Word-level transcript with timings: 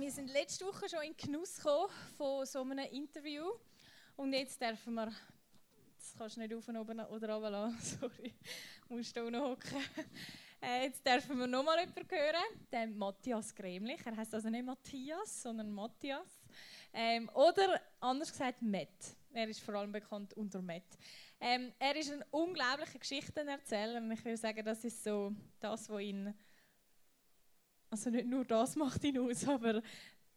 Wir 0.00 0.10
sind 0.10 0.30
letzte 0.30 0.64
Woche 0.64 0.88
schon 0.88 1.02
in 1.02 1.14
Genuss 1.14 1.56
gekommen 1.56 1.90
von 2.16 2.46
so 2.46 2.62
einem 2.62 2.78
Interview 2.90 3.44
und 4.16 4.32
jetzt 4.32 4.58
dürfen 4.58 4.94
wir, 4.94 5.12
das 5.98 6.14
kannst 6.16 6.36
du 6.36 6.40
nicht 6.40 6.54
auf 6.54 6.66
oben 6.66 7.00
oder 7.00 7.34
runter 7.34 7.50
lassen, 7.50 7.98
sorry, 8.00 8.32
musst 8.88 9.14
du 9.14 9.28
noch 9.28 9.50
hocken. 9.50 9.76
Äh, 10.62 10.84
jetzt 10.84 11.06
dürfen 11.06 11.38
wir 11.38 11.46
nochmal 11.46 11.80
jemanden 11.80 12.08
hören, 12.10 12.66
den 12.72 12.96
Matthias 12.96 13.54
Gremlich. 13.54 14.00
Er 14.06 14.16
heißt 14.16 14.32
also 14.32 14.48
nicht 14.48 14.64
Matthias, 14.64 15.42
sondern 15.42 15.70
Matthias. 15.70 16.40
Ähm, 16.94 17.30
oder 17.34 17.78
anders 18.00 18.32
gesagt 18.32 18.62
Matt. 18.62 18.88
Er 19.34 19.48
ist 19.48 19.60
vor 19.60 19.74
allem 19.74 19.92
bekannt 19.92 20.32
unter 20.32 20.62
Matt. 20.62 20.96
Ähm, 21.38 21.72
er 21.78 21.94
ist 21.96 22.10
ein 22.10 22.24
unglaublicher 22.30 22.98
Geschichtenerzähler 22.98 24.02
ich 24.12 24.24
würde 24.24 24.36
sagen, 24.38 24.64
das 24.64 24.82
ist 24.82 25.04
so 25.04 25.34
das, 25.60 25.90
was 25.90 26.00
ihn 26.00 26.34
also 27.90 28.10
nicht 28.10 28.26
nur 28.26 28.44
das 28.44 28.76
macht 28.76 29.02
ihn 29.04 29.18
aus, 29.18 29.46
aber 29.46 29.82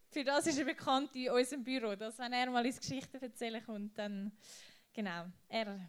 für 0.10 0.24
das 0.24 0.48
ist 0.48 0.58
er 0.58 0.66
bekannt 0.66 1.16
in 1.16 1.30
unserem 1.30 1.64
Büro, 1.64 1.96
dass 1.96 2.18
wenn 2.20 2.34
er 2.34 2.50
mal 2.50 2.66
ins 2.66 2.80
Geschichten 2.80 3.22
erzählen 3.22 3.64
kommt, 3.64 3.98
dann 3.98 4.32
genau, 4.94 5.26
er 5.48 5.80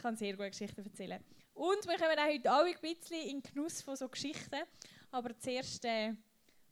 kann 0.00 0.16
sehr 0.16 0.36
gute 0.36 0.50
Geschichten 0.50 0.84
erzählen. 0.84 1.22
Und 1.54 1.86
wir 1.86 1.96
kommen 1.96 2.18
auch 2.18 2.26
heute 2.26 2.50
alle 2.50 2.70
ein 2.70 2.80
bisschen 2.80 3.28
in 3.28 3.42
Genuss 3.42 3.82
von 3.82 3.96
so 3.96 4.08
Geschichten, 4.08 4.62
aber 5.10 5.38
zuerst 5.38 5.84
äh, 5.84 6.14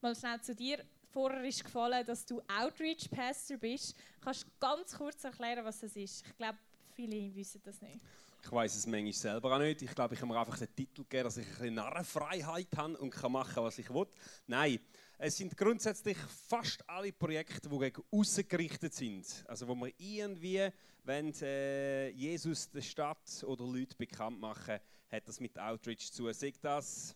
mal 0.00 0.14
schnell 0.16 0.40
zu 0.40 0.54
dir. 0.54 0.84
Vorher 1.12 1.42
ist 1.44 1.64
gefallen, 1.64 2.06
dass 2.06 2.24
du 2.24 2.40
Outreach 2.48 3.10
Pastor 3.10 3.56
bist. 3.56 3.96
Kannst 4.20 4.44
du 4.44 4.50
ganz 4.60 4.96
kurz 4.96 5.24
erklären, 5.24 5.64
was 5.64 5.80
das 5.80 5.96
ist? 5.96 6.24
Ich 6.24 6.36
glaube, 6.36 6.58
viele 6.94 7.34
wissen 7.34 7.60
das 7.64 7.80
nicht. 7.82 8.00
Ich 8.42 8.50
weiß 8.50 8.74
es 8.76 8.86
manchmal 8.86 9.12
selber 9.12 9.54
auch 9.54 9.58
nicht. 9.58 9.82
Ich 9.82 9.94
glaube, 9.94 10.14
ich 10.14 10.20
habe 10.20 10.32
mir 10.32 10.40
einfach 10.40 10.58
den 10.58 10.74
Titel 10.74 11.02
gegeben, 11.02 11.24
dass 11.24 11.36
ich 11.36 11.46
ein 11.46 11.52
bisschen 11.52 11.74
Narrenfreiheit 11.74 12.68
habe 12.76 12.96
und 12.98 13.10
kann 13.10 13.32
machen, 13.32 13.62
was 13.62 13.78
ich 13.78 13.92
will. 13.92 14.06
Nein, 14.46 14.80
es 15.18 15.36
sind 15.36 15.56
grundsätzlich 15.56 16.16
fast 16.48 16.88
alle 16.88 17.12
Projekte, 17.12 17.68
die 17.68 17.78
gegen 17.78 18.02
außen 18.10 18.48
gerichtet 18.48 18.94
sind. 18.94 19.26
Also 19.46 19.68
wo 19.68 19.74
wir 19.74 19.92
irgendwie, 19.98 20.68
wenn 21.04 21.32
äh, 21.42 22.08
Jesus 22.08 22.70
der 22.70 22.80
Stadt 22.80 23.44
oder 23.44 23.64
Leute 23.64 23.94
bekannt 23.96 24.40
machen, 24.40 24.78
hat 25.10 25.28
das 25.28 25.40
mit 25.40 25.58
Outreach 25.58 26.10
zu. 26.10 26.32
Sagt 26.32 26.64
das 26.64 27.14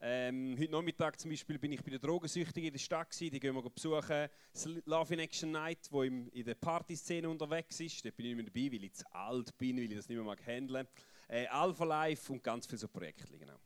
ähm, 0.00 0.56
heute 0.58 0.72
Nachmittag 0.72 1.18
zum 1.18 1.30
Beispiel 1.30 1.58
bin 1.58 1.72
ich 1.72 1.82
bei 1.82 1.90
den 1.90 2.00
Drogensüchtigen 2.00 2.68
in 2.68 2.72
der 2.72 2.78
Stadt 2.78 3.10
gewesen, 3.10 3.32
die 3.32 3.40
gehen 3.40 3.54
wir 3.54 3.62
besuchen. 3.62 4.28
Das 4.52 4.68
Love 4.84 5.14
in 5.14 5.20
Action 5.20 5.50
Night, 5.50 5.88
wo 5.90 6.02
im, 6.02 6.28
in 6.30 6.44
der 6.44 6.54
Partyszene 6.54 7.28
unterwegs 7.28 7.80
ist. 7.80 8.04
Da 8.04 8.10
bin 8.10 8.26
ich 8.26 8.36
nicht 8.36 8.44
mehr 8.44 8.52
dabei, 8.52 8.76
weil 8.76 8.84
ich 8.84 8.94
zu 8.94 9.04
alt 9.14 9.56
bin, 9.56 9.76
weil 9.76 9.84
ich 9.84 9.96
das 9.96 10.08
nicht 10.08 10.16
mehr 10.16 10.26
mag 10.26 10.46
handeln. 10.46 10.86
Äh, 11.28 11.46
Alpha 11.46 11.84
Life 11.84 12.30
und 12.32 12.42
ganz 12.42 12.66
viele 12.66 12.78
so 12.78 12.88
Projekte. 12.88 13.38
Genau. 13.38 13.58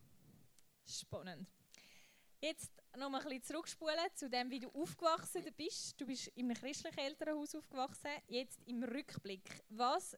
Spannend. 0.85 1.47
Jetzt 2.39 2.71
noch 2.97 3.09
mal 3.09 3.19
ein 3.19 3.23
bisschen 3.23 3.43
zurückspulen 3.43 3.97
zu 4.15 4.29
dem, 4.29 4.49
wie 4.49 4.59
du 4.59 4.69
aufgewachsen 4.69 5.43
bist. 5.55 5.99
Du 5.99 6.05
bist 6.05 6.31
einem 6.37 6.53
christlichen 6.53 6.97
Elternhaus 6.97 7.55
aufgewachsen. 7.55 8.11
Jetzt 8.27 8.59
im 8.65 8.83
Rückblick, 8.83 9.63
was 9.69 10.17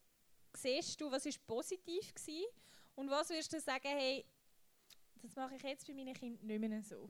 siehst 0.55 1.02
du, 1.02 1.11
was 1.11 1.25
ist 1.25 1.45
positiv 1.45 2.14
gewesen? 2.14 2.45
Und 2.95 3.09
was 3.09 3.30
würdest 3.30 3.52
du 3.52 3.59
sagen, 3.59 3.88
hey, 3.88 4.23
das 5.23 5.35
mache 5.38 5.55
ich 5.55 5.63
jetzt 5.63 5.88
bei 5.88 5.93
meinen 5.93 6.13
Kindern 6.13 6.45
nicht 6.45 6.59
mehr 6.59 6.83
so. 6.83 7.09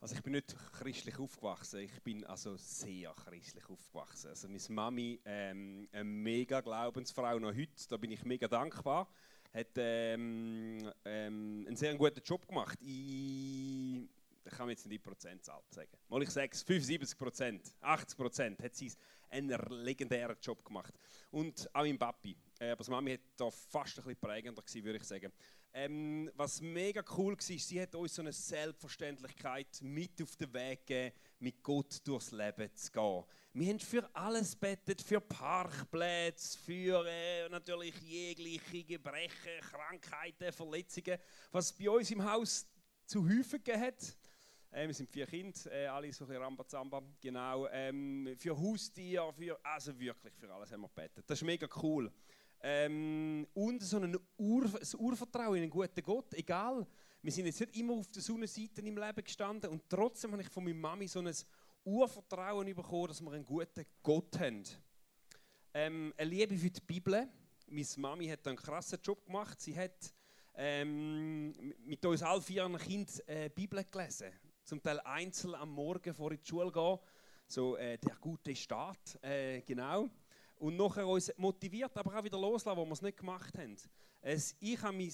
Also 0.00 0.14
ich 0.14 0.22
bin 0.22 0.32
nicht 0.32 0.56
christlich 0.72 1.18
aufgewachsen, 1.18 1.80
ich 1.80 2.02
bin 2.02 2.24
also 2.24 2.56
sehr 2.56 3.12
christlich 3.12 3.68
aufgewachsen. 3.68 4.28
Also 4.28 4.48
meine 4.48 4.62
Mami, 4.70 5.20
ähm, 5.26 5.86
eine 5.92 6.04
mega 6.04 6.62
Glaubensfrau 6.62 7.38
noch 7.38 7.54
heute, 7.54 7.86
da 7.86 7.98
bin 7.98 8.10
ich 8.10 8.24
mega 8.24 8.48
dankbar, 8.48 9.10
hat 9.52 9.76
ähm, 9.76 10.90
ähm, 11.04 11.64
einen 11.66 11.76
sehr 11.76 11.94
guten 11.96 12.22
Job 12.24 12.48
gemacht. 12.48 12.78
Ich, 12.80 14.08
ich 14.42 14.52
kann 14.52 14.70
jetzt 14.70 14.86
nicht 14.86 14.94
die 14.94 14.98
Prozentzahl 14.98 15.60
sagen. 15.68 15.90
Mal 16.08 16.22
ich 16.22 16.30
sage 16.30 16.48
es, 16.50 16.62
75 16.62 17.18
Prozent, 17.18 17.74
80 17.82 18.16
Prozent 18.16 18.62
hat 18.62 18.74
sie 18.74 18.90
einen 19.28 19.50
legendären 19.84 20.38
Job 20.40 20.64
gemacht. 20.64 20.94
Und 21.30 21.68
auch 21.74 21.82
mein 21.82 21.98
Papi. 21.98 22.34
Äh, 22.58 22.70
aber 22.70 22.78
das 22.78 22.88
Mami 22.88 23.12
hat 23.12 23.20
da 23.36 23.50
fast 23.50 23.98
ein 23.98 24.04
bisschen 24.04 24.20
prägender 24.20 24.62
gewesen, 24.62 24.84
würde 24.84 24.98
ich 24.98 25.04
sagen. 25.04 25.30
Ähm, 25.72 26.28
was 26.34 26.60
mega 26.60 27.02
cool 27.16 27.34
war, 27.34 27.40
sie 27.40 27.80
hat 27.80 27.94
uns 27.94 28.16
so 28.16 28.22
eine 28.22 28.32
Selbstverständlichkeit 28.32 29.80
mit 29.82 30.20
auf 30.20 30.34
den 30.34 30.52
Weg 30.52 30.84
gegeben, 30.84 31.14
mit 31.38 31.62
Gott 31.62 32.00
durchs 32.04 32.32
Leben 32.32 32.74
zu 32.74 32.90
gehen. 32.90 33.24
Wir 33.52 33.68
haben 33.68 33.78
für 33.78 34.14
alles 34.14 34.56
bettet, 34.56 35.00
für 35.00 35.20
Parkplätze, 35.20 36.58
für 36.58 37.04
äh, 37.06 37.48
natürlich 37.48 37.94
jegliche 38.02 38.82
Gebrechen, 38.82 39.60
Krankheiten, 39.60 40.52
Verletzungen, 40.52 41.18
was 41.52 41.72
bei 41.72 41.88
uns 41.88 42.10
im 42.10 42.24
Haus 42.24 42.66
zu 43.06 43.28
häufig 43.28 43.62
hat. 43.76 44.16
Äh, 44.72 44.86
wir 44.86 44.94
sind 44.94 45.10
vier 45.10 45.26
Kinder, 45.26 45.72
äh, 45.72 45.86
alle 45.86 46.12
so 46.12 46.24
ein 46.24 46.28
bisschen 46.28 46.42
Rambazamba. 46.42 47.02
Genau, 47.20 47.68
ähm, 47.68 48.34
für 48.36 48.56
Haustiere, 48.56 49.32
für, 49.32 49.58
also 49.64 49.98
wirklich 49.98 50.34
für 50.34 50.52
alles 50.52 50.70
haben 50.72 50.82
wir 50.82 50.88
gebetet. 50.88 51.24
Das 51.28 51.40
ist 51.40 51.44
mega 51.44 51.68
cool. 51.82 52.12
Ähm, 52.62 53.46
und 53.54 53.82
so 53.82 53.98
ein, 53.98 54.18
Ur, 54.36 54.64
ein 54.64 54.98
Urvertrauen 54.98 55.56
in 55.56 55.62
einen 55.62 55.70
guten 55.70 56.02
Gott, 56.02 56.34
egal. 56.34 56.86
Wir 57.22 57.32
sind 57.32 57.46
jetzt 57.46 57.60
nicht 57.60 57.76
immer 57.76 57.94
auf 57.94 58.08
der 58.08 58.20
Sonnenseite 58.20 58.82
im 58.82 58.98
Leben 58.98 59.24
gestanden 59.24 59.70
und 59.70 59.82
trotzdem 59.88 60.32
habe 60.32 60.42
ich 60.42 60.48
von 60.48 60.64
meiner 60.64 60.76
Mami 60.76 61.06
so 61.08 61.20
ein 61.20 61.32
Urvertrauen 61.84 62.74
bekommen, 62.74 63.08
dass 63.08 63.22
wir 63.22 63.32
einen 63.32 63.46
guten 63.46 63.86
Gott 64.02 64.38
haben. 64.38 64.62
Ähm, 65.72 66.12
eine 66.18 66.30
Liebe 66.30 66.56
für 66.56 66.70
die 66.70 66.80
Bibel. 66.82 67.28
Meine 67.66 67.86
Mami 67.96 68.26
hat 68.28 68.46
einen 68.46 68.56
krassen 68.56 68.98
Job 69.02 69.24
gemacht. 69.24 69.58
Sie 69.60 69.76
hat 69.78 70.12
ähm, 70.54 71.52
mit 71.86 72.04
uns 72.04 72.22
all 72.22 72.42
vier 72.42 72.68
Kindern 72.78 73.20
äh, 73.26 73.48
Bibel 73.48 73.82
gelesen. 73.84 74.32
Zum 74.64 74.82
Teil 74.82 75.00
einzeln 75.00 75.54
am 75.54 75.70
Morgen 75.70 76.12
vor 76.12 76.32
in 76.32 76.38
die 76.42 76.46
Schule 76.46 76.70
gehen. 76.70 76.98
So 77.46 77.76
äh, 77.76 77.96
der 77.96 78.16
gute 78.16 78.54
Staat, 78.54 79.22
äh, 79.22 79.62
genau 79.62 80.10
und 80.60 80.76
nachher 80.76 81.06
uns 81.06 81.32
motiviert, 81.38 81.96
aber 81.96 82.18
auch 82.18 82.24
wieder 82.24 82.38
loslassen, 82.38 82.76
wo 82.76 82.84
wir 82.84 82.92
es 82.92 83.02
nicht 83.02 83.18
gemacht 83.18 83.56
haben. 83.56 83.76
Es, 84.20 84.54
ich 84.60 84.80
habe 84.82 84.96
mein, 84.96 85.12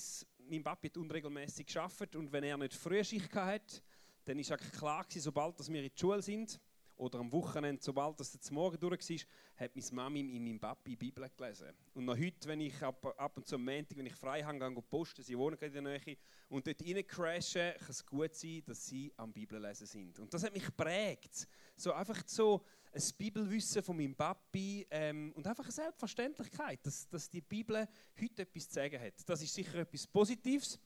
mein 0.51 0.63
Papi 0.63 0.91
unregelmäßig 0.97 1.67
geschafft 1.67 2.17
und 2.17 2.31
wenn 2.33 2.43
er 2.43 2.57
nicht 2.57 2.75
Frühschicht 2.75 3.33
hatte, 3.33 3.81
dann 4.25 4.39
war 4.39 4.57
klar 4.57 5.07
sobald 5.09 5.59
wir 5.69 5.83
in 5.83 5.89
der 5.89 5.99
Schule 5.99 6.21
sind 6.21 6.61
oder 6.97 7.21
am 7.21 7.31
Wochenende, 7.33 7.83
sobald 7.83 8.19
das 8.19 8.33
jetzt 8.33 8.51
morgen 8.51 8.79
durch 8.79 9.11
war, 9.11 9.17
hat 9.57 9.77
meine 9.77 9.89
Mami 9.93 10.21
in 10.21 10.45
meinem 10.45 10.61
Papi 10.61 10.91
die 10.91 10.97
Bibel 10.97 11.29
gelesen. 11.37 11.73
Und 11.95 12.05
noch 12.05 12.17
heute, 12.17 12.49
wenn 12.49 12.61
ich 12.61 12.83
ab, 12.83 13.15
ab 13.19 13.37
und 13.37 13.47
zu 13.47 13.57
am 13.57 13.65
Montag, 13.65 13.97
wenn 13.99 14.07
ich 14.07 14.15
frei 14.15 14.43
habe, 14.43 14.59
gehe 14.59 14.79
ich 14.79 14.89
posten, 14.89 15.23
sie 15.23 15.37
wohnen 15.37 15.59
in 15.59 15.73
der 15.73 15.83
Nähe, 15.83 16.17
und 16.49 16.67
dort 16.67 16.83
rein 16.83 17.07
crashen, 17.07 17.73
kann 17.79 17.91
es 17.91 18.07
gut 18.07 18.35
sein, 18.35 18.63
dass 18.65 18.87
sie 18.87 19.13
am 19.17 19.33
Bibellesen 19.33 19.87
sind. 19.87 20.19
Und 20.19 20.33
das 20.33 20.45
hat 20.45 20.53
mich 20.53 20.65
geprägt. 20.65 21.49
So 21.77 21.93
einfach 21.93 22.23
so 22.27 22.63
ein 22.93 23.03
Bibelwissen 23.19 23.83
von 23.83 23.97
meinem 23.97 24.15
Papi 24.15 24.87
ähm, 24.91 25.33
und 25.35 25.47
einfach 25.47 25.65
eine 25.65 25.73
Selbstverständlichkeit, 25.73 26.85
dass, 26.85 27.09
dass 27.09 27.29
die 27.29 27.41
Bibel 27.41 27.87
heute 28.21 28.43
etwas 28.43 28.69
zu 28.69 28.75
sagen 28.75 29.01
hat. 29.01 29.15
Das 29.27 29.43
ist 29.43 29.53
sicher 29.53 29.79
etwas 29.81 30.07
Positives. 30.07 30.79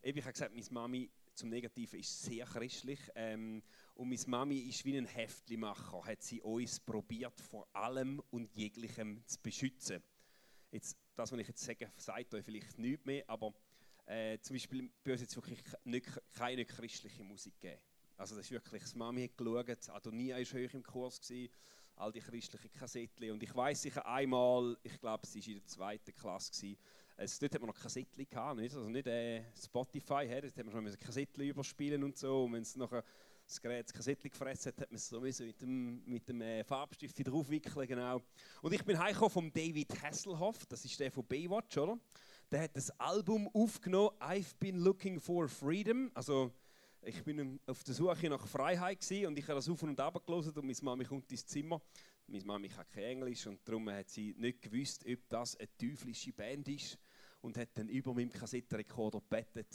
Ich 0.00 0.16
habe 0.16 0.32
gesagt, 0.32 0.52
meine 0.52 0.66
Mami 0.70 1.10
zum 1.34 1.48
Negativen 1.48 2.00
ist 2.00 2.22
sehr 2.22 2.44
christlich 2.44 3.00
ähm, 3.14 3.62
und 3.94 4.08
meine 4.08 4.20
Mami 4.26 4.58
ist 4.58 4.84
wie 4.84 4.96
ein 4.96 5.06
Heftlimacher, 5.06 6.04
hat 6.04 6.22
sie 6.22 6.40
uns 6.40 6.80
probiert 6.80 7.40
vor 7.40 7.68
allem 7.72 8.22
und 8.30 8.54
jeglichem 8.54 9.22
zu 9.26 9.38
beschützen. 9.40 10.02
Jetzt, 10.70 10.96
das, 11.14 11.30
was 11.30 11.38
ich 11.38 11.48
jetzt 11.48 11.62
sage, 11.62 11.90
sagt 11.96 12.34
euch 12.34 12.44
vielleicht 12.44 12.78
nichts 12.78 13.04
mehr, 13.04 13.28
aber 13.28 13.52
äh, 14.06 14.38
zum 14.40 14.54
Beispiel 14.54 14.90
bei 15.04 15.12
uns 15.12 15.20
jetzt 15.20 15.36
wirklich 15.36 15.60
nicht, 15.84 16.08
keine 16.34 16.64
christliche 16.64 17.22
Musik 17.22 17.60
gegeben. 17.60 17.80
Also 18.16 18.36
das 18.36 18.46
ist 18.46 18.52
wirklich, 18.52 18.82
das 18.82 18.94
Mami 18.94 19.28
hat 19.28 19.36
geschaut, 19.36 19.88
Adonia 19.90 20.36
war 20.36 20.44
hoch 20.44 20.74
im 20.74 20.82
Kurs, 20.82 21.20
gewesen, 21.20 21.52
all 21.96 22.12
die 22.12 22.20
christlichen 22.20 22.72
Kassettchen. 22.72 23.32
Und 23.32 23.42
ich 23.42 23.54
weiß 23.54 23.82
sicher 23.82 24.06
einmal, 24.06 24.76
ich 24.82 24.98
glaube, 25.00 25.24
es 25.24 25.34
war 25.34 25.46
in 25.46 25.54
der 25.54 25.66
zweiten 25.66 26.14
Klasse, 26.14 26.50
gewesen, 26.52 26.78
es, 27.16 27.38
dort 27.38 27.54
hat 27.54 27.60
man 27.60 27.68
noch 27.68 27.78
Kassettchen 27.78 28.28
gehabt, 28.28 28.58
nicht? 28.58 28.74
also 28.74 28.88
nicht 28.88 29.06
äh, 29.06 29.44
Spotify, 29.54 30.26
he, 30.26 30.40
dort 30.40 30.56
hat 30.56 30.64
man 30.64 30.72
schon 30.72 30.98
Kassettchen 30.98 31.44
überspielen 31.44 32.02
und 32.02 32.16
so. 32.16 32.44
Und 32.44 32.54
wenn 32.54 32.62
es 32.62 32.74
nachher 32.76 33.04
das 33.52 33.60
Gerät 33.60 33.86
das 33.86 33.92
Kassettchen 33.92 34.30
gefressen 34.30 34.72
hat, 34.72 34.80
hat 34.80 34.90
man 34.90 34.96
es 34.96 35.08
so 35.08 35.20
mit 35.20 35.60
dem, 35.60 36.02
mit 36.06 36.26
dem 36.26 36.40
äh, 36.40 36.64
Farbstift 36.64 37.26
draufwickeln, 37.26 37.86
genau. 37.86 38.22
Und 38.62 38.72
ich 38.72 38.82
bin 38.82 38.98
heimgekommen 38.98 39.30
von 39.30 39.52
David 39.52 40.02
Hasselhoff, 40.02 40.64
das 40.66 40.84
ist 40.84 40.98
der 40.98 41.12
von 41.12 41.26
Baywatch, 41.26 41.76
oder? 41.76 41.98
Der 42.50 42.62
hat 42.62 42.76
das 42.76 42.90
Album 42.98 43.48
aufgenommen, 43.52 44.10
I've 44.20 44.56
been 44.58 44.78
looking 44.78 45.20
for 45.20 45.48
freedom, 45.48 46.10
also 46.14 46.50
ich 47.02 47.22
bin 47.24 47.60
auf 47.66 47.84
der 47.84 47.94
Suche 47.94 48.30
nach 48.30 48.46
Freiheit 48.46 49.00
gewesen 49.00 49.26
und 49.26 49.38
ich 49.38 49.44
habe 49.44 49.56
das 49.56 49.68
auf 49.68 49.82
und 49.82 50.00
ab 50.00 50.24
gelesen 50.24 50.52
und 50.54 50.64
meine 50.64 50.78
Mami 50.82 51.04
kommt 51.04 51.30
ins 51.30 51.44
Zimmer. 51.44 51.82
Meine 52.28 52.44
Mami 52.44 52.68
kann 52.68 52.86
kein 52.88 53.04
Englisch 53.04 53.46
und 53.46 53.60
darum 53.68 53.90
hat 53.90 54.08
sie 54.08 54.34
nicht 54.38 54.62
gewusst, 54.62 55.04
ob 55.06 55.28
das 55.28 55.56
eine 55.56 55.68
teuflische 55.76 56.32
Band 56.32 56.68
ist 56.68 56.96
und 57.40 57.58
hat 57.58 57.70
dann 57.74 57.88
über 57.88 58.14
meinem 58.14 58.30
Kassettenrekorder 58.30 59.20
bettet. 59.20 59.68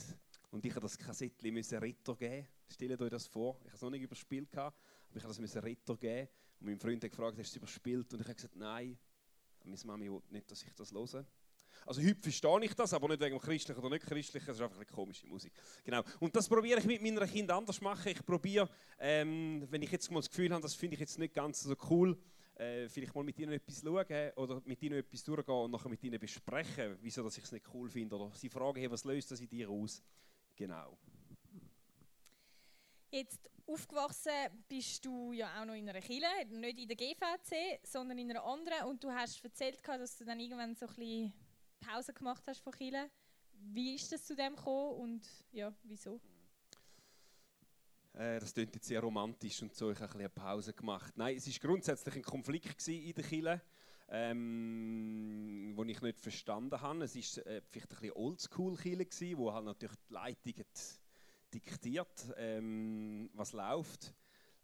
Und 0.58 0.66
ich 0.66 0.74
musste 0.74 0.82
das 0.82 0.98
Kassettchen 0.98 1.54
müssen 1.54 1.78
Ritter 1.78 2.16
geben. 2.16 2.48
Stellt 2.68 3.00
euch 3.00 3.12
das 3.12 3.28
vor. 3.28 3.60
Ich 3.60 3.68
habe 3.68 3.76
es 3.76 3.82
noch 3.84 3.92
nicht 3.92 4.02
überspielt, 4.02 4.58
aber 4.58 4.74
ich 5.14 5.24
musste 5.24 5.44
das 5.44 5.64
Ritter 5.64 5.96
geben. 5.96 6.30
Und 6.60 6.66
mein 6.66 6.80
Freund 6.80 7.04
hat 7.04 7.12
gefragt, 7.12 7.38
hast 7.38 7.52
du 7.52 7.52
es 7.52 7.56
überspielt? 7.58 8.12
Und 8.12 8.22
ich 8.22 8.26
habe 8.26 8.34
gesagt, 8.34 8.56
nein. 8.56 8.98
Und 9.64 9.70
meine 9.70 9.86
Mami 9.86 10.12
wollte 10.12 10.34
nicht, 10.34 10.50
dass 10.50 10.64
ich 10.64 10.74
das 10.74 10.92
höre. 10.92 11.28
Also 11.86 12.02
heute 12.02 12.20
verstehe 12.20 12.64
ich 12.64 12.74
das, 12.74 12.92
aber 12.92 13.08
nicht 13.08 13.22
wegen 13.22 13.38
dem 13.38 13.40
Christlichen 13.40 13.80
oder 13.80 13.92
nicht 13.92 14.08
Christlichen, 14.08 14.50
es 14.50 14.58
ist 14.58 14.62
einfach 14.64 14.78
eine 14.78 14.86
komische 14.88 15.28
Musik. 15.28 15.54
Genau. 15.84 16.02
Und 16.20 16.36
das 16.36 16.50
probiere 16.50 16.80
ich 16.80 16.86
mit 16.86 17.04
meinen 17.04 17.30
Kindern 17.30 17.60
anders 17.60 17.80
machen. 17.80 18.12
Ich 18.12 18.26
probiere, 18.26 18.68
ähm, 18.98 19.68
wenn 19.70 19.84
ich 19.84 19.92
jetzt 19.92 20.10
mal 20.10 20.22
das 20.22 20.30
Gefühl 20.30 20.52
habe, 20.52 20.64
das 20.64 20.74
finde 20.74 20.96
ich 20.96 21.02
jetzt 21.02 21.20
nicht 21.20 21.36
ganz 21.36 21.62
so 21.62 21.76
cool, 21.92 22.18
äh, 22.56 22.90
vielleicht 22.90 23.14
mal 23.14 23.24
mit 23.24 23.38
ihnen 23.38 23.52
etwas 23.52 23.82
schauen 23.82 24.32
oder 24.38 24.60
mit 24.66 24.82
ihnen 24.82 24.98
etwas 24.98 25.24
durchgehen 25.24 25.54
und 25.54 25.70
nachher 25.70 25.90
mit 25.90 26.04
ihnen 26.04 26.20
besprechen, 26.20 26.98
wieso 27.02 27.22
dass 27.22 27.38
ich 27.38 27.44
es 27.44 27.52
nicht 27.52 27.72
cool 27.76 27.92
finde. 27.92 28.16
Oder 28.16 28.32
sie 28.34 28.50
fragen, 28.50 28.80
hey, 28.80 28.90
was 28.90 29.04
löst 29.04 29.30
das 29.30 29.40
in 29.40 29.48
dir 29.48 29.70
aus? 29.70 30.02
Genau. 30.58 30.98
Jetzt 33.12 33.50
aufgewachsen 33.68 34.32
bist 34.68 35.06
du 35.06 35.32
ja 35.32 35.62
auch 35.62 35.66
noch 35.66 35.76
in 35.76 35.88
einer 35.88 36.02
Kille, 36.02 36.28
nicht 36.50 36.80
in 36.80 36.88
der 36.88 36.98
GVC, 36.98 37.80
sondern 37.84 38.18
in 38.18 38.32
einer 38.32 38.44
anderen. 38.44 38.88
Und 38.88 39.04
du 39.04 39.12
hast 39.12 39.44
erzählt, 39.44 39.80
dass 39.88 40.18
du 40.18 40.26
dann 40.26 40.40
irgendwann 40.40 40.76
so 40.76 40.88
ein 40.88 40.96
bisschen 40.96 41.34
Pause 41.80 42.14
gemacht 42.14 42.44
hast 42.48 42.60
von 42.60 42.74
Kille. 42.74 43.10
Wie 43.54 43.96
ist 43.96 44.12
das 44.12 44.26
zu 44.26 44.36
dem 44.36 44.56
gekommen 44.56 45.00
und 45.00 45.46
ja, 45.52 45.74
wieso? 45.84 46.20
Äh, 48.14 48.40
das 48.40 48.54
klingt 48.54 48.74
jetzt 48.74 48.88
sehr 48.88 49.00
romantisch 49.00 49.62
und 49.62 49.76
so. 49.76 49.92
Ich 49.92 50.00
habe 50.00 50.12
ein 50.14 50.20
eine 50.20 50.30
Pause 50.30 50.74
gemacht. 50.74 51.14
Nein, 51.16 51.38
es 51.38 51.48
war 51.48 51.70
grundsätzlich 51.70 52.16
ein 52.16 52.24
Konflikt 52.24 52.88
in 52.88 53.14
der 53.14 53.24
Kille, 53.24 53.62
ähm, 54.10 55.76
den 55.78 55.90
ich 55.90 56.02
nicht 56.02 56.20
verstanden 56.20 56.82
habe. 56.82 57.04
Es 57.04 57.16
war 57.16 57.48
äh, 57.48 57.62
vielleicht 57.70 57.92
ein 57.92 58.00
bisschen 58.00 58.16
Oldschool-Kille, 58.16 59.38
wo 59.38 59.54
halt 59.54 59.66
natürlich 59.66 59.98
die 60.10 60.14
Leitung 60.14 60.66
diktiert, 61.54 62.34
ähm, 62.38 63.30
was 63.34 63.54
läuft. 63.54 64.14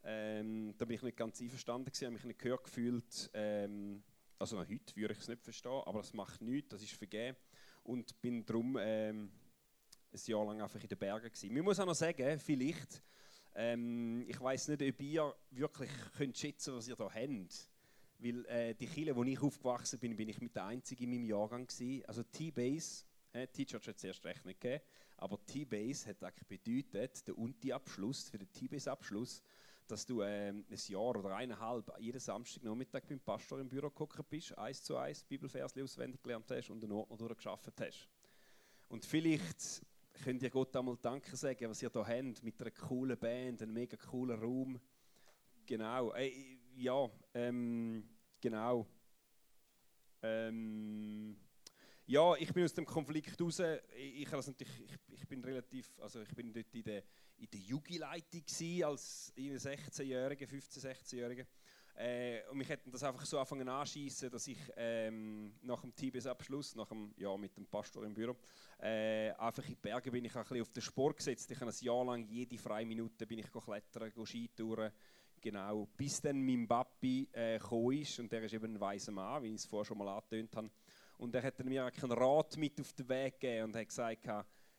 Ähm, 0.03 0.73
da 0.77 0.85
bin 0.85 0.95
ich 0.95 1.03
nicht 1.03 1.17
ganz 1.17 1.39
einverstanden, 1.41 1.91
habe 1.93 2.11
mich 2.11 2.25
nicht 2.25 2.39
gehört 2.39 2.65
gefühlt. 2.65 3.29
Ähm, 3.33 4.03
also 4.37 4.57
noch 4.57 4.67
heute 4.67 4.95
würde 4.95 5.13
ich 5.13 5.19
es 5.19 5.27
nicht 5.29 5.41
verstehen, 5.41 5.81
aber 5.85 5.99
das 5.99 6.13
macht 6.13 6.41
nichts, 6.41 6.69
das 6.69 6.83
ist 6.83 6.91
vergeben. 6.91 7.37
Und 7.83 8.19
bin 8.21 8.45
darum 8.45 8.77
ähm, 8.79 9.31
ein 10.11 10.19
Jahr 10.25 10.45
lang 10.45 10.61
einfach 10.61 10.81
in 10.81 10.87
den 10.87 10.97
Bergen 10.97 11.29
gewesen. 11.29 11.53
Man 11.53 11.63
muss 11.63 11.79
auch 11.79 11.85
noch 11.85 11.95
sagen, 11.95 12.39
vielleicht, 12.39 13.01
ähm, 13.55 14.25
ich 14.27 14.39
weiß 14.39 14.69
nicht, 14.69 14.81
ob 14.81 15.01
ihr 15.01 15.35
wirklich 15.51 15.91
könnt 16.17 16.37
schätzen 16.37 16.75
was 16.75 16.87
ihr 16.87 16.95
da 16.95 17.09
habt. 17.09 17.72
Weil 18.23 18.45
äh, 18.45 18.73
die 18.73 18.87
Kirche, 18.87 19.13
wo 19.13 19.23
ich 19.25 19.37
aufgewachsen 19.41 19.99
bin, 19.99 20.15
bin 20.15 20.29
ich 20.29 20.39
mit 20.39 20.55
der 20.55 20.65
Einzigen 20.65 21.03
in 21.03 21.09
meinem 21.09 21.25
Jahrgang 21.25 21.67
gewesen. 21.67 22.05
Also 22.05 22.23
T-Base, 22.23 23.03
äh, 23.33 23.47
T-Church 23.47 23.85
hat 23.89 23.97
es 23.97 24.03
erst 24.05 24.23
recht 24.23 24.45
nicht 24.45 24.61
gegeben, 24.61 24.81
aber 25.17 25.45
T-Base 25.45 26.07
hat 26.07 26.23
eigentlich 26.23 26.47
bedeutet, 26.47 27.27
der 27.27 27.37
Unti-Abschluss, 27.37 28.29
für 28.29 28.37
den 28.37 28.49
T-Base-Abschluss, 28.49 29.43
dass 29.87 30.05
du 30.05 30.21
ähm, 30.21 30.63
ein 30.69 30.79
Jahr 30.87 31.17
oder 31.17 31.35
eineinhalb 31.35 31.91
jeden 31.99 32.19
Samstagnachmittag 32.19 33.01
beim 33.09 33.19
Pastor 33.19 33.59
im 33.59 33.67
Büro 33.67 33.89
gekommen 33.89 34.25
bist, 34.29 34.57
eins 34.57 34.81
zu 34.81 34.95
eins 34.95 35.25
Bibelvers 35.25 35.77
auswendig 35.77 36.23
gelernt 36.23 36.49
hast 36.49 36.69
und 36.69 36.81
den 36.81 36.93
Ordner 36.93 37.17
durchgeschafft 37.17 37.73
hast. 37.77 38.07
Und 38.87 39.03
vielleicht 39.03 39.81
könnt 40.23 40.41
ihr 40.43 40.49
Gott 40.49 40.73
einmal 40.77 40.97
Danke 41.01 41.35
sagen, 41.35 41.69
was 41.69 41.81
ihr 41.81 41.91
hier 41.91 42.07
habt, 42.07 42.41
mit 42.41 42.61
einer 42.61 42.71
coolen 42.71 43.17
Band, 43.17 43.61
einem 43.61 43.73
mega 43.73 43.97
coolen 43.97 44.39
Raum. 44.39 44.79
Genau, 45.65 46.13
äh, 46.13 46.31
ja, 46.75 47.09
ähm, 47.33 48.12
genau. 48.43 48.85
Ähm, 50.21 51.37
ja, 52.05 52.35
ich 52.35 52.53
bin 52.53 52.65
aus 52.65 52.73
dem 52.73 52.85
Konflikt 52.85 53.39
raus. 53.39 53.61
Ich, 53.95 54.21
ich, 54.21 54.33
also 54.33 54.53
ich, 54.57 54.67
ich 55.07 55.27
bin 55.27 55.43
relativ, 55.43 55.89
also 55.99 56.21
ich 56.21 56.35
bin 56.35 56.51
dort 56.51 56.75
in 56.75 56.83
der, 56.83 57.03
in 57.37 57.49
der 57.49 57.59
Jugendleitung 57.61 58.43
als 58.85 59.33
16-Jähriger, 59.37 60.45
15-, 60.45 60.81
16-Jähriger. 60.81 61.45
Äh, 61.95 62.41
und 62.49 62.57
mich 62.57 62.67
hätten 62.67 62.91
das 62.91 63.03
einfach 63.03 63.23
so 63.23 63.39
anfangen 63.39 63.69
anschießen, 63.69 64.29
dass 64.29 64.47
ich 64.47 64.57
ähm, 64.75 65.53
nach 65.61 65.81
dem 65.81 65.95
TBS-Abschluss, 65.95 66.75
nach 66.75 66.89
dem, 66.89 67.13
ja, 67.17 67.37
mit 67.37 67.55
dem 67.55 67.67
Pastor 67.67 68.03
im 68.03 68.13
Büro, 68.13 68.35
äh, 68.79 69.31
einfach 69.31 69.63
in 69.63 69.75
die 69.75 69.75
Berge 69.75 70.11
bin 70.11 70.25
ich 70.25 70.35
ein 70.35 70.41
bisschen 70.41 70.61
auf 70.61 70.71
den 70.71 70.81
Sport 70.81 71.17
gesetzt. 71.17 71.49
Ich 71.51 71.61
habe 71.61 71.71
ein 71.71 71.77
Jahr 71.79 72.03
lang 72.03 72.25
jede 72.27 72.57
freie 72.57 72.85
Minute 72.85 73.27
bin 73.27 73.39
ich 73.39 73.51
klettern, 73.51 74.11
Skitouren, 74.25 74.91
genau, 75.43 75.87
bis 75.97 76.21
dann 76.21 76.41
mein 76.43 76.67
Papi 76.67 77.27
äh, 77.35 77.57
ist 77.57 78.19
und 78.19 78.31
der 78.31 78.43
ist 78.43 78.53
eben 78.53 78.73
ein 78.73 78.79
weißer 78.79 79.11
Mann, 79.11 79.43
wie 79.43 79.49
ich 79.49 79.55
es 79.55 79.65
vorher 79.65 79.85
schon 79.85 79.97
mal 79.97 80.07
angetönt 80.07 80.55
habe. 80.55 80.71
Und 81.17 81.35
er 81.35 81.43
hat 81.43 81.63
mir 81.63 81.85
einen 81.85 82.11
Rat 82.11 82.57
mit 82.57 82.79
auf 82.79 82.93
den 82.93 83.07
Weg 83.07 83.39
gegeben 83.39 83.65
und 83.65 83.75
hat 83.75 83.87
gesagt, 83.87 84.27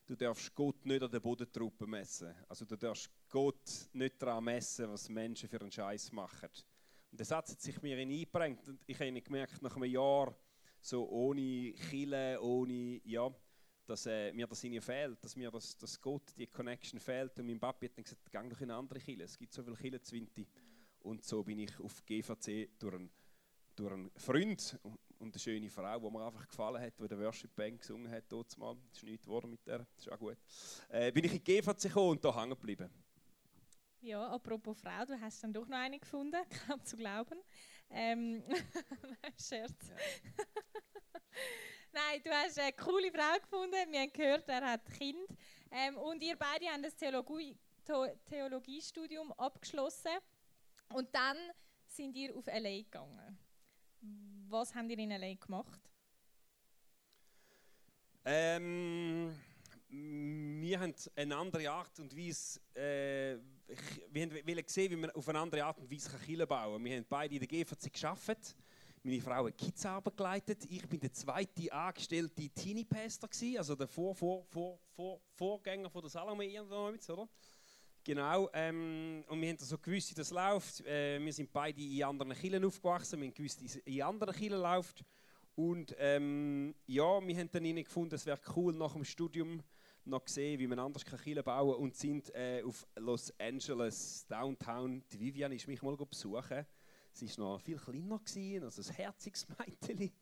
du 0.07 0.17
darfst 0.17 0.55
Gott 0.55 0.85
nicht 0.85 1.03
an 1.03 1.11
den 1.11 1.21
Bodentruppen 1.21 1.89
messen. 1.89 2.35
Also 2.49 2.65
du 2.65 2.77
darfst 2.77 3.11
Gott 3.29 3.89
nicht 3.93 4.21
daran 4.21 4.45
messen, 4.45 4.89
was 4.89 5.09
Menschen 5.09 5.49
für 5.49 5.61
einen 5.61 5.71
Scheiß 5.71 6.11
machen. 6.13 6.49
Und 7.11 7.19
der 7.19 7.27
Satz 7.27 7.53
hat 7.53 7.61
sich 7.61 7.81
mir 7.81 7.97
eingeprägt 7.97 8.69
und 8.69 8.81
ich 8.87 8.99
habe 8.99 9.23
gemerkt, 9.23 9.63
nach 9.63 9.77
einem 9.77 9.85
Jahr, 9.85 10.35
so 10.81 11.09
ohne 11.09 11.73
Chile, 11.89 12.41
ohne, 12.41 13.01
ja, 13.05 13.33
dass 13.87 14.07
äh, 14.07 14.33
mir 14.33 14.47
das 14.47 14.63
irgendwie 14.65 14.81
fehlt, 14.81 15.23
dass 15.23 15.37
mir 15.37 15.51
das, 15.51 15.77
dass 15.77 16.01
Gott 16.01 16.33
die 16.37 16.47
Connection 16.47 16.99
fehlt. 16.99 17.39
Und 17.39 17.47
mein 17.47 17.61
Papi 17.61 17.87
hat 17.87 17.97
dann 17.97 18.05
gesagt, 18.05 18.31
geh 18.31 18.49
doch 18.49 18.61
in 18.61 18.71
eine 18.71 18.79
andere 18.79 18.99
Chile. 18.99 19.25
Es 19.25 19.39
gibt 19.39 19.53
so 19.53 19.63
viele 19.63 19.77
Chile 19.77 20.01
Zwinti. 20.01 20.47
Und 21.01 21.23
so 21.23 21.43
bin 21.43 21.59
ich 21.59 21.79
auf 21.81 22.05
GVC 22.05 22.71
durch 22.79 22.95
einen, 22.95 23.11
durch 23.77 23.93
einen 23.93 24.11
Freund 24.17 24.79
und 25.19 25.35
eine 25.35 25.39
schöne 25.39 25.71
Frau, 25.71 25.99
die 25.99 26.11
mir 26.11 26.27
einfach 26.27 26.49
gefallen 26.49 26.83
hat, 26.83 26.99
die 26.99 27.09
der 27.09 27.19
Worship 27.19 27.55
Band 27.55 27.81
gesungen 27.81 28.11
hat, 28.11 28.25
dort 28.29 28.57
mal. 28.57 28.77
Das 28.89 28.99
ist 28.99 29.05
nichts 29.05 29.27
geworden 29.27 29.51
mit 29.51 29.67
der, 29.67 29.79
das 29.79 30.07
ist 30.07 30.13
auch 30.13 30.19
gut. 30.19 30.39
Äh, 30.89 31.13
bin 31.13 31.25
ich 31.25 31.33
in 31.33 31.45
die 31.45 31.61
GVC 31.61 31.83
gekommen 31.83 32.11
und 32.11 32.25
da 32.25 32.35
hängen 32.35 32.51
geblieben. 32.51 32.91
Ja, 34.01 34.29
apropos 34.29 34.79
Frau, 34.79 35.05
du 35.07 35.19
hast 35.19 35.43
dann 35.43 35.53
doch 35.53 35.67
noch 35.67 35.79
eine 35.79 35.99
gefunden, 35.99 36.43
kaum 36.67 36.85
zu 36.85 36.97
glauben. 36.97 37.39
Ähm, 37.91 38.43
Scherz. 39.39 39.73
Ja. 39.89 39.97
Nein, 41.95 42.21
du 42.25 42.31
hast 42.31 42.59
eine 42.59 42.73
coole 42.73 43.09
Frau 43.13 43.39
gefunden. 43.41 43.93
Wir 43.93 44.01
haben 44.01 44.13
gehört, 44.13 44.49
er 44.49 44.73
hat 44.73 44.85
Kind. 44.99 45.29
Ähm, 45.71 45.97
und 45.99 46.21
ihr 46.25 46.37
beide 46.37 46.67
habt 46.67 46.85
das 46.85 46.97
Theologie, 46.97 47.57
Theologiestudium 48.29 49.31
abgeschlossen. 49.35 50.11
Und 50.93 51.15
dann 51.15 51.37
sind 51.87 52.17
ihr 52.17 52.37
auf 52.37 52.47
LA 52.47 52.79
gegangen. 52.79 53.39
Was 54.49 54.75
habt 54.75 54.91
ihr 54.91 54.99
in 54.99 55.11
LA 55.11 55.35
gemacht? 55.35 55.89
Ähm, 58.25 59.33
wir 59.89 60.81
haben 60.81 60.95
eine 61.15 61.37
andere 61.37 61.71
Art 61.71 62.01
und 62.01 62.17
Weise, 62.17 62.59
äh, 62.75 63.39
wir 64.11 64.47
wollen 64.47 64.65
sehen, 64.67 64.91
wie 64.91 64.97
man 64.97 65.11
auf 65.13 65.29
eine 65.29 65.39
andere 65.39 65.65
Art 65.65 65.79
und 65.79 65.89
Weise 65.89 66.11
Kirche 66.19 66.45
bauen 66.45 66.75
kann. 66.75 66.85
Wir 66.85 66.97
haben 66.97 67.07
beide 67.09 67.35
in 67.35 67.41
der 67.41 67.49
GVC 67.49 67.93
gearbeitet. 67.93 68.57
Meine 69.07 69.21
Frau 69.21 69.47
hat 69.47 69.59
Kids 69.59 69.87
geleitet. 70.17 70.65
Ich 70.71 70.89
bin 70.89 70.99
der 70.99 71.13
zweite 71.13 71.71
angestellte 71.71 72.49
Teenie 72.49 72.87
Pastor 72.87 73.29
also 73.59 73.75
der 73.75 73.87
Vor, 73.87 74.15
Vor, 74.15 74.47
Vor, 74.47 74.81
Vor, 74.97 75.21
Vorgänger 75.35 75.91
von 75.91 76.01
der 76.01 76.09
Salome 76.09 76.47
oder? 76.63 77.29
Genau. 78.03 78.49
Ähm, 78.55 79.23
und 79.29 79.43
wir 79.43 79.51
haben 79.51 79.59
so 79.59 79.77
gewusst, 79.77 80.11
wie 80.11 80.15
das 80.15 80.31
läuft. 80.31 80.81
Äh, 80.87 81.23
wir 81.23 81.35
sind 81.35 81.53
beide 81.53 81.83
in 81.83 82.03
anderen 82.03 82.33
Kirchen 82.33 82.65
aufgewachsen. 82.65 83.21
Wir 83.21 83.29
haben 83.29 83.35
gewusst, 83.35 83.61
wie 83.61 83.67
es 83.67 83.77
in 83.77 84.01
anderen 84.01 84.35
Kirchen 84.35 84.63
läuft. 84.63 85.05
Und 85.55 85.95
ähm, 85.99 86.75
ja, 86.87 87.21
wir 87.21 87.37
haben 87.37 87.51
dann 87.53 87.77
gefunden, 87.77 88.15
es 88.15 88.25
wäre 88.25 88.41
cool 88.57 88.73
nach 88.73 88.95
dem 88.95 89.05
Studium 89.05 89.63
noch 90.07 90.25
gesehen, 90.25 90.59
wie 90.59 90.67
man 90.67 90.79
anders 90.79 91.05
Kirche 91.05 91.43
bauen 91.43 91.75
kann 91.75 91.83
und 91.83 91.95
sind 91.95 92.35
äh, 92.35 92.63
auf 92.65 92.87
Los 92.97 93.39
Angeles, 93.39 94.27
Downtown. 94.29 95.05
Die 95.13 95.21
Vivian 95.21 95.53
ist 95.53 95.69
mich 95.69 95.83
mal 95.83 95.95
besuchen. 95.95 96.65
Sie 97.15 97.29
war 97.39 97.53
noch 97.53 97.61
viel 97.61 97.79
kleiner, 97.79 98.19
gewesen, 98.19 98.65
also 98.65 98.83
ein 98.83 98.97
herziges 98.97 99.47
Mädchen. 99.59 100.13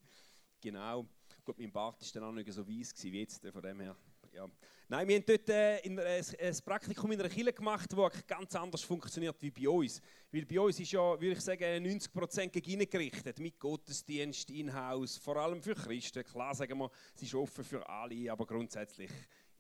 Genau. 0.61 1.07
Gut, 1.43 1.59
mein 1.59 1.73
Bart 1.73 2.01
war 2.01 2.09
dann 2.13 2.25
auch 2.25 2.33
nicht 2.33 2.53
so 2.53 2.69
weiß 2.69 2.93
wie 3.05 3.21
jetzt, 3.21 3.47
von 3.47 3.63
dem 3.63 3.81
her. 3.81 3.97
Ja. 4.33 4.47
Nein, 4.89 5.09
wir 5.09 5.17
haben 5.17 5.25
dort 5.27 5.49
äh, 5.49 5.79
in, 5.79 5.97
äh, 5.97 6.23
ein 6.39 6.57
Praktikum 6.65 7.11
in 7.13 7.21
einer 7.21 7.31
Kirche 7.31 7.53
gemacht, 7.55 7.91
das 7.91 8.27
ganz 8.27 8.55
anders 8.55 8.83
funktioniert 8.83 9.41
wie 9.41 9.51
bei 9.51 9.67
uns. 9.67 10.03
Weil 10.31 10.45
bei 10.45 10.61
uns 10.61 10.79
ist 10.81 10.93
ja, 10.93 11.01
würde 11.19 11.33
ich 11.33 11.41
sagen, 11.41 11.65
90% 11.65 12.61
gegen 12.61 12.89
gerichtet, 12.89 13.39
mit 13.39 13.59
Gottesdienst, 13.59 14.51
in-house, 14.51 15.17
vor 15.17 15.37
allem 15.37 15.63
für 15.63 15.75
Christen. 15.75 16.23
Klar 16.25 16.55
sagen 16.55 16.79
wir, 16.79 16.91
es 17.15 17.23
ist 17.23 17.35
offen 17.35 17.65
für 17.65 17.89
alle, 17.89 18.31
aber 18.31 18.45
grundsätzlich 18.45 19.11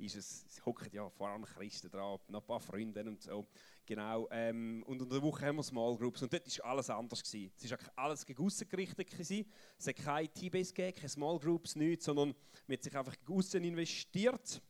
ist 0.02 0.16
es, 0.16 0.44
es 0.48 0.66
hocken 0.66 0.88
ja 0.92 1.08
vor 1.08 1.28
allem 1.28 1.44
Christen 1.44 1.90
dran, 1.90 2.18
noch 2.28 2.40
ein 2.40 2.46
paar 2.46 2.60
Freunde 2.60 3.04
und 3.04 3.22
so. 3.22 3.46
Genau. 3.86 4.28
Ähm, 4.30 4.82
und 4.86 5.00
unter 5.00 5.14
der 5.14 5.22
Woche 5.22 5.46
haben 5.46 5.56
wir 5.56 5.62
Small 5.62 5.96
Groups 5.96 6.22
und 6.22 6.32
dort 6.32 6.58
war 6.58 6.70
alles 6.70 6.90
anders. 6.90 7.22
Gewesen. 7.22 7.52
Es 7.60 7.70
war 7.70 7.78
alles 7.96 8.26
gegen 8.26 8.48
gerichtet. 8.68 9.10
Gewesen. 9.10 9.46
Es 9.78 9.86
hat 9.86 9.96
keine 9.96 10.28
T-Base 10.28 10.72
gegeben, 10.72 10.96
keine 10.96 11.08
Small 11.08 11.38
Groups, 11.38 11.76
nichts, 11.76 12.04
sondern 12.04 12.34
man 12.66 12.76
hat 12.76 12.82
sich 12.82 12.96
einfach 12.96 13.16
gegen 13.24 13.64
investiert. 13.64 14.62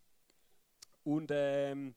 Und 1.04 1.30
ähm, 1.32 1.94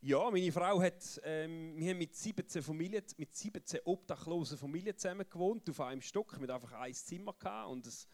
ja, 0.00 0.30
meine 0.30 0.52
Frau 0.52 0.82
hat, 0.82 1.20
ähm, 1.24 1.74
wir 1.76 1.90
haben 1.90 1.98
mit 1.98 2.14
17 2.14 2.62
Familien, 2.62 3.02
mit 3.16 3.34
17 3.34 3.80
obdachlosen 3.84 4.58
Familien 4.58 4.96
zusammen 4.96 5.26
gewohnt, 5.28 5.68
auf 5.70 5.80
einem 5.80 6.02
Stock, 6.02 6.38
mit 6.38 6.50
einfach 6.50 6.72
ein 6.72 6.92
Zimmer 6.92 7.32
gehabt 7.32 7.70
und 7.70 7.86
das 7.86 8.06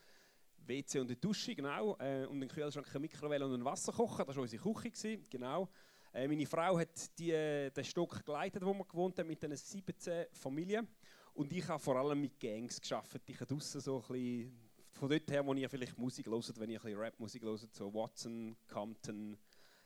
WC 0.71 1.01
und 1.01 1.09
eine 1.09 1.17
Dusche, 1.17 1.55
genau. 1.55 1.97
Äh, 1.99 2.27
und 2.27 2.37
einen 2.37 2.49
Kühlschrank, 2.49 2.89
eine 2.89 3.01
Mikrowelle 3.01 3.45
und 3.45 3.55
einen 3.55 3.65
Wasserkocher. 3.65 4.25
Das 4.25 4.37
war 4.37 4.43
unsere 4.43 4.63
Küche, 4.63 4.91
gewesen, 4.91 5.27
genau. 5.29 5.69
Äh, 6.13 6.27
meine 6.27 6.47
Frau 6.47 6.79
hat 6.79 7.19
die, 7.19 7.33
äh, 7.33 7.71
den 7.71 7.85
Stock 7.85 8.25
geleitet, 8.25 8.65
wo 8.65 8.73
wir 8.73 8.85
gewohnt 8.85 9.19
haben, 9.19 9.27
mit 9.27 9.43
diesen 9.43 9.57
17 9.57 10.27
Familien. 10.33 10.89
Und 11.35 11.53
ich 11.53 11.67
habe 11.69 11.79
vor 11.79 11.97
allem 11.97 12.21
mit 12.21 12.39
Gangs 12.39 12.81
geschafft. 12.81 13.21
Ich 13.27 13.37
habe 13.41 13.47
draußen 13.47 13.81
so 13.81 13.97
ein 13.97 14.13
bisschen 14.13 14.71
von 14.93 15.09
dort 15.09 15.31
her, 15.31 15.47
wo 15.47 15.55
ihr 15.55 15.71
vielleicht 15.71 15.97
Musik 15.97 16.27
hört, 16.27 16.59
wenn 16.59 16.71
ihr 16.71 16.79
ein 16.79 16.83
bisschen 16.83 16.99
Rap-Musik 16.99 17.43
hört, 17.43 17.75
so 17.75 17.95
Watson, 17.95 18.57
Compton, 18.69 19.39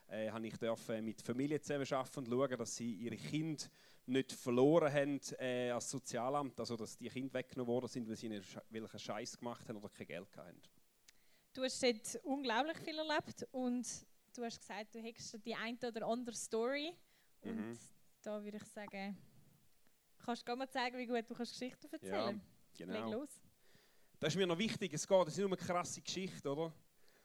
äh, 0.07 0.29
habe 0.29 0.45
ich 0.47 0.57
dürfen 0.57 1.03
mit 1.05 1.21
Familien 1.21 1.61
zusammen 1.61 1.85
arbeiten 1.91 2.19
und 2.19 2.27
schauen, 2.27 2.57
dass 2.57 2.75
sie 2.75 2.93
ihre 2.93 3.15
Kinder 3.15 3.63
nicht 4.07 4.31
verloren 4.31 4.91
haben 4.93 5.19
äh, 5.39 5.71
als 5.71 5.89
Sozialamt, 5.89 6.59
also 6.59 6.75
dass 6.75 6.97
die 6.97 7.09
Kinder 7.09 7.33
weggenommen 7.33 7.73
worden 7.73 7.87
sind, 7.87 8.07
weil 8.07 8.15
sie 8.15 8.27
einen 8.27 8.99
Scheiß 8.99 9.37
gemacht 9.37 9.67
haben 9.67 9.77
oder 9.77 9.89
kein 9.89 10.07
Geld 10.07 10.37
hatten. 10.37 10.61
Du 11.55 11.63
hast 11.63 11.81
dort 11.81 12.19
unglaublich 12.25 12.77
viel 12.79 12.97
erlebt 12.99 13.47
und 13.53 13.87
du 14.35 14.43
hast 14.43 14.59
gesagt, 14.59 14.93
du 14.93 14.99
hättest 14.99 15.39
die 15.45 15.55
eine 15.55 15.77
oder 15.87 16.05
andere 16.05 16.35
Story. 16.35 16.93
Und 17.43 17.55
Mhm. 17.69 17.77
da 18.21 18.43
würde 18.43 18.57
ich 18.57 18.63
sagen, 18.65 19.17
kannst 20.25 20.45
du 20.45 20.53
mal 20.57 20.69
zeigen, 20.69 20.97
wie 20.97 21.07
gut 21.07 21.23
du 21.29 21.33
kannst 21.33 21.53
Geschichten 21.57 21.87
erzählen 21.93 22.41
Ja, 22.77 22.85
Leg 22.87 23.05
genau. 23.05 23.11
los. 23.13 23.29
Das 24.19 24.33
ist 24.33 24.37
mir 24.37 24.45
noch 24.45 24.57
wichtig. 24.57 24.93
Es 24.93 25.07
geht, 25.07 25.21
es 25.27 25.33
ist 25.33 25.37
nicht 25.37 25.47
nur 25.47 25.57
eine 25.57 25.65
krasse 25.65 26.01
Geschichte, 26.01 26.51
oder? 26.51 26.73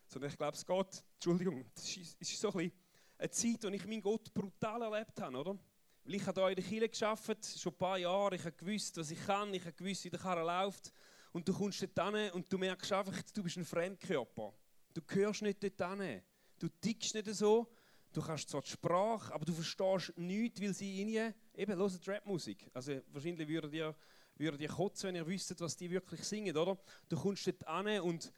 Sondern 0.06 0.30
ich 0.30 0.36
glaube, 0.36 0.56
es 0.56 0.64
geht, 0.64 1.04
Entschuldigung, 1.14 1.64
es 1.74 1.96
ist, 1.96 2.20
ist 2.22 2.40
so 2.40 2.52
ein 2.52 2.58
bisschen 2.58 2.72
eine 3.18 3.30
Zeit, 3.30 3.64
in 3.64 3.72
der 3.72 3.72
ich 3.74 3.84
meinen 3.86 4.00
Gott 4.00 4.32
brutal 4.32 4.82
erlebt 4.82 5.20
habe, 5.20 5.36
oder? 5.38 5.58
Weil 6.04 6.14
ich 6.14 6.24
habe 6.24 6.40
hier 6.40 6.50
in 6.50 6.54
der 6.54 6.64
Kirche 6.64 6.88
gearbeitet, 6.88 7.46
schon 7.58 7.72
ein 7.72 7.78
paar 7.78 7.98
Jahre, 7.98 8.36
ich 8.36 8.44
habe 8.44 8.52
gewusst, 8.56 8.96
was 8.96 9.10
ich 9.10 9.26
kann, 9.26 9.52
ich 9.52 9.62
habe 9.64 9.72
gewusst, 9.72 10.04
wie 10.04 10.10
der 10.10 10.20
Karre 10.20 10.44
läuft. 10.44 10.92
Und 11.32 11.46
du 11.46 11.52
kommst 11.52 11.82
dort 11.82 12.14
hin 12.14 12.30
und 12.32 12.52
du 12.52 12.58
merkst 12.58 12.92
einfach, 12.92 13.22
du 13.34 13.42
bist 13.42 13.56
ein 13.56 13.64
Fremdkörper. 13.64 14.52
Du 14.94 15.02
gehörst 15.02 15.42
nicht 15.42 15.62
dort 15.62 16.00
hin. 16.00 16.22
Du 16.58 16.68
tickst 16.80 17.14
nicht 17.14 17.32
so. 17.34 17.72
Du 18.12 18.20
kannst 18.20 18.48
zwar 18.48 18.62
die 18.62 18.70
Sprache, 18.70 19.32
aber 19.32 19.44
du 19.44 19.52
verstehst 19.52 20.12
nichts, 20.16 20.60
weil 20.60 20.74
sie 20.74 21.00
in 21.00 21.08
ihr, 21.08 21.34
eben, 21.54 21.76
hört 21.76 22.08
Rapmusik. 22.08 22.68
Also 22.74 23.00
wahrscheinlich 23.12 23.46
würdet 23.46 23.72
ihr, 23.72 23.94
würdet 24.34 24.60
ihr 24.60 24.68
kotzen, 24.68 25.08
wenn 25.08 25.14
ihr 25.14 25.26
wüsstet, 25.26 25.60
was 25.60 25.76
die 25.76 25.88
wirklich 25.88 26.24
singen, 26.24 26.56
oder? 26.56 26.76
Du 27.08 27.16
kommst 27.16 27.46
dort 27.46 27.86
hin 27.86 28.00
und 28.00 28.32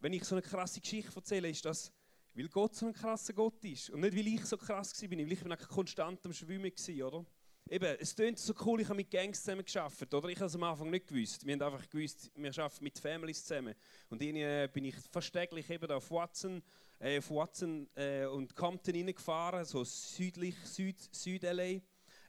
wenn 0.00 0.12
ich 0.12 0.22
so 0.22 0.36
eine 0.36 0.42
krasse 0.42 0.80
Geschichte 0.80 1.16
erzähle, 1.16 1.50
ist 1.50 1.64
das, 1.64 1.92
weil 2.34 2.48
Gott 2.48 2.76
so 2.76 2.86
ein 2.86 2.92
krasser 2.92 3.32
Gott 3.32 3.64
ist. 3.64 3.90
Und 3.90 4.00
nicht, 4.00 4.16
weil 4.16 4.28
ich 4.28 4.44
so 4.44 4.56
krass 4.56 5.02
war, 5.02 5.10
weil 5.10 5.32
ich 5.32 5.40
bin 5.40 5.56
konstant 5.68 6.24
am 6.24 6.32
Schwimmen 6.32 6.72
oder? 7.02 7.26
Eben, 7.70 7.96
es 8.00 8.14
klingt 8.14 8.38
so 8.38 8.54
cool, 8.64 8.80
ich 8.80 8.88
habe 8.88 8.96
mit 8.96 9.10
Gangs 9.10 9.42
zusammen 9.42 9.62
gearbeitet, 9.62 10.14
oder? 10.14 10.28
Ich 10.30 10.36
habe 10.36 10.46
es 10.46 10.54
am 10.54 10.62
Anfang 10.62 10.88
nicht 10.88 11.06
gewusst. 11.06 11.44
Wir 11.44 11.52
haben 11.52 11.60
einfach 11.60 11.86
gewusst, 11.90 12.30
wir 12.34 12.50
arbeiten 12.58 12.84
mit 12.84 12.98
Families 12.98 13.44
zusammen. 13.44 13.74
Und 14.08 14.22
äh, 14.22 14.68
bin 14.72 14.86
ich 14.86 14.94
fast 15.12 15.30
täglich 15.34 15.68
eben 15.68 15.90
auf 15.90 16.10
Watson, 16.10 16.62
äh, 16.98 17.18
auf 17.18 17.30
Watson 17.30 17.86
äh, 17.94 18.24
und 18.24 18.56
Compton 18.56 18.94
reingefahren, 18.94 19.66
so 19.66 19.84
südlich, 19.84 20.54
Süd, 20.64 20.96
Süd-LA. 21.12 21.82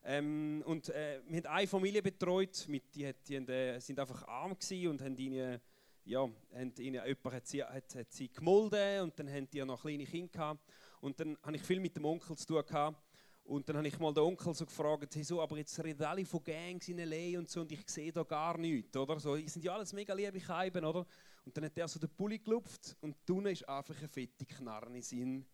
Ähm, 0.04 0.62
und 0.66 0.90
äh, 0.90 1.22
wir 1.26 1.38
haben 1.38 1.46
eine 1.46 1.68
Familie 1.68 2.02
betreut, 2.02 2.66
mit, 2.68 2.94
die, 2.94 3.08
hat, 3.08 3.16
die 3.26 3.38
haben, 3.38 3.48
äh, 3.48 3.80
sind 3.80 3.98
einfach 3.98 4.28
arm 4.28 4.52
und 4.52 5.02
haben 5.02 5.18
ihnen, 5.18 5.62
ja, 6.04 6.30
haben 6.54 6.74
ihnen, 6.80 7.06
jemand 7.06 7.36
hat 7.36 7.48
sie, 7.48 7.64
hat, 7.64 7.96
hat 7.96 8.12
sie 8.12 8.28
gemolden 8.28 9.04
und 9.04 9.18
dann 9.18 9.32
haben 9.32 9.50
die 9.50 9.64
noch 9.64 9.82
kleine 9.82 10.06
Kinder 10.06 10.34
gehabt. 10.34 10.70
Und 11.00 11.18
dann 11.18 11.38
habe 11.44 11.56
ich 11.56 11.62
viel 11.62 11.80
mit 11.80 11.96
dem 11.96 12.04
Onkel 12.04 12.36
zu 12.36 12.46
tun 12.46 12.66
gehabt. 12.66 13.02
Und 13.50 13.68
dann 13.68 13.78
habe 13.78 13.88
ich 13.88 13.98
mal 13.98 14.14
den 14.14 14.22
Onkel 14.22 14.54
so 14.54 14.64
gefragt, 14.64 15.16
hey, 15.16 15.24
so, 15.24 15.42
aber 15.42 15.58
jetzt 15.58 15.84
reden 15.84 16.04
alle 16.04 16.24
von 16.24 16.44
Gangs 16.44 16.88
in 16.88 17.00
L.A. 17.00 17.40
und 17.40 17.50
so 17.50 17.62
und 17.62 17.72
ich 17.72 17.82
sehe 17.90 18.12
da 18.12 18.22
gar 18.22 18.56
nichts, 18.60 18.96
oder? 18.96 19.20
So, 19.20 19.36
sind 19.36 19.66
ja 19.66 19.74
alles 19.74 19.92
mega 19.92 20.14
liebe 20.14 20.40
Scheiben, 20.40 20.86
oder? 20.86 21.04
Und 21.44 21.58
dann 21.58 21.66
hat 21.66 21.76
er 21.76 21.88
so 21.88 22.00
den 22.00 22.12
Pulli 22.12 22.38
gelupft 22.38 22.96
und 23.02 23.16
unten 23.28 23.48
ist 23.48 23.68
einfach 23.68 23.98
eine 23.98 24.08
fette 24.08 24.46
Knarre 24.46 24.96
in 24.96 25.02
seine, 25.02 25.46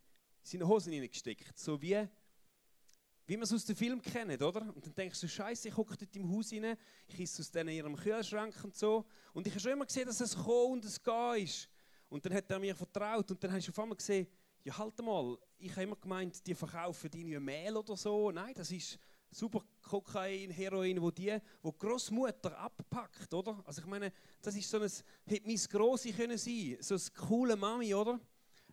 seine 0.43 0.67
Hosen 0.67 0.91
hineingesteckt. 0.91 1.57
So 1.57 1.81
wie, 1.81 2.05
wie 3.27 3.37
man 3.37 3.43
es 3.43 3.53
aus 3.53 3.63
dem 3.63 3.77
Film 3.77 4.01
kennt, 4.01 4.41
oder? 4.41 4.61
Und 4.75 4.85
dann 4.85 4.93
denkst 4.93 5.21
du, 5.21 5.29
Scheiße, 5.29 5.69
ich 5.69 5.77
hocke 5.77 5.95
dort 5.95 6.13
im 6.17 6.29
Haus 6.35 6.51
rein, 6.51 6.75
ich 7.07 7.21
esse 7.21 7.43
aus 7.43 7.49
denen 7.49 7.69
in 7.69 7.75
ihrem 7.77 7.95
Kühlschrank 7.95 8.61
und 8.61 8.75
so. 8.75 9.05
Und 9.31 9.47
ich 9.47 9.53
habe 9.53 9.61
schon 9.61 9.71
immer 9.71 9.85
gesehen, 9.85 10.05
dass 10.05 10.19
es 10.19 10.35
kommen 10.35 10.73
und 10.73 10.83
es 10.83 11.01
gehen 11.01 11.45
ist. 11.45 11.69
Und 12.09 12.25
dann 12.25 12.33
hat 12.33 12.51
er 12.51 12.59
mir 12.59 12.75
vertraut 12.75 13.31
und 13.31 13.41
dann 13.41 13.51
habe 13.51 13.59
ich 13.59 13.69
auf 13.69 13.79
einmal 13.79 13.95
gesehen, 13.95 14.27
ja 14.65 14.77
halt 14.77 14.99
mal, 15.01 15.37
ich 15.59 15.71
habe 15.71 15.83
immer 15.83 15.95
gemeint, 15.95 16.45
die 16.45 16.55
verkaufen 16.55 17.09
die 17.11 17.23
Mehl 17.39 17.77
oder 17.77 17.95
so. 17.95 18.31
Nein, 18.31 18.53
das 18.55 18.71
ist 18.71 18.97
super 19.29 19.63
Kokain, 19.81 20.49
Heroin, 20.49 20.99
wo 20.99 21.11
die, 21.11 21.37
wo 21.61 21.71
die 21.71 21.77
Großmutter 21.77 22.57
abpackt, 22.57 23.31
oder? 23.33 23.61
Also 23.63 23.81
ich 23.81 23.87
meine, 23.87 24.11
das 24.41 24.55
ist 24.55 24.69
so 24.69 24.79
ein, 24.79 24.89
hätte 25.25 25.47
mein 25.47 25.57
Grossi 25.69 26.11
können 26.11 26.37
sein, 26.37 26.77
so 26.79 26.95
eine 26.95 27.27
coole 27.27 27.55
Mami, 27.55 27.93
oder? 27.93 28.19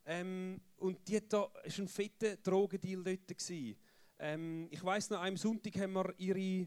Ähm, 0.06 0.61
und 0.78 1.06
die 1.06 1.16
hat 1.16 1.30
da, 1.32 1.50
ist 1.62 1.78
ein 1.78 1.88
fetter 1.88 2.37
Drogendeal 2.37 3.04
dort 3.04 3.28
gewesen. 3.28 3.76
Ähm, 4.18 4.68
ich 4.70 4.82
weiß 4.82 5.11
noch, 5.11 5.20
am 5.20 5.37
Sonntag 5.37 5.76
haben 5.76 5.92
wir 5.92 6.14
ihre 6.16 6.66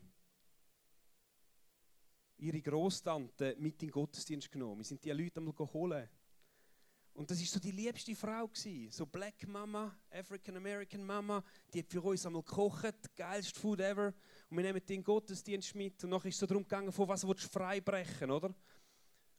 ihre 2.37 2.61
Großtante 2.61 3.55
mit 3.57 3.81
in 3.81 3.87
den 3.87 3.91
Gottesdienst 3.91 4.51
genommen. 4.51 4.79
Wir 4.79 4.85
sind 4.85 5.03
die 5.03 5.09
Leute 5.11 5.39
einmal 5.39 5.55
holen. 5.73 6.09
Und 7.15 7.31
das 7.31 7.41
ist 7.41 7.53
so 7.53 7.61
die 7.61 7.71
liebste 7.71 8.13
Frau 8.13 8.45
gewesen. 8.45 8.91
so 8.91 9.05
Black 9.05 9.47
Mama, 9.47 9.97
African 10.11 10.57
American 10.57 11.03
Mama, 11.05 11.41
die 11.73 11.79
hat 11.79 11.87
für 11.87 12.01
uns 12.01 12.25
einmal 12.25 12.43
gekocht, 12.43 13.15
geilste 13.15 13.57
Food 13.57 13.79
ever. 13.79 14.13
Und 14.49 14.57
wir 14.57 14.63
nehmen 14.63 14.85
den 14.85 15.01
Gottesdienst 15.01 15.73
mit 15.75 16.03
und 16.03 16.09
nachher 16.09 16.27
ist 16.27 16.35
es 16.35 16.39
so 16.41 16.45
darum 16.45 16.63
gegangen, 16.63 16.91
von 16.91 17.07
was 17.07 17.25
willst 17.25 17.45
du 17.45 17.47
freibrechen, 17.47 18.29
oder? 18.29 18.53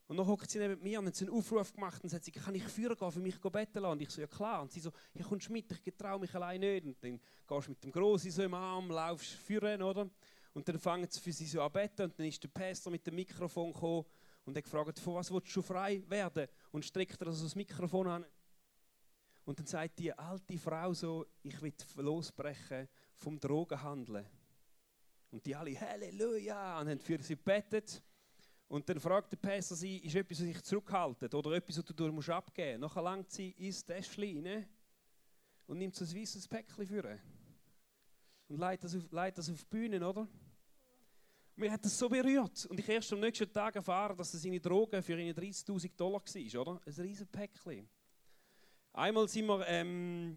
Und 0.09 0.17
dann 0.17 0.27
hockt 0.27 0.51
sie 0.51 0.59
neben 0.59 0.83
mir 0.83 1.01
und 1.01 1.07
hat 1.09 1.21
einen 1.21 1.31
Aufruf 1.31 1.75
gemacht 1.75 2.03
und 2.03 2.09
sagt 2.09 2.33
kann 2.33 2.55
ich 2.55 2.65
führen 2.65 2.97
gehen, 2.97 3.13
für 3.13 3.21
mich 3.21 3.39
betteln 3.39 3.83
lassen? 3.83 3.93
Und 3.93 4.03
ich 4.03 4.11
so, 4.11 4.23
ja 4.23 4.27
klar. 4.27 4.63
Und 4.63 4.73
sie 4.73 4.81
so, 4.81 4.91
ja 5.13 5.25
kommst 5.25 5.51
mit, 5.51 5.71
ich 5.71 5.83
getraue 5.83 6.21
mich 6.21 6.35
allein 6.35 6.61
nicht. 6.61 6.87
Und 6.87 6.97
dann 7.05 7.21
gehst 7.47 7.67
du 7.67 7.71
mit 7.73 7.85
dem 7.85 7.93
Grossi 7.93 8.31
so 8.31 8.43
im 8.43 8.55
Arm, 8.55 8.89
laufst 8.89 9.33
führen, 9.33 9.83
oder? 9.83 10.09
Und 10.55 10.67
dann 10.67 10.79
fangen 10.79 11.07
sie 11.11 11.21
für 11.21 11.33
sie 11.33 11.45
so 11.45 11.61
an 11.61 11.71
beten 11.71 12.03
und 12.05 12.19
dann 12.19 12.27
ist 12.27 12.43
der 12.43 12.49
Pastor 12.49 12.91
mit 12.91 13.07
dem 13.07 13.17
Mikrofon 13.17 13.75
gekommen 13.75 14.07
und 14.47 14.57
hat 14.57 14.65
gefragt, 14.65 14.99
von 15.01 15.17
was 15.17 15.31
willst 15.31 15.55
du 15.55 15.61
frei 15.61 16.03
werden? 16.09 16.47
Und 16.77 16.85
streckt 16.85 17.19
er 17.23 17.29
also 17.29 17.45
das 17.45 17.55
Mikrofon 17.55 18.07
an. 18.07 18.27
Und 19.47 19.59
dann 19.59 19.65
sagt 19.65 19.99
die 19.99 20.13
alte 20.13 20.59
Frau 20.59 20.93
so, 20.93 21.25
ich 21.43 21.59
will 21.63 21.73
losbrechen 21.97 22.87
vom 23.15 23.41
Drogenhandeln. 23.41 24.27
Und 25.31 25.47
die 25.47 25.57
alle, 25.57 25.81
Halleluja, 25.81 26.79
und 26.79 26.91
haben 26.91 27.01
für 27.01 27.23
sie 27.23 27.35
gebetet. 27.35 28.03
Und 28.69 28.87
dann 28.91 29.01
fragt 29.01 29.33
der 29.33 29.39
Pastor 29.39 29.75
sie, 29.75 29.97
ist 30.01 30.17
etwas, 30.17 30.39
was 30.39 30.47
sich 30.49 30.63
zurückhaltet 30.65 31.35
oder 31.35 31.53
etwas, 31.53 31.79
was 31.79 31.85
du 31.87 31.95
durch 31.95 32.13
musst 32.13 32.29
abgeben 32.29 32.83
musst. 32.83 32.95
Nachher 32.95 33.03
langt 33.03 33.31
sie 33.31 33.53
ins 33.53 33.83
Täschchen 33.83 34.47
rein 34.47 34.69
und 35.67 35.79
nimmt 35.79 35.95
so 35.95 36.05
ein 36.05 36.15
weißes 36.15 36.47
Päckchen 36.47 36.87
für 36.87 37.19
Und 38.49 38.59
leitet 38.59 38.85
das, 38.85 38.97
auf, 38.97 39.11
leitet 39.13 39.39
das 39.39 39.49
auf 39.49 39.65
die 39.65 39.71
Bühne, 39.71 40.07
oder? 40.07 40.29
Mir 41.59 41.73
hat 41.73 41.83
das 41.83 41.99
so 41.99 42.07
berührt. 42.07 42.67
Und 42.67 42.79
ich 42.79 42.87
erst 42.87 43.11
am 43.15 43.21
nächsten 43.21 43.51
Tag 43.51 43.75
erfahren, 43.77 44.15
dass 44.15 44.31
das 44.31 44.43
seine 44.43 44.61
Drogen 44.61 45.03
für 45.03 45.19
ihn 45.19 45.35
30.000 45.35 45.97
Dollar 45.97 46.21
war, 46.21 46.61
oder? 46.61 46.81
Ein 46.85 46.93
riesen 46.93 47.27
Päckchen. 47.29 47.89
Einmal 48.93 49.27
sind 49.27 49.47
wir, 49.47 49.67
ähm, 49.67 50.37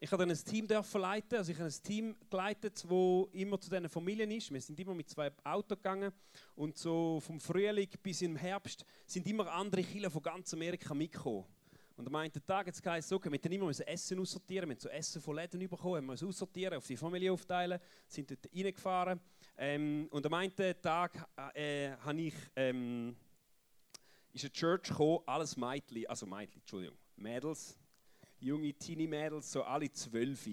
ich 0.00 0.10
habe 0.10 0.22
dann 0.22 0.34
ein 0.34 0.44
Team 0.44 0.66
dürfen 0.66 1.02
leiten, 1.02 1.36
also 1.36 1.52
ich 1.52 1.58
habe 1.58 1.68
ein 1.68 1.82
Team 1.82 2.16
geleitet, 2.30 2.82
das 2.82 2.90
immer 3.32 3.60
zu 3.60 3.68
diesen 3.68 3.88
Familien 3.90 4.30
ist. 4.30 4.50
Wir 4.50 4.62
sind 4.62 4.80
immer 4.80 4.94
mit 4.94 5.10
zwei 5.10 5.30
Autos 5.44 5.76
gegangen 5.76 6.10
und 6.54 6.78
so 6.78 7.20
vom 7.20 7.38
Frühling 7.38 7.90
bis 8.02 8.22
im 8.22 8.36
Herbst 8.36 8.82
sind 9.06 9.26
immer 9.26 9.52
andere 9.52 9.82
Kinder 9.82 10.10
von 10.10 10.22
ganz 10.22 10.54
Amerika 10.54 10.94
mitgekommen. 10.94 11.44
Und 11.96 12.08
am 12.08 12.14
einen 12.16 12.32
Tag 12.32 12.66
hat 12.66 12.74
es 12.74 12.82
geheißen, 12.82 13.14
okay, 13.14 13.30
wir 13.30 13.38
mussten 13.38 13.52
immer 13.52 13.66
müssen 13.66 13.86
Essen 13.86 14.18
aussortieren, 14.18 14.68
wir 14.68 14.74
haben 14.74 14.80
so 14.80 14.88
Essen 14.88 15.20
von 15.20 15.36
Läden 15.36 15.60
bekommen, 15.60 15.96
haben 15.96 16.06
wir 16.06 16.14
es 16.14 16.22
aussortieren, 16.22 16.78
auf 16.78 16.86
die 16.86 16.96
Familie 16.96 17.32
aufteilen, 17.32 17.78
sind 18.08 18.30
dort 18.30 18.48
reingefahren. 18.52 19.20
Ähm, 19.56 20.08
und 20.10 20.26
am 20.26 20.34
einen 20.34 20.52
Tag 20.82 21.28
äh, 21.54 21.92
habe 21.98 22.20
ich, 22.20 22.34
ähm, 22.56 23.14
ist 24.32 24.44
eine 24.44 24.52
Church 24.52 24.88
gekommen, 24.88 25.20
alles 25.26 25.56
Mädchen, 25.56 26.06
also 26.08 26.26
Mädchen, 26.26 26.60
Entschuldigung, 26.60 26.98
Mädels, 27.16 27.78
junge 28.40 28.72
Teenie-Mädels, 28.74 29.52
so 29.52 29.62
alle 29.62 29.90
zwölf, 29.92 30.48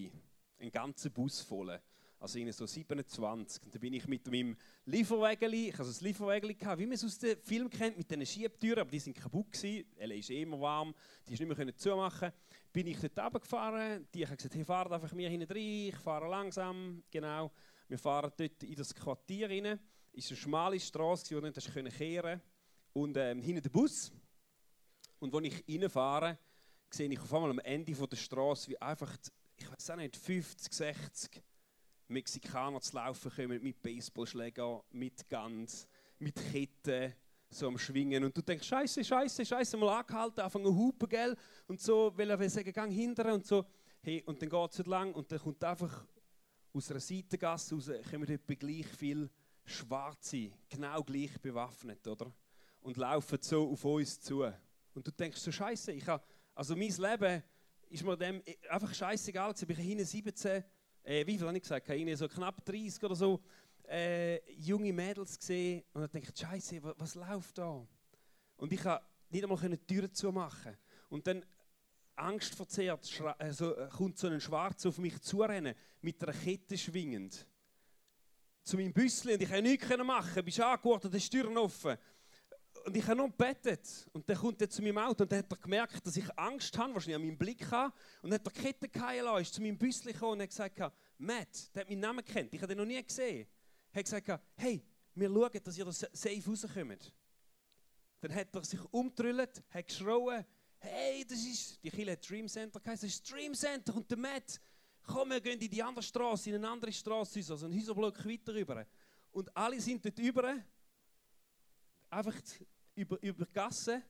ein 0.60 0.72
ganzer 0.72 1.10
Bus 1.10 1.42
voll. 1.42 1.80
Also 2.20 2.38
ihnen 2.38 2.54
so 2.54 2.68
27. 2.68 3.64
Und 3.64 3.74
dann 3.74 3.82
bin 3.82 3.94
ich 3.94 4.08
mit 4.08 4.30
meinem 4.30 4.56
Lieferwägeli, 4.86 5.70
ich 5.70 5.74
hatte 5.74 5.86
also 5.86 6.00
ein 6.00 6.08
Lieferwägeli, 6.08 6.56
wie 6.78 6.86
man 6.86 6.94
es 6.94 7.04
aus 7.04 7.18
dem 7.18 7.42
Film 7.42 7.68
kennt, 7.68 7.98
mit 7.98 8.12
diesen 8.12 8.26
Schiebtüren, 8.28 8.82
aber 8.82 8.92
die 8.92 9.00
sind 9.00 9.18
kaputt 9.18 9.52
gewesen. 9.52 9.88
Elle 9.98 10.16
ist 10.16 10.30
eh 10.30 10.44
immer 10.44 10.62
warm, 10.62 10.94
die 11.28 11.34
ist 11.34 11.40
nicht 11.40 11.58
mehr 11.58 11.76
zumachen. 11.76 12.32
Bin 12.72 12.86
ich 12.86 13.00
dort 13.00 13.18
runtergefahren, 13.18 14.08
die 14.14 14.28
haben 14.28 14.38
gesagt, 14.38 14.54
hey, 14.54 14.64
fahrt 14.64 14.92
einfach 14.92 15.12
mir 15.14 15.28
hinten 15.28 15.52
rein, 15.52 15.88
ich 15.90 15.96
fahre 15.96 16.30
langsam, 16.30 17.02
genau. 17.10 17.52
Wir 17.92 18.00
fahren 18.00 18.32
dort 18.38 18.64
in 18.64 18.76
das 18.76 18.96
Quartier 18.96 19.50
rein. 19.50 19.78
Es 20.14 20.24
war 20.24 20.32
eine 20.32 20.38
schmale 20.38 20.80
Straße, 20.80 21.36
wo 21.36 21.42
du 21.42 21.48
nicht 21.48 21.98
kehren 21.98 22.24
konntest. 22.24 22.46
Und 22.94 23.18
ähm, 23.18 23.42
hinten 23.42 23.64
der 23.64 23.70
Bus. 23.70 24.14
Und 25.20 25.36
als 25.36 25.46
ich 25.48 25.64
reinfahre, 25.68 26.38
sehe 26.90 27.10
ich 27.10 27.20
auf 27.20 27.34
einmal 27.34 27.50
am 27.50 27.60
Ende 27.60 27.92
der 27.92 28.16
Straße, 28.16 28.70
wie 28.70 28.82
einfach, 28.82 29.14
ich 29.58 29.70
weiß 29.70 29.90
auch 29.90 29.98
nicht, 29.98 30.16
50, 30.16 30.72
60 30.72 31.44
Mexikaner 32.08 32.80
zu 32.80 32.96
laufen 32.96 33.30
kommen 33.30 33.62
mit 33.62 33.82
Baseballschlägern, 33.82 34.80
mit 34.92 35.30
Guns, 35.30 35.86
mit 36.18 36.36
Ketten, 36.36 37.14
so 37.50 37.68
am 37.68 37.78
Schwingen. 37.78 38.24
Und 38.24 38.38
du 38.38 38.42
denkst, 38.42 38.70
Scheiße, 38.70 39.04
Scheiße, 39.04 39.46
Scheiße, 39.46 39.76
mal 39.76 40.00
angehalten, 40.00 40.40
anfangen 40.40 40.64
zu 40.64 40.74
hupen, 40.74 41.10
gell? 41.10 41.36
Und 41.68 41.82
so, 41.82 42.14
weil 42.16 42.30
er 42.30 42.40
will 42.40 42.50
sagen, 42.50 42.72
gang 42.72 42.94
hinterher 42.94 43.34
und 43.34 43.46
so. 43.46 43.66
Hey, 44.02 44.24
und 44.26 44.42
dann 44.42 44.48
geht 44.48 44.80
es 44.80 44.86
lang 44.86 45.14
und 45.14 45.30
dann 45.30 45.40
kommt 45.40 45.62
einfach 45.62 46.06
aus 46.74 46.92
einer 46.92 47.00
Seitengasse 47.00 47.76
raus, 47.76 47.90
kommen 48.10 48.30
etwa 48.30 48.54
gleich 48.54 48.88
viele 48.88 49.30
Schwarze, 49.66 50.52
genau 50.70 51.04
gleich 51.04 51.40
bewaffnet, 51.40 52.08
oder? 52.08 52.32
und 52.82 52.98
laufen 52.98 53.38
so 53.42 53.70
auf 53.72 53.86
uns 53.86 54.20
zu. 54.20 54.44
Und 54.94 55.08
du 55.08 55.12
denkst 55.12 55.40
so, 55.40 55.52
Scheiße, 55.52 55.92
ich 55.92 56.08
habe, 56.08 56.24
also 56.54 56.76
mein 56.76 56.90
Leben 56.90 57.44
ist 57.90 58.04
mir 58.04 58.18
dem 58.18 58.42
einfach 58.70 58.94
scheißegal 58.94 59.54
gewesen. 59.54 59.80
Ich 59.80 59.88
hinten 59.88 60.06
17, 60.06 60.64
äh, 61.04 61.26
wie 61.26 61.38
viel 61.38 61.48
habe 61.48 61.58
ich 61.58 61.64
gesagt? 61.64 61.90
Ich 61.90 62.18
so 62.18 62.28
knapp 62.28 62.64
30 62.66 63.04
oder 63.04 63.16
so 63.16 63.42
äh, 63.88 64.40
junge 64.54 64.94
Mädels 64.94 65.38
gesehen 65.38 65.84
und 65.94 66.02
dann 66.02 66.12
denke 66.12 66.32
ich, 66.34 66.40
Scheiße, 66.40 66.84
was, 66.84 66.96
was 66.98 67.16
läuft 67.16 67.58
da? 67.58 67.86
Und 68.58 68.74
ich 68.74 68.82
konnte 68.82 69.04
nicht 69.30 69.44
einmal 69.44 69.70
die 69.70 69.78
Türen 69.78 70.14
zumachen. 70.14 70.78
Und 71.10 71.26
dann 71.28 71.46
angstverzerrt 72.22 73.22
also, 73.38 73.76
kommt 73.96 74.18
so 74.18 74.28
ein 74.28 74.40
Schwarzer 74.40 74.90
auf 74.90 74.98
mich 74.98 75.20
zurennen, 75.22 75.76
mit 76.02 76.22
einer 76.24 76.34
Kette 76.34 76.78
schwingend. 76.78 77.46
Zu 78.64 78.78
meinem 78.78 78.94
Büssli 78.94 79.34
und 79.34 79.42
ich 79.42 79.50
konnte 79.50 79.64
nichts 79.64 79.98
machen. 79.98 80.46
Bist 80.46 80.60
angeordnet, 80.60 81.14
die 81.14 81.30
Türen 81.30 81.58
offen. 81.58 81.98
Und 82.86 82.96
ich 82.96 83.06
habe 83.06 83.18
noch 83.18 83.28
gebetet. 83.28 84.08
Und 84.14 84.28
dann 84.30 84.38
kommt 84.38 84.62
er 84.62 84.70
zu 84.70 84.82
meinem 84.82 84.98
Auto 85.00 85.24
und 85.24 85.32
dann 85.32 85.40
hat 85.40 85.52
er 85.52 85.58
gemerkt, 85.58 86.06
dass 86.06 86.18
ich 86.18 86.38
Angst 86.38 86.78
habe, 86.78 86.94
wahrscheinlich 86.94 87.16
an 87.16 87.26
meinem 87.26 87.38
Blick 87.38 87.70
habe. 87.72 87.94
Und 88.22 88.32
dann 88.32 88.40
hat 88.40 88.48
er 88.48 88.72
die 88.74 88.88
Kette 88.90 89.22
lassen, 89.22 89.42
ist 89.42 89.54
zu 89.54 89.62
meinem 89.62 89.78
Büssli 89.78 90.14
gekommen 90.14 90.34
und 90.34 90.42
hat 90.42 90.50
gesagt, 90.50 90.80
Matt, 91.18 91.76
der 91.76 91.82
hat 91.82 91.90
meinen 91.90 92.00
Namen 92.00 92.26
kennt, 92.26 92.54
ich 92.54 92.62
habe 92.62 92.74
ihn 92.74 92.78
noch 92.78 92.86
nie 92.86 93.02
gesehen. 93.04 93.48
Er 93.92 94.00
hat 94.00 94.06
gesagt, 94.06 94.44
hey, 94.56 94.84
wir 95.16 95.30
schauen, 95.30 95.64
dass 95.64 95.78
ihr 95.78 95.86
da 95.86 95.92
safe 95.92 96.42
rauskommt. 96.48 97.14
Dann 98.22 98.36
hat 98.36 98.56
er 98.56 98.64
sich 98.64 98.80
umgedrüllt, 98.92 99.64
hat 99.70 99.88
geschrauen, 99.88 100.46
hey, 100.82 101.26
das 101.26 101.40
ist, 101.40 101.84
die 101.84 101.90
Kille 101.90 102.14
hat 102.14 102.30
Dream 102.30 102.48
Center 102.48 102.80
geheißen, 102.80 103.08
das 103.08 103.16
ist 103.16 103.32
Dream 103.32 103.54
Center 103.54 103.96
und 103.96 104.10
der 104.10 104.18
Matt, 104.18 104.60
komm, 105.04 105.30
wir 105.30 105.42
gehen 105.42 105.60
in 105.60 105.70
die 105.70 105.82
andere 105.82 106.04
Straße, 106.04 106.50
in 106.50 106.56
eine 106.56 106.70
andere 106.70 106.92
Straße, 106.92 107.40
also 107.40 107.66
einen 107.66 107.78
Häuserblock 107.78 108.26
weiter 108.26 108.54
rüber. 108.54 108.86
Und 109.32 109.56
alle 109.56 109.80
sind 109.80 110.04
dort 110.04 110.20
rüber, 110.20 110.58
einfach 112.10 112.36
über, 112.96 113.22
über 113.22 113.46
die 113.46 113.54
Gasse. 113.54 114.02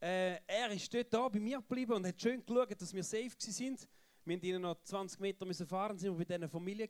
Äh, 0.00 0.38
er 0.46 0.70
ist 0.70 0.92
dort 0.92 1.12
da 1.12 1.28
bei 1.28 1.40
mir 1.40 1.58
geblieben 1.58 1.92
und 1.92 2.06
hat 2.06 2.20
schön 2.20 2.44
geschaut, 2.44 2.80
dass 2.80 2.92
wir 2.92 3.04
safe 3.04 3.30
sind. 3.38 3.88
Wir 4.24 4.36
mussten 4.36 4.46
ihnen 4.46 4.62
noch 4.62 4.82
20 4.82 5.20
Meter 5.20 5.46
müssen 5.46 5.66
fahren, 5.66 5.98
sind 5.98 6.18
wir 6.18 6.26
bei 6.26 6.36
dieser 6.36 6.48
Familie. 6.48 6.88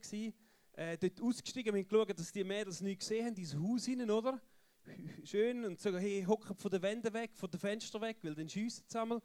Äh, 0.73 0.97
dort 0.97 1.21
ausgestiegen, 1.21 1.75
wir 1.75 1.81
haben 1.81 1.89
geschaut, 1.89 2.19
dass 2.19 2.33
die 2.33 2.45
Mädels 2.45 2.81
nichts 2.81 3.09
gesehen 3.09 3.27
haben, 3.27 3.35
dieses 3.35 3.59
Haus 3.59 3.85
hinein, 3.85 4.11
oder? 4.11 4.41
Schön 5.25 5.65
und 5.65 5.81
sagen, 5.81 5.99
hey, 5.99 6.25
hocken 6.25 6.57
von 6.57 6.71
den 6.71 6.83
Wänden 6.83 7.13
weg, 7.13 7.33
von 7.35 7.51
den 7.51 7.61
Fenstern 7.61 8.03
weg, 8.03 8.19
weil 8.23 8.35
dann 8.35 8.49
schiessen 8.49 8.87
zusammen. 8.89 9.21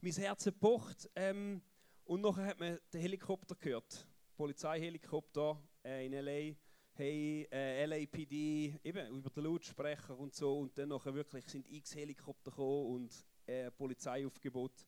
Mein 0.00 0.12
Herz 0.12 0.50
pocht. 0.58 1.10
Ähm, 1.14 1.62
und 2.04 2.20
nachher 2.22 2.46
hat 2.46 2.60
man 2.60 2.78
den 2.92 3.00
Helikopter 3.00 3.54
gehört. 3.54 4.08
Polizeihelikopter 4.36 5.60
äh, 5.84 6.06
in 6.06 6.12
L.A 6.12 6.56
hey, 6.98 7.46
äh, 7.52 7.86
LAPD, 7.86 8.74
eben 8.82 9.18
über 9.18 9.30
den 9.30 9.44
Lautsprecher 9.44 10.18
und 10.18 10.34
so. 10.34 10.58
Und 10.58 10.76
dann 10.76 10.88
nachher 10.88 11.14
wirklich 11.14 11.46
sind 11.46 11.70
x 11.70 11.94
Helikopter 11.94 12.50
gekommen 12.50 12.86
und 12.86 13.24
äh, 13.46 13.70
Polizeiaufgebot. 13.70 14.84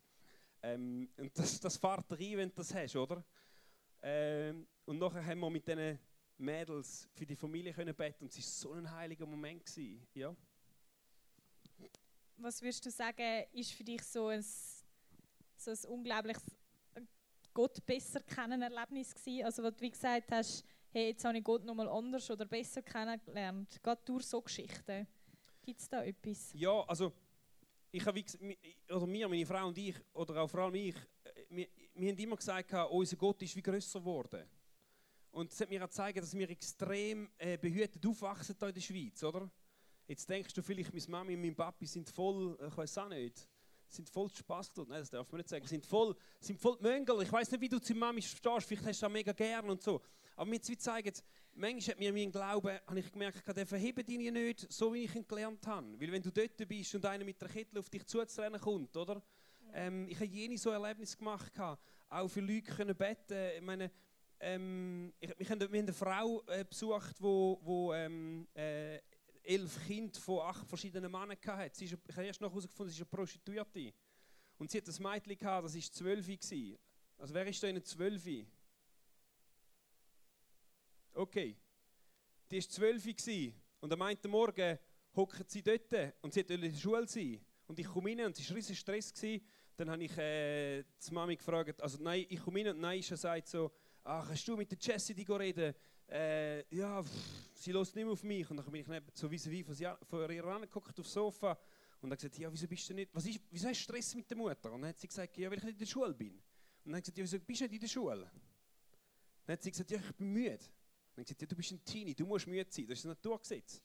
Ähm, 0.62 1.08
und 1.16 1.38
das, 1.38 1.60
das 1.60 1.76
fährt 1.76 2.10
rein, 2.10 2.36
wenn 2.36 2.48
du 2.48 2.56
das 2.56 2.74
hast, 2.74 2.96
oder? 2.96 3.24
Ähm, 4.02 4.66
und 4.84 4.98
nachher 4.98 5.24
haben 5.24 5.38
wir 5.38 5.50
mit 5.50 5.66
diesen 5.66 6.00
Mädels 6.40 7.08
für 7.14 7.26
die 7.26 7.36
Familie 7.36 7.72
können 7.72 7.94
beten 7.94 8.24
und 8.24 8.32
es 8.32 8.38
war 8.38 8.44
so 8.44 8.72
ein 8.72 8.90
heiliger 8.90 9.26
Moment. 9.26 9.64
Gewesen, 9.64 10.06
ja. 10.14 10.34
Was 12.36 12.62
würdest 12.62 12.86
du 12.86 12.90
sagen, 12.90 13.44
ist 13.52 13.72
für 13.72 13.84
dich 13.84 14.02
so 14.02 14.28
ein, 14.28 14.42
so 14.42 15.70
ein 15.70 15.78
unglaubliches 15.90 16.42
Gott 17.52 17.84
besser 17.84 18.20
kennen 18.20 18.62
Erlebnis 18.62 19.14
gewesen? 19.14 19.44
Also, 19.44 19.62
was 19.62 19.74
du 19.74 19.82
wie 19.82 19.90
gesagt 19.90 20.30
hast, 20.32 20.64
hey, 20.90 21.08
jetzt 21.08 21.24
habe 21.24 21.38
ich 21.38 21.44
Gott 21.44 21.64
noch 21.64 21.74
mal 21.74 21.88
anders 21.88 22.30
oder 22.30 22.46
besser 22.46 22.82
kennengelernt. 22.82 23.82
Gerade 23.82 24.00
durch 24.04 24.24
so 24.24 24.40
Geschichten. 24.40 25.06
Gibt 25.62 25.80
es 25.80 25.88
da 25.88 26.02
etwas? 26.02 26.52
Ja, 26.54 26.80
also 26.82 27.12
ich 27.92 28.04
habe, 28.06 28.24
oder 28.88 29.06
mir, 29.06 29.28
meine 29.28 29.46
Frau 29.46 29.68
und 29.68 29.76
ich, 29.76 29.96
oder 30.12 30.42
auch 30.42 30.48
vor 30.48 30.60
allem 30.60 30.74
ich, 30.74 30.96
äh, 30.96 31.44
wir, 31.50 31.68
wir 31.94 32.12
haben 32.12 32.18
immer 32.18 32.36
gesagt, 32.36 32.72
unser 32.90 33.16
Gott 33.16 33.42
ist 33.42 33.56
wie 33.56 33.62
grösser 33.62 33.98
geworden. 33.98 34.48
Und 35.30 35.52
es 35.52 35.60
hat 35.60 35.70
mir 35.70 35.82
auch 35.82 35.88
gezeigt, 35.88 36.18
dass 36.18 36.34
wir 36.34 36.50
extrem 36.50 37.30
äh, 37.38 37.56
behütet 37.56 38.04
aufwachsen 38.04 38.56
hier 38.58 38.68
in 38.68 38.74
der 38.74 38.80
Schweiz, 38.80 39.22
oder? 39.22 39.50
Jetzt 40.06 40.28
denkst 40.28 40.52
du 40.54 40.62
vielleicht, 40.62 40.92
meine 40.92 41.06
Mami 41.08 41.34
und 41.34 41.40
mein 41.40 41.54
Papi 41.54 41.86
sind 41.86 42.10
voll, 42.10 42.58
äh, 42.60 42.66
ich 42.66 42.76
weiß 42.76 42.98
auch 42.98 43.08
nicht, 43.08 43.48
sind 43.86 44.08
voll 44.08 44.28
Spaß 44.28 44.72
dort. 44.72 44.88
Nein, 44.88 45.00
das 45.00 45.10
darf 45.10 45.30
man 45.30 45.38
nicht 45.38 45.48
sagen. 45.48 45.66
Sind 45.66 45.84
voll, 45.84 46.14
sind 46.40 46.58
voll 46.58 46.78
Möngel. 46.80 47.22
Ich 47.22 47.32
weiß 47.32 47.50
nicht, 47.50 47.60
wie 47.60 47.68
du 47.68 47.80
zu 47.80 47.94
Mami 47.94 48.22
stehst. 48.22 48.66
Vielleicht 48.66 48.86
hast 48.86 49.02
du 49.02 49.06
das 49.06 49.12
mega 49.12 49.32
gern 49.32 49.68
und 49.68 49.82
so. 49.82 50.00
Aber 50.36 50.48
mir 50.48 50.60
zeigen, 50.60 51.12
manchmal 51.54 51.94
hat 51.94 51.98
mir 51.98 52.12
mein 52.12 52.30
Glaube, 52.30 52.80
habe 52.86 52.98
ich 52.98 53.12
gemerkt, 53.12 53.56
der 53.56 53.66
verhebt 53.66 54.08
ihn 54.08 54.32
nicht, 54.32 54.72
so 54.72 54.94
wie 54.94 55.04
ich 55.04 55.14
ihn 55.14 55.26
gelernt 55.26 55.66
habe. 55.66 56.00
Weil 56.00 56.12
wenn 56.12 56.22
du 56.22 56.30
dort 56.30 56.56
bist 56.68 56.94
und 56.94 57.04
einer 57.04 57.24
mit 57.24 57.40
der 57.40 57.48
Kette 57.48 57.78
auf 57.78 57.90
dich 57.90 58.06
zuzurennen 58.06 58.60
kommt, 58.60 58.96
oder? 58.96 59.22
Ähm, 59.72 60.08
ich 60.08 60.16
habe 60.16 60.26
jene 60.26 60.56
so 60.58 60.70
Erlebnis 60.70 61.16
gemacht, 61.16 61.52
auch 62.08 62.28
für 62.28 62.40
Leute 62.40 62.62
können 62.62 62.96
beten. 62.96 63.56
Ich 63.56 63.62
meine, 63.62 63.90
ähm, 64.40 65.12
ich, 65.20 65.38
wir, 65.38 65.48
haben, 65.48 65.72
eine 65.72 65.92
Frau 65.92 66.42
äh, 66.46 66.64
besucht, 66.64 67.16
wo, 67.20 67.60
wo 67.62 67.92
ähm, 67.92 68.48
äh, 68.54 69.00
elf 69.42 69.86
Kinder 69.86 70.18
von 70.18 70.40
acht 70.40 70.66
verschiedenen 70.66 71.10
Männern 71.10 71.36
hatte. 71.46 71.76
Sie 71.76 71.84
ist, 71.84 71.98
ich 72.08 72.16
habe 72.16 72.26
erst 72.26 72.40
noch 72.40 72.50
herausgefunden, 72.50 72.92
sie 72.92 73.02
ist 73.02 73.06
eine 73.06 73.16
Prostituierte. 73.16 73.92
Und 74.58 74.70
sie 74.70 74.78
hat 74.78 74.88
ein 74.88 75.02
Mädchen 75.02 75.38
gehabt, 75.38 75.64
das 75.66 75.74
war 75.74 75.82
zwölf. 75.82 76.28
Also 77.18 77.34
wer 77.34 77.46
ist 77.46 77.62
da 77.62 77.68
in 77.68 77.74
der 77.76 77.84
zwölf? 77.84 78.26
Okay. 81.12 81.56
Die 82.50 82.56
war 82.56 82.68
zwölf 82.68 83.06
und 83.80 83.92
am 83.92 84.02
einen 84.02 84.18
Morgen 84.28 84.78
hockt 85.16 85.50
sie 85.50 85.62
dort 85.62 85.92
und 86.22 86.32
sie 86.32 86.40
wollte 86.40 86.54
in 86.54 86.60
der 86.60 86.72
Schule 86.72 87.06
sein. 87.06 87.40
Und 87.66 87.78
ich 87.78 87.86
komme 87.86 88.10
rein 88.10 88.26
und 88.26 88.38
es 88.38 88.48
war 88.48 88.56
riesig 88.56 88.78
Stress. 88.78 89.12
Dann 89.76 89.90
habe 89.90 90.04
ich 90.04 90.16
äh, 90.18 90.82
die 90.82 91.14
Mami 91.14 91.36
gefragt, 91.36 91.80
also 91.80 91.98
nein, 92.02 92.26
ich 92.28 92.40
komme 92.40 92.60
rein 92.60 92.68
und 92.68 92.80
nein, 92.80 93.00
sie 93.00 93.16
sagt 93.16 93.48
so, 93.48 93.70
ach, 94.04 94.26
kannst 94.26 94.46
du 94.48 94.56
mit 94.56 94.70
der 94.70 94.78
Jessie 94.80 95.14
die 95.14 95.30
reden? 95.30 95.74
Äh, 96.08 96.74
ja, 96.74 97.02
pff, 97.02 97.10
sie 97.54 97.72
lässt 97.72 97.94
nicht 97.94 98.04
mehr 98.04 98.12
auf 98.12 98.22
mich. 98.22 98.50
Und 98.50 98.56
dann 98.56 98.70
bin 98.70 98.80
ich 98.80 99.02
so 99.14 99.30
wie 99.30 99.62
von, 99.62 99.74
sie, 99.74 99.88
von 100.08 100.30
ihr 100.30 100.44
angeguckt 100.44 100.98
aufs 100.98 101.12
Sofa 101.12 101.58
und 102.00 102.10
habe 102.10 102.16
gesagt, 102.16 102.38
ja, 102.38 102.52
wieso 102.52 102.66
bist 102.66 102.88
du 102.88 102.94
nicht, 102.94 103.14
was 103.14 103.26
ist, 103.26 103.40
wieso 103.50 103.68
hast 103.68 103.78
du 103.78 103.82
Stress 103.84 104.14
mit 104.14 104.28
der 104.28 104.36
Mutter? 104.36 104.72
Und 104.72 104.82
dann 104.82 104.90
hat 104.90 104.98
sie 104.98 105.06
gesagt, 105.06 105.36
ja, 105.36 105.50
weil 105.50 105.58
ich 105.58 105.64
nicht 105.64 105.74
in 105.74 105.78
der 105.78 105.86
Schule 105.86 106.14
bin. 106.14 106.34
Und 106.84 106.92
dann 106.92 106.96
hat 106.96 107.04
sie 107.04 107.12
gesagt, 107.12 107.18
ja, 107.18 107.24
wieso 107.24 107.38
bist 107.38 107.60
du 107.60 107.64
nicht 107.64 107.74
in 107.74 107.80
der 107.80 107.88
Schule? 107.88 108.30
Dann 109.44 109.52
hat 109.52 109.62
sie 109.62 109.70
gesagt, 109.70 109.90
ja, 109.90 109.98
ich 109.98 110.16
bin 110.16 110.32
müde. 110.32 110.58
Dann 111.14 111.24
gesagt, 111.24 111.40
ja, 111.42 111.46
du 111.46 111.56
bist 111.56 111.72
ein 111.72 111.84
Teenie, 111.84 112.14
du 112.14 112.26
musst 112.26 112.46
müde 112.46 112.70
sein, 112.70 112.86
das 112.86 112.98
ist 112.98 113.04
ein 113.04 113.08
Naturgesetz. 113.08 113.82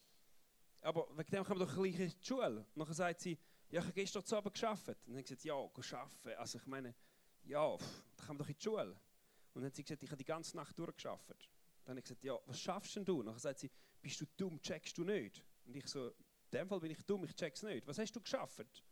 Aber 0.82 1.08
wegen 1.18 1.32
dem 1.32 1.44
kommen 1.44 1.60
wir 1.60 1.66
doch 1.66 1.76
gleich 1.76 2.00
in 2.00 2.10
die 2.10 2.26
Schule. 2.26 2.66
Und 2.74 2.88
dann 2.88 2.94
sagt 2.94 3.22
sie, 3.22 3.38
ja, 3.70 3.80
ich 3.80 3.86
habe 3.86 3.94
gestern 3.94 4.24
zu 4.24 4.38
Abend 4.38 4.54
gearbeitet. 4.54 4.98
Und 5.06 5.14
dann 5.14 5.20
hat 5.20 5.28
sie 5.28 5.36
gesagt, 5.36 5.44
ja, 5.44 5.56
arbeiten. 5.56 6.40
Also 6.40 6.60
ich 6.60 6.66
meine, 6.68 6.96
ja, 7.44 7.78
pff, 7.78 8.04
dann 8.16 8.28
kommen 8.28 8.40
wir 8.40 8.44
doch 8.44 8.50
in 8.50 8.56
die 8.56 8.64
Schule. 8.64 9.00
Und 9.56 9.62
dann 9.62 9.68
hat 9.68 9.76
sie 9.76 9.84
gesagt, 9.84 10.04
ich 10.04 10.10
habe 10.12 10.18
die 10.18 10.26
ganze 10.26 10.56
Nacht 10.58 10.78
durchgearbeitet. 10.78 11.50
Dann 11.86 11.92
habe 11.92 12.00
ich 12.00 12.04
gesagt, 12.04 12.24
ja, 12.26 12.38
was 12.46 12.60
schaffst 12.60 12.98
denn 12.98 13.06
du? 13.06 13.22
Und 13.22 13.28
dann 13.28 13.40
sagt 13.40 13.60
sie, 13.60 13.72
bist 14.02 14.20
du 14.20 14.26
dumm, 14.36 14.62
checkst 14.62 14.98
du 14.98 15.06
nicht? 15.06 15.42
Und 15.66 15.76
ich 15.78 15.88
so, 15.88 16.10
in 16.10 16.14
dem 16.52 16.68
Fall 16.68 16.80
bin 16.82 16.92
ich 16.92 17.02
dumm, 17.06 17.24
ich 17.24 17.34
check's 17.34 17.64
nicht. 17.64 17.88
Was 17.88 17.98
hast 17.98 18.14
du 18.14 18.20
geschafft? 18.20 18.84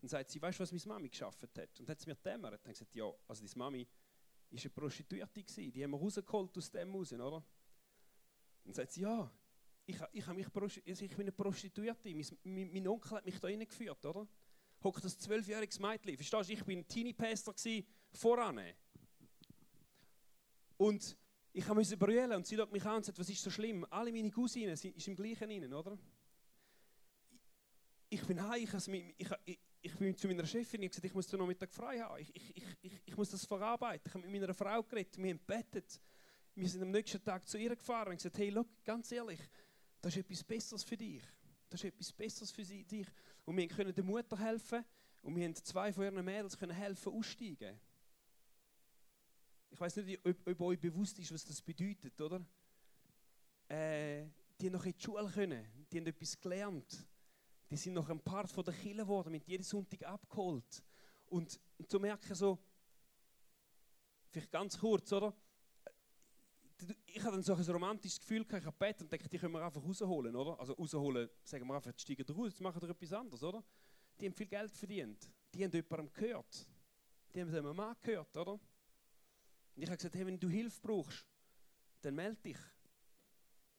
Dann 0.00 0.08
sagt 0.08 0.30
sie, 0.30 0.42
weißt 0.42 0.58
du, 0.58 0.62
was 0.64 0.72
meine 0.72 0.84
Mami 0.86 1.08
geschafft 1.08 1.42
hat? 1.42 1.56
Und 1.56 1.80
dann 1.80 1.88
hat 1.88 2.00
sie 2.00 2.10
mir 2.10 2.16
dämmert. 2.16 2.52
Dann 2.52 2.60
habe 2.60 2.72
ich 2.72 2.78
gesagt, 2.78 2.94
ja, 2.94 3.10
also 3.26 3.42
deine 3.42 3.56
Mami 3.56 3.88
war 4.50 4.60
eine 4.60 4.70
Prostituierte 4.70 5.42
gewesen. 5.42 5.72
Die 5.72 5.82
haben 5.82 5.92
wir 5.92 5.98
rausgeholt 5.98 6.58
aus 6.58 6.70
dem 6.70 6.94
raus, 6.94 7.12
oder? 7.14 7.42
Dann 8.64 8.74
sagt 8.74 8.92
sie, 8.92 9.00
ja, 9.00 9.32
ich, 9.86 9.96
ich, 10.12 10.26
mich 10.26 10.46
also 10.54 11.04
ich 11.04 11.16
bin 11.16 11.20
eine 11.20 11.32
Prostituierte. 11.32 12.14
Mein, 12.14 12.26
mein, 12.44 12.72
mein, 12.72 12.88
Onkel 12.88 13.12
hat 13.12 13.24
mich 13.24 13.40
da 13.40 13.48
reingeführt, 13.48 14.04
oder? 14.04 14.28
Hockt 14.84 15.04
das 15.04 15.18
zwölfjähriges 15.18 15.78
Mädchen. 15.78 16.16
Verstehst 16.16 16.50
du, 16.50 16.52
ich 16.52 16.64
bin 16.64 16.86
Teenie-Pastor 16.86 17.54
voran. 18.10 18.60
Und 20.82 21.16
ich 21.52 21.68
musste 21.68 21.96
brüllen 21.96 22.32
und 22.32 22.44
sie 22.44 22.56
schaut 22.56 22.72
mich 22.72 22.84
an 22.84 22.96
und 22.96 23.04
sagt, 23.04 23.16
was 23.16 23.28
ist 23.28 23.40
so 23.40 23.50
schlimm? 23.50 23.86
Alle 23.88 24.10
meine 24.10 24.32
Cousinen 24.32 24.74
sind 24.76 25.06
im 25.06 25.14
gleichen 25.14 25.48
rein, 25.48 25.72
oder? 25.72 25.96
Ich 28.08 28.26
bin 28.26 28.42
heim, 28.42 28.64
ich, 28.64 29.16
ich, 29.16 29.28
ich, 29.44 29.60
ich 29.80 29.94
bin 29.94 30.16
zu 30.16 30.26
meiner 30.26 30.44
Chefin 30.44 30.82
und 30.82 30.88
gesagt, 30.88 31.04
ich 31.04 31.14
muss 31.14 31.28
den 31.28 31.38
Nachmittag 31.38 31.72
frei 31.72 32.00
haben. 32.00 32.20
Ich, 32.20 32.34
ich, 32.34 32.56
ich, 32.56 32.64
ich, 32.82 33.02
ich 33.04 33.16
muss 33.16 33.30
das 33.30 33.46
verarbeiten. 33.46 34.02
Ich 34.08 34.12
habe 34.12 34.26
mit 34.26 34.40
meiner 34.40 34.52
Frau 34.52 34.82
geredet, 34.82 35.16
wir 35.18 35.30
haben 35.30 35.38
bettet. 35.46 36.00
Wir 36.56 36.68
sind 36.68 36.82
am 36.82 36.90
nächsten 36.90 37.22
Tag 37.22 37.46
zu 37.46 37.58
ihr 37.58 37.76
gefahren 37.76 38.08
und 38.08 38.16
gesagt, 38.16 38.38
hey, 38.38 38.50
look, 38.50 38.66
ganz 38.82 39.12
ehrlich, 39.12 39.40
das 40.00 40.16
ist 40.16 40.24
etwas 40.24 40.42
Besseres 40.42 40.82
für 40.82 40.96
dich. 40.96 41.22
Das 41.70 41.78
ist 41.78 41.94
etwas 41.94 42.12
Besseres 42.12 42.50
für 42.50 42.64
dich. 42.64 43.06
Und 43.44 43.56
wir 43.56 43.68
können 43.68 43.94
der 43.94 44.02
Mutter 44.02 44.36
helfen 44.36 44.84
und 45.20 45.36
wir 45.36 45.44
haben 45.44 45.54
zwei 45.54 45.92
von 45.92 46.02
ihren 46.02 46.24
Mädels 46.24 46.58
können 46.58 46.74
helfen 46.74 47.12
aussteigen. 47.12 47.78
Ich 49.72 49.80
weiß 49.80 49.96
nicht, 49.96 50.24
ob, 50.24 50.46
ob 50.46 50.60
euch 50.60 50.78
bewusst 50.78 51.18
ist, 51.18 51.32
was 51.32 51.44
das 51.44 51.62
bedeutet, 51.62 52.20
oder? 52.20 52.44
Äh, 53.68 54.26
die 54.60 54.66
haben 54.66 54.74
noch 54.74 54.84
in 54.84 54.92
die 54.92 55.02
Schule 55.02 55.30
können, 55.30 55.66
die 55.90 55.98
haben 55.98 56.06
etwas 56.06 56.38
gelernt. 56.38 57.06
Die 57.70 57.76
sind 57.76 57.94
noch 57.94 58.08
ein 58.10 58.20
Part 58.20 58.50
von 58.50 58.64
der 58.64 58.74
Kirche 58.74 58.98
geworden, 58.98 59.32
mit 59.32 59.48
jedem 59.48 59.64
Sonntag 59.64 60.02
abgeholt. 60.02 60.84
Und, 61.26 61.58
und 61.78 61.90
zu 61.90 61.98
merken 61.98 62.34
so, 62.34 62.58
vielleicht 64.30 64.52
ganz 64.52 64.78
kurz, 64.78 65.10
oder? 65.12 65.34
ich 67.06 67.22
hatte 67.22 67.32
dann 67.32 67.42
so 67.42 67.54
ein 67.54 67.64
romantisches 67.64 68.20
Gefühl, 68.20 68.44
ich 68.46 68.52
habe 68.52 68.76
Bett 68.78 69.00
und 69.00 69.12
dachte, 69.12 69.28
die 69.28 69.38
können 69.38 69.54
wir 69.54 69.64
einfach 69.64 69.82
rausholen, 69.82 70.34
oder? 70.34 70.58
Also 70.58 70.74
rausholen, 70.74 71.28
sagen 71.44 71.66
wir 71.66 71.74
einfach, 71.74 71.92
steigen 71.96 72.26
raus, 72.26 72.50
jetzt 72.50 72.60
machen 72.60 72.82
wir 72.82 72.90
etwas 72.90 73.12
anderes, 73.12 73.42
oder? 73.42 73.64
Die 74.20 74.26
haben 74.26 74.34
viel 74.34 74.46
Geld 74.46 74.70
verdient. 74.72 75.30
Die 75.54 75.64
haben 75.64 75.72
jemandem 75.72 76.12
gehört. 76.12 76.66
Die 77.34 77.40
haben 77.40 77.54
einem 77.54 77.76
Mann 77.76 77.96
gehört, 78.02 78.36
oder? 78.36 78.60
Und 79.74 79.82
ich 79.82 79.88
habe 79.88 79.96
gesagt, 79.96 80.14
hey, 80.14 80.26
wenn 80.26 80.38
du 80.38 80.48
Hilfe 80.48 80.80
brauchst, 80.80 81.26
dann 82.02 82.14
melde 82.14 82.40
dich. 82.42 82.58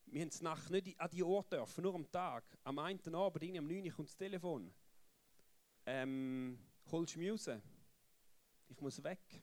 Wir 0.05 0.21
haben 0.21 0.29
es 0.29 0.41
Nacht 0.41 0.69
nicht 0.69 0.99
an 0.99 1.09
die 1.09 1.23
Ort 1.23 1.51
dürfen, 1.53 1.83
nur 1.83 1.95
am 1.95 2.09
Tag. 2.11 2.43
Am 2.63 2.79
einen 2.79 3.15
Abend, 3.15 3.43
irgendwie 3.43 3.59
am 3.59 3.67
9 3.67 3.85
Uhr 3.85 3.91
kommt 3.91 4.09
das 4.09 4.15
Telefon. 4.15 4.73
Ähm, 5.85 6.59
holst 6.91 7.15
du 7.15 7.19
mich 7.19 7.31
raus? 7.31 7.49
Ich 8.67 8.79
muss 8.79 9.03
weg. 9.03 9.41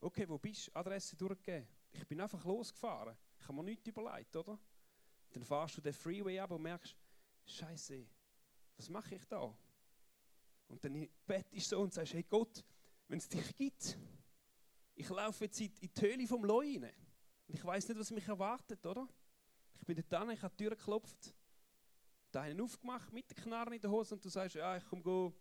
Okay, 0.00 0.28
wo 0.28 0.38
bist 0.38 0.68
du? 0.68 0.76
Adresse 0.76 1.16
durchgegeben. 1.16 1.68
Ich 1.92 2.06
bin 2.06 2.20
einfach 2.20 2.44
losgefahren. 2.44 3.16
Ich 3.38 3.44
habe 3.44 3.54
mir 3.54 3.64
nichts 3.64 3.86
überlegt, 3.86 4.34
oder? 4.36 4.58
Dann 5.30 5.44
fahrst 5.44 5.76
du 5.76 5.80
den 5.80 5.92
Freeway 5.92 6.38
ab 6.38 6.50
und 6.50 6.62
merkst, 6.62 6.96
Scheiße, 7.44 8.06
was 8.76 8.88
mache 8.88 9.14
ich 9.14 9.24
da? 9.26 9.54
Und 10.68 10.84
dann 10.84 11.08
bettest 11.26 11.72
du 11.72 11.76
so 11.76 11.80
und 11.82 11.92
sagst, 11.92 12.14
hey 12.14 12.22
Gott, 12.22 12.64
wenn 13.08 13.18
es 13.18 13.28
dich 13.28 13.56
gibt, 13.56 13.98
ich 15.00 15.08
laufe 15.08 15.44
jetzt 15.44 15.58
in 15.60 15.72
die 15.80 16.00
Höhle 16.00 16.26
vom 16.26 16.44
Leu. 16.44 16.76
Und 16.76 16.84
ich 17.48 17.64
weiß 17.64 17.88
nicht, 17.88 17.98
was 17.98 18.10
mich 18.10 18.28
erwartet, 18.28 18.84
oder? 18.84 19.08
Ich 19.80 19.86
bin 19.86 19.96
dort 19.96 20.12
dran, 20.12 20.30
ich 20.30 20.42
habe 20.42 20.54
die 20.54 20.64
Tür 20.64 20.76
geklopft, 20.76 21.34
da 22.30 22.42
einen 22.42 22.60
aufgemacht 22.60 23.10
mit 23.10 23.30
der 23.30 23.42
Knarre 23.42 23.74
in 23.74 23.80
der 23.80 23.90
Hose 23.90 24.14
und 24.14 24.24
du 24.24 24.28
sagst, 24.28 24.56
ja, 24.56 24.76
ich 24.76 24.84
komme 24.84 25.32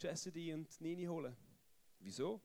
Cassidy 0.00 0.54
und 0.54 0.80
Nini 0.80 1.04
holen. 1.04 1.36
Wieso? 1.98 2.40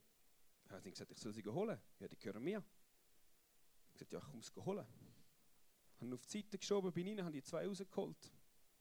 Er 0.68 0.76
hat 0.76 0.84
gesagt, 0.84 1.12
ich 1.12 1.18
soll 1.18 1.34
sie 1.34 1.44
holen. 1.44 1.80
Ja, 2.00 2.08
die 2.08 2.20
gehören 2.20 2.44
mir. 2.44 2.60
Ich 2.60 3.86
habe 3.86 3.94
gesagt, 3.94 4.12
ja, 4.12 4.20
ich 4.20 4.26
komme 4.26 4.44
sie 4.44 4.66
holen. 4.66 4.86
Ich 5.96 6.02
habe 6.02 6.16
auf 6.16 6.26
die 6.26 6.38
Seite 6.38 6.58
geschoben, 6.58 6.92
bin 6.92 7.08
rein, 7.08 7.24
habe 7.24 7.32
die 7.32 7.44
zwei 7.44 7.66
rausgeholt. 7.66 8.32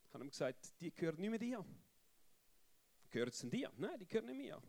Ich 0.08 0.14
habe 0.14 0.24
ihm 0.24 0.30
gesagt, 0.30 0.80
die 0.80 0.92
gehören 0.92 1.20
nicht 1.20 1.30
mehr 1.30 1.38
dir. 1.38 1.64
Gehören 3.10 3.32
sie 3.32 3.48
dir? 3.48 3.72
Nein, 3.76 3.98
die 4.00 4.06
gehören 4.06 4.26
nicht 4.26 4.38
mir. 4.38 4.60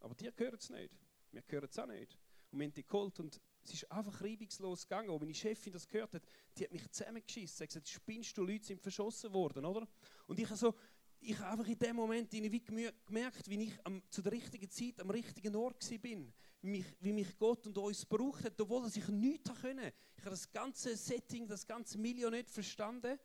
Aber 0.00 0.14
dir 0.16 0.32
gehören 0.32 0.58
sie 0.58 0.72
nicht. 0.72 0.94
Mir 1.30 1.42
gehören 1.42 1.68
sie 1.70 1.82
auch 1.82 1.86
nicht. 1.86 2.18
Und 2.50 2.58
wir 2.58 2.66
haben 2.66 2.74
die 2.74 2.86
geholt 2.86 3.20
und 3.20 3.40
es 3.62 3.74
ist 3.74 3.90
einfach 3.92 4.20
reibungslos 4.20 4.82
gegangen. 4.86 5.10
Und 5.10 5.20
meine 5.20 5.34
Chefin 5.34 5.72
das 5.72 5.86
gehört 5.86 6.14
hat, 6.14 6.22
die 6.56 6.64
hat 6.64 6.72
mich 6.72 6.90
zusammengeschissen. 6.90 7.56
Sie 7.56 7.62
hat 7.62 7.68
gesagt, 7.68 7.88
spinnst 7.88 8.36
du, 8.36 8.44
Leute 8.44 8.66
sind 8.66 8.80
verschossen 8.80 9.32
worden, 9.32 9.64
oder? 9.64 9.86
Und 10.26 10.38
ich 10.38 10.46
habe 10.46 10.56
so, 10.56 10.74
ich 11.20 11.38
habe 11.38 11.50
einfach 11.50 11.68
in 11.68 11.78
dem 11.78 11.96
Moment 11.96 12.32
wie 12.32 12.64
gemerkt, 13.06 13.48
wie 13.48 13.62
ich 13.64 13.86
am, 13.86 14.02
zu 14.08 14.22
der 14.22 14.32
richtigen 14.32 14.70
Zeit 14.70 15.00
am 15.00 15.10
richtigen 15.10 15.54
Ort. 15.54 15.88
Wie 16.02 16.32
mich, 16.62 16.86
wie 17.00 17.12
mich 17.12 17.38
Gott 17.38 17.66
und 17.66 17.76
uns 17.78 18.08
gebraucht 18.08 18.44
hat, 18.44 18.60
obwohl 18.60 18.86
ich 18.88 19.08
nichts 19.08 19.50
können. 19.60 19.92
Ich 20.16 20.22
habe 20.22 20.30
das 20.30 20.50
ganze 20.50 20.96
Setting, 20.96 21.46
das 21.46 21.66
ganze 21.66 21.98
Million 21.98 22.32
nicht 22.32 22.50
verstanden. 22.50 23.18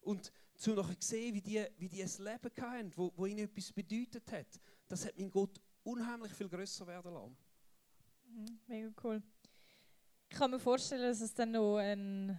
Und 0.00 0.32
zu 0.56 0.74
nachher 0.74 0.96
gesehen, 0.96 1.34
wie 1.34 1.40
die, 1.40 1.64
wie 1.78 1.88
die 1.88 2.02
ein 2.02 2.10
Leben 2.18 2.50
hatten, 2.60 2.92
wo, 2.96 3.12
wo 3.16 3.26
ihnen 3.26 3.44
etwas 3.44 3.72
bedeutet 3.72 4.30
hat. 4.32 4.60
Das 4.88 5.04
hat 5.06 5.16
mein 5.16 5.30
Gott 5.30 5.60
unheimlich 5.84 6.32
viel 6.32 6.48
größer 6.48 6.86
werden 6.86 7.12
lassen. 7.12 7.36
Mhm, 8.28 8.60
cool. 9.02 9.22
Ich 10.28 10.36
kann 10.36 10.50
mir 10.50 10.58
vorstellen, 10.58 11.02
dass 11.02 11.20
es 11.20 11.34
dann 11.34 11.52
noch 11.52 11.76
ein 11.76 12.36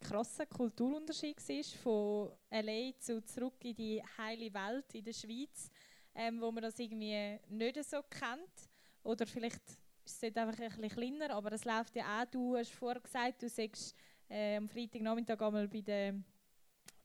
krasser 0.00 0.46
Kulturunterschied 0.46 1.36
war 1.36 1.64
von 1.82 2.32
LA 2.50 2.98
zu 2.98 3.22
zurück 3.24 3.64
in 3.64 3.74
die 3.74 4.02
heile 4.18 4.52
Welt 4.52 4.94
in 4.94 5.04
der 5.04 5.12
Schweiz, 5.12 5.70
ähm, 6.14 6.40
wo 6.40 6.50
man 6.50 6.62
das 6.62 6.78
irgendwie 6.78 7.38
nicht 7.48 7.84
so 7.84 8.02
kennt. 8.02 8.70
Oder 9.02 9.26
vielleicht 9.26 9.62
ist 10.04 10.22
es 10.22 10.36
einfach 10.36 10.58
ein 10.58 10.70
bisschen 10.80 10.88
kleiner, 10.88 11.34
aber 11.34 11.52
es 11.52 11.64
läuft 11.64 11.96
ja 11.96 12.22
auch. 12.22 12.26
Du 12.26 12.56
hast 12.56 12.72
vorher 12.72 13.00
gesagt, 13.00 13.42
du 13.42 13.48
sagst 13.48 13.94
äh, 14.28 14.56
am 14.56 14.68
Freitagnachmittag 14.68 15.40
einmal 15.40 15.68
bei 15.68 15.80
den 15.80 16.24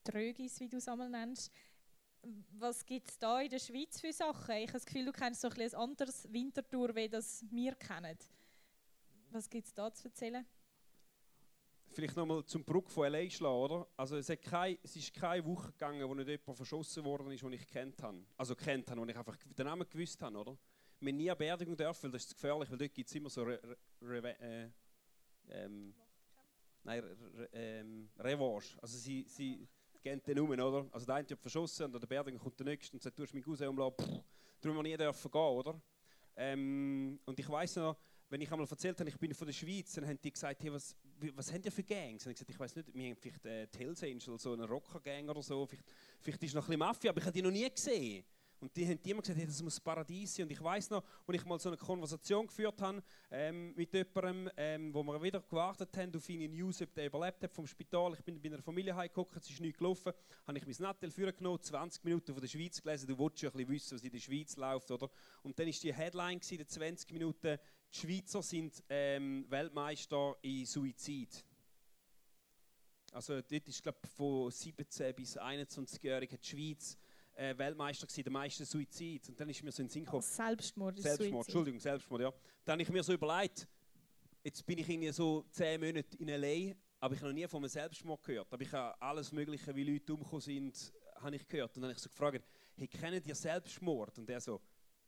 Trögis, 0.03 0.59
wie 0.59 0.69
du 0.69 0.77
es 0.77 0.87
einmal 0.87 1.09
nennst. 1.09 1.51
Was 2.51 2.85
gibt 2.85 3.09
es 3.09 3.17
da 3.17 3.41
in 3.41 3.49
der 3.49 3.59
Schweiz 3.59 3.99
für 3.99 4.13
Sachen? 4.13 4.55
Ich 4.55 4.67
habe 4.67 4.73
das 4.73 4.85
Gefühl, 4.85 5.05
du 5.05 5.11
kennst 5.11 5.41
so 5.41 5.49
ein, 5.49 5.59
ein 5.59 5.73
anderes 5.73 6.31
Wintertour, 6.31 6.95
wie 6.95 7.09
das 7.09 7.43
wir 7.49 7.73
kennen. 7.75 8.17
Was 9.31 9.49
gibt 9.49 9.65
es 9.65 9.73
da 9.73 9.93
zu 9.93 10.09
erzählen? 10.09 10.45
Vielleicht 11.93 12.17
nochmal 12.17 12.43
zum 12.45 12.65
Bruck 12.65 12.89
von 12.89 13.13
L.A. 13.13 13.47
oder? 13.47 13.87
Also 13.95 14.17
es, 14.17 14.29
hat 14.29 14.41
kein, 14.41 14.77
es 14.83 14.95
ist 14.97 15.13
keine 15.13 15.45
Woche 15.45 15.71
gegangen, 15.71 16.07
wo 16.07 16.13
nicht 16.13 16.27
jemand 16.27 16.57
verschossen 16.57 17.03
worden 17.05 17.31
ist, 17.31 17.41
den 17.41 17.53
ich 17.53 17.65
kennt 17.67 18.01
habe. 18.03 18.25
Also 18.35 18.55
kennt 18.55 18.89
habe, 18.89 18.99
wo 18.99 19.05
ich 19.05 19.17
einfach 19.17 19.37
den 19.37 19.65
Namen 19.65 19.87
gewusst 19.89 20.21
habe, 20.21 20.37
oder? 20.37 20.57
Wir 20.99 21.13
nie 21.13 21.29
eine 21.29 21.37
Beerdigung 21.37 21.77
dürfen, 21.77 22.03
weil 22.03 22.11
das 22.11 22.25
ist 22.25 22.33
gefährlich, 22.33 22.69
weil 22.69 22.77
dort 22.77 22.93
gibt 22.93 23.07
es 23.09 23.15
immer 23.15 23.29
so 23.29 23.43
Re, 23.43 23.77
Re, 24.01 24.39
äh, 24.39 24.69
ähm, 25.49 25.93
nein, 26.83 26.99
Re, 26.99 27.49
ähm, 27.53 28.09
Revanche. 28.19 28.77
Also 28.81 28.97
sie, 28.97 29.25
sie 29.29 29.67
gehen 30.03 30.21
den 30.23 30.39
um, 30.39 30.51
oder? 30.51 30.87
Also 30.91 31.05
der 31.05 31.15
eine 31.15 31.27
hat 31.29 31.39
verschossen 31.39 31.85
und 31.85 31.95
an 31.95 32.01
der 32.01 32.07
Beerdigung 32.07 32.39
kommt 32.39 32.59
der 32.59 32.65
Nächste 32.65 32.97
und 32.97 33.01
sagt, 33.01 33.17
du 33.17 33.23
hast 33.23 33.33
mich 33.33 33.47
umlassen, 33.47 34.23
darum 34.59 34.77
wir 34.77 34.83
nie 34.83 34.97
gehen, 34.97 35.33
oder? 35.33 35.81
Ähm, 36.35 37.19
und 37.25 37.39
ich 37.39 37.49
weiß 37.49 37.77
noch, 37.77 37.97
wenn 38.31 38.39
ich 38.39 38.51
einmal 38.51 38.65
erzählt 38.67 38.97
habe, 38.97 39.09
ich 39.09 39.19
bin 39.19 39.33
von 39.33 39.45
der 39.45 39.53
Schweiz, 39.53 39.93
dann 39.93 40.07
haben 40.07 40.19
die 40.21 40.31
gesagt, 40.31 40.63
hey, 40.63 40.71
was, 40.71 40.95
was 41.35 41.51
habt 41.51 41.65
ihr 41.65 41.71
für 41.71 41.83
Gangs? 41.83 42.25
Und 42.25 42.31
ich 42.31 42.37
gesagt, 42.37 42.49
ich 42.49 42.59
weiß 42.59 42.75
nicht, 42.77 42.93
wir 42.93 43.09
haben 43.09 43.15
vielleicht 43.17 43.45
äh, 43.45 43.67
Hells 43.77 44.01
Angels, 44.03 44.41
so 44.41 44.53
eine 44.53 44.65
Rocker-Gang 44.65 45.29
oder 45.29 45.43
so, 45.43 45.65
vielleicht, 45.65 45.85
vielleicht 46.21 46.43
ist 46.43 46.55
noch 46.55 46.63
ein 46.63 46.67
bisschen 46.67 46.79
Mafia, 46.79 47.11
aber 47.11 47.19
ich 47.19 47.25
habe 47.25 47.33
die 47.33 47.41
noch 47.41 47.51
nie 47.51 47.69
gesehen. 47.69 48.23
Und 48.61 48.77
die 48.77 48.87
haben 48.87 48.99
immer 49.03 49.21
gesagt, 49.21 49.39
hey, 49.39 49.47
das 49.47 49.61
muss 49.63 49.79
Paradies 49.79 50.35
sein. 50.35 50.45
Und 50.45 50.51
ich 50.51 50.63
weiß 50.63 50.91
noch, 50.91 51.03
als 51.25 51.35
ich 51.35 51.45
mal 51.45 51.59
so 51.59 51.69
eine 51.69 51.77
Konversation 51.77 52.45
geführt 52.45 52.79
habe 52.79 53.01
ähm, 53.31 53.73
mit 53.75 53.91
jemandem, 53.91 54.51
ähm, 54.55 54.93
wo 54.93 55.01
wir 55.01 55.19
wieder 55.19 55.41
gewartet 55.41 55.97
haben 55.97 56.15
auf 56.15 56.29
eine 56.29 56.47
News, 56.47 56.79
ob 56.83 56.93
der 56.93 57.07
überlebt 57.07 57.41
hat 57.41 57.51
vom 57.51 57.65
Spital. 57.65 58.13
Ich 58.13 58.23
bin 58.23 58.39
bei 58.39 58.49
einer 58.49 58.61
Familie 58.61 58.95
heimgeguckt, 58.95 59.35
es 59.35 59.49
ist 59.49 59.59
nichts 59.59 59.79
gelaufen. 59.79 60.13
Habe 60.45 60.57
ich 60.59 60.65
mein 60.67 60.75
Nattel 60.77 61.09
vorgenommen, 61.09 61.59
20 61.59 62.03
Minuten 62.03 62.33
von 62.33 62.41
der 62.41 62.47
Schweiz 62.47 62.79
gelesen. 62.79 63.07
Du 63.07 63.17
wolltest 63.17 63.41
ja 63.41 63.49
ein 63.49 63.57
bisschen 63.57 63.69
wissen, 63.73 63.95
was 63.95 64.03
in 64.03 64.11
der 64.11 64.19
Schweiz 64.19 64.55
läuft, 64.55 64.91
oder? 64.91 65.09
Und 65.41 65.57
dann 65.57 65.65
war 65.65 65.73
die 65.73 65.93
Headline, 65.93 66.39
gewesen, 66.39 66.67
20 66.67 67.11
Minuten, 67.13 67.57
die 67.93 67.99
Schweizer 67.99 68.41
sind 68.41 68.83
ähm, 68.89 69.45
Weltmeister 69.49 70.35
in 70.41 70.65
Suizid. 70.65 71.43
Also 73.11 73.41
dort 73.41 73.67
ist, 73.67 73.83
glaube 73.83 73.99
von 74.15 74.49
17 74.49 75.13
bis 75.13 75.37
21-Jährigen 75.37 76.39
die 76.41 76.47
Schweiz 76.47 76.97
äh, 77.35 77.57
Weltmeister 77.57 78.07
gewesen, 78.07 78.23
der 78.23 78.31
meiste 78.31 78.65
Suizid. 78.65 79.27
Und 79.29 79.39
dann 79.39 79.49
ist 79.49 79.61
mir 79.63 79.71
so 79.71 79.81
in 79.81 79.87
den 79.87 79.91
Sinn 79.91 80.05
gekommen. 80.05 80.21
Selbstmord 80.21 80.97
ist 80.97 81.03
Selbstmord, 81.03 81.31
Suizid. 81.31 81.47
Entschuldigung, 81.47 81.79
Selbstmord, 81.79 82.21
ja. 82.21 82.33
Dann 82.63 82.73
habe 82.73 82.83
ich 82.83 82.89
mir 82.89 83.03
so 83.03 83.13
überlegt, 83.13 83.67
jetzt 84.43 84.65
bin 84.65 84.77
ich 84.77 84.87
irgendwie 84.87 85.11
so 85.11 85.45
zehn 85.51 85.79
Monate 85.79 86.15
in 86.17 86.29
L.A., 86.29 86.75
aber 86.99 87.15
ich 87.15 87.21
habe 87.21 87.31
noch 87.31 87.35
nie 87.35 87.47
von 87.47 87.61
einem 87.61 87.69
Selbstmord 87.69 88.23
gehört. 88.23 88.53
Aber 88.53 88.61
ich 88.61 88.71
habe 88.71 89.01
alles 89.01 89.31
Mögliche, 89.31 89.75
wie 89.75 89.83
Leute 89.83 90.13
umgekommen 90.13 90.41
sind, 90.41 90.93
habe 91.15 91.35
ich 91.35 91.47
gehört. 91.47 91.75
Und 91.75 91.81
dann 91.81 91.89
habe 91.89 91.97
ich 91.97 92.03
so 92.03 92.09
gefragt, 92.09 92.45
hey, 92.75 92.87
kennt 92.87 93.25
ihr 93.25 93.35
Selbstmord? 93.35 94.17
Und 94.19 94.29
er 94.29 94.39
so, 94.39 94.61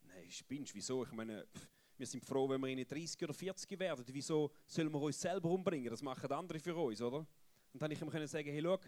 nein, 0.03 0.29
spinnst 0.29 0.73
wieso? 0.73 1.03
Ich 1.03 1.11
meine, 1.11 1.45
pff, 1.45 1.67
wir 1.97 2.07
sind 2.07 2.25
froh, 2.25 2.49
wenn 2.49 2.61
wir 2.61 2.69
in 2.69 2.85
30 2.85 3.23
oder 3.23 3.33
40 3.33 3.79
werden. 3.79 4.05
Wieso 4.07 4.51
sollen 4.65 4.91
wir 4.91 5.01
uns 5.01 5.19
selber 5.19 5.49
umbringen? 5.49 5.89
Das 5.89 6.01
machen 6.01 6.31
andere 6.31 6.59
für 6.59 6.75
uns, 6.75 7.01
oder? 7.01 7.25
Und 7.71 7.81
dann 7.81 7.91
ich 7.91 8.01
ihm 8.01 8.27
sagen, 8.27 8.49
hey, 8.49 8.61
schau, 8.61 8.79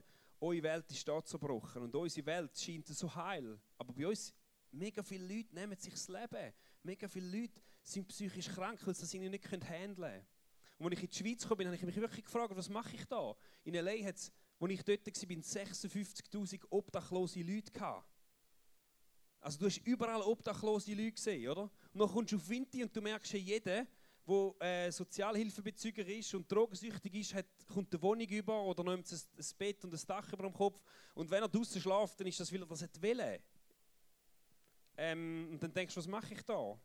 eure 0.41 0.63
Welt 0.63 0.91
ist 0.91 1.07
da 1.07 1.23
zerbrochen 1.23 1.83
und 1.83 1.95
unsere 1.95 2.25
Welt 2.25 2.57
scheint 2.57 2.87
so 2.87 3.13
heil. 3.15 3.59
Aber 3.77 3.93
bei 3.93 4.07
uns, 4.07 4.33
mega 4.71 5.01
viele 5.01 5.35
Leute 5.35 5.55
nehmen 5.55 5.77
sich 5.77 5.93
das 5.93 6.07
Leben. 6.07 6.53
Mega 6.83 7.07
viele 7.07 7.41
Leute 7.41 7.61
sind 7.81 8.07
psychisch 8.07 8.49
krank, 8.49 8.79
weil 8.85 8.93
sie 8.93 9.01
das 9.01 9.13
nicht 9.13 9.51
handeln 9.51 9.95
können. 9.95 10.25
Und 10.77 10.87
als 10.87 10.97
ich 10.97 11.03
in 11.03 11.09
die 11.09 11.17
Schweiz 11.17 11.47
kam, 11.47 11.57
habe 11.57 11.75
ich 11.75 11.81
mich 11.81 11.95
wirklich 11.95 12.25
gefragt, 12.25 12.55
was 12.55 12.69
mache 12.69 12.95
ich 12.95 13.05
da? 13.05 13.35
In 13.63 13.75
L.A. 13.75 14.05
hat 14.05 14.15
es, 14.15 14.31
als 14.59 14.71
ich 14.71 14.83
dort 14.83 15.07
war, 15.07 15.13
56'000 15.13 16.65
obdachlose 16.69 17.41
Leute 17.41 17.71
gehabt. 17.71 18.05
Also 19.39 19.59
du 19.59 19.65
hast 19.67 19.77
überall 19.85 20.21
obdachlose 20.21 20.93
Leute 20.93 21.13
gesehen, 21.13 21.49
oder? 21.49 21.71
Und 21.95 22.01
dann 22.01 22.09
kommst 22.09 22.33
du 22.33 22.35
auf 22.35 22.49
Winter 22.49 22.83
und 22.83 22.93
du 22.93 23.01
merkst, 23.01 23.31
jeder, 23.35 23.87
der 24.27 24.53
äh, 24.59 24.91
Sozialhilfebezüger 24.91 26.05
ist 26.05 26.33
und 26.33 26.51
drogensüchtig 26.51 27.13
ist, 27.13 27.33
hat, 27.33 27.45
kommt 27.73 27.93
eine 27.93 28.01
Wohnung 28.01 28.27
über 28.27 28.63
oder 28.63 28.83
nimmt 28.83 29.09
ein, 29.09 29.17
ein 29.17 29.45
Bett 29.57 29.81
und 29.85 29.93
ein 29.93 30.01
Dach 30.05 30.27
über 30.33 30.43
dem 30.43 30.51
Kopf. 30.51 30.83
Und 31.13 31.31
wenn 31.31 31.43
er 31.43 31.47
draußen 31.47 31.79
schläft, 31.79 32.19
dann 32.19 32.27
ist 32.27 32.37
das, 32.37 32.51
weil 32.51 32.63
er 32.63 32.65
das 32.65 33.01
will. 33.01 33.39
Ähm, 34.97 35.47
und 35.53 35.63
dann 35.63 35.73
denkst 35.73 35.93
du, 35.93 35.99
was 35.99 36.07
mache 36.07 36.33
ich 36.33 36.41
da? 36.41 36.77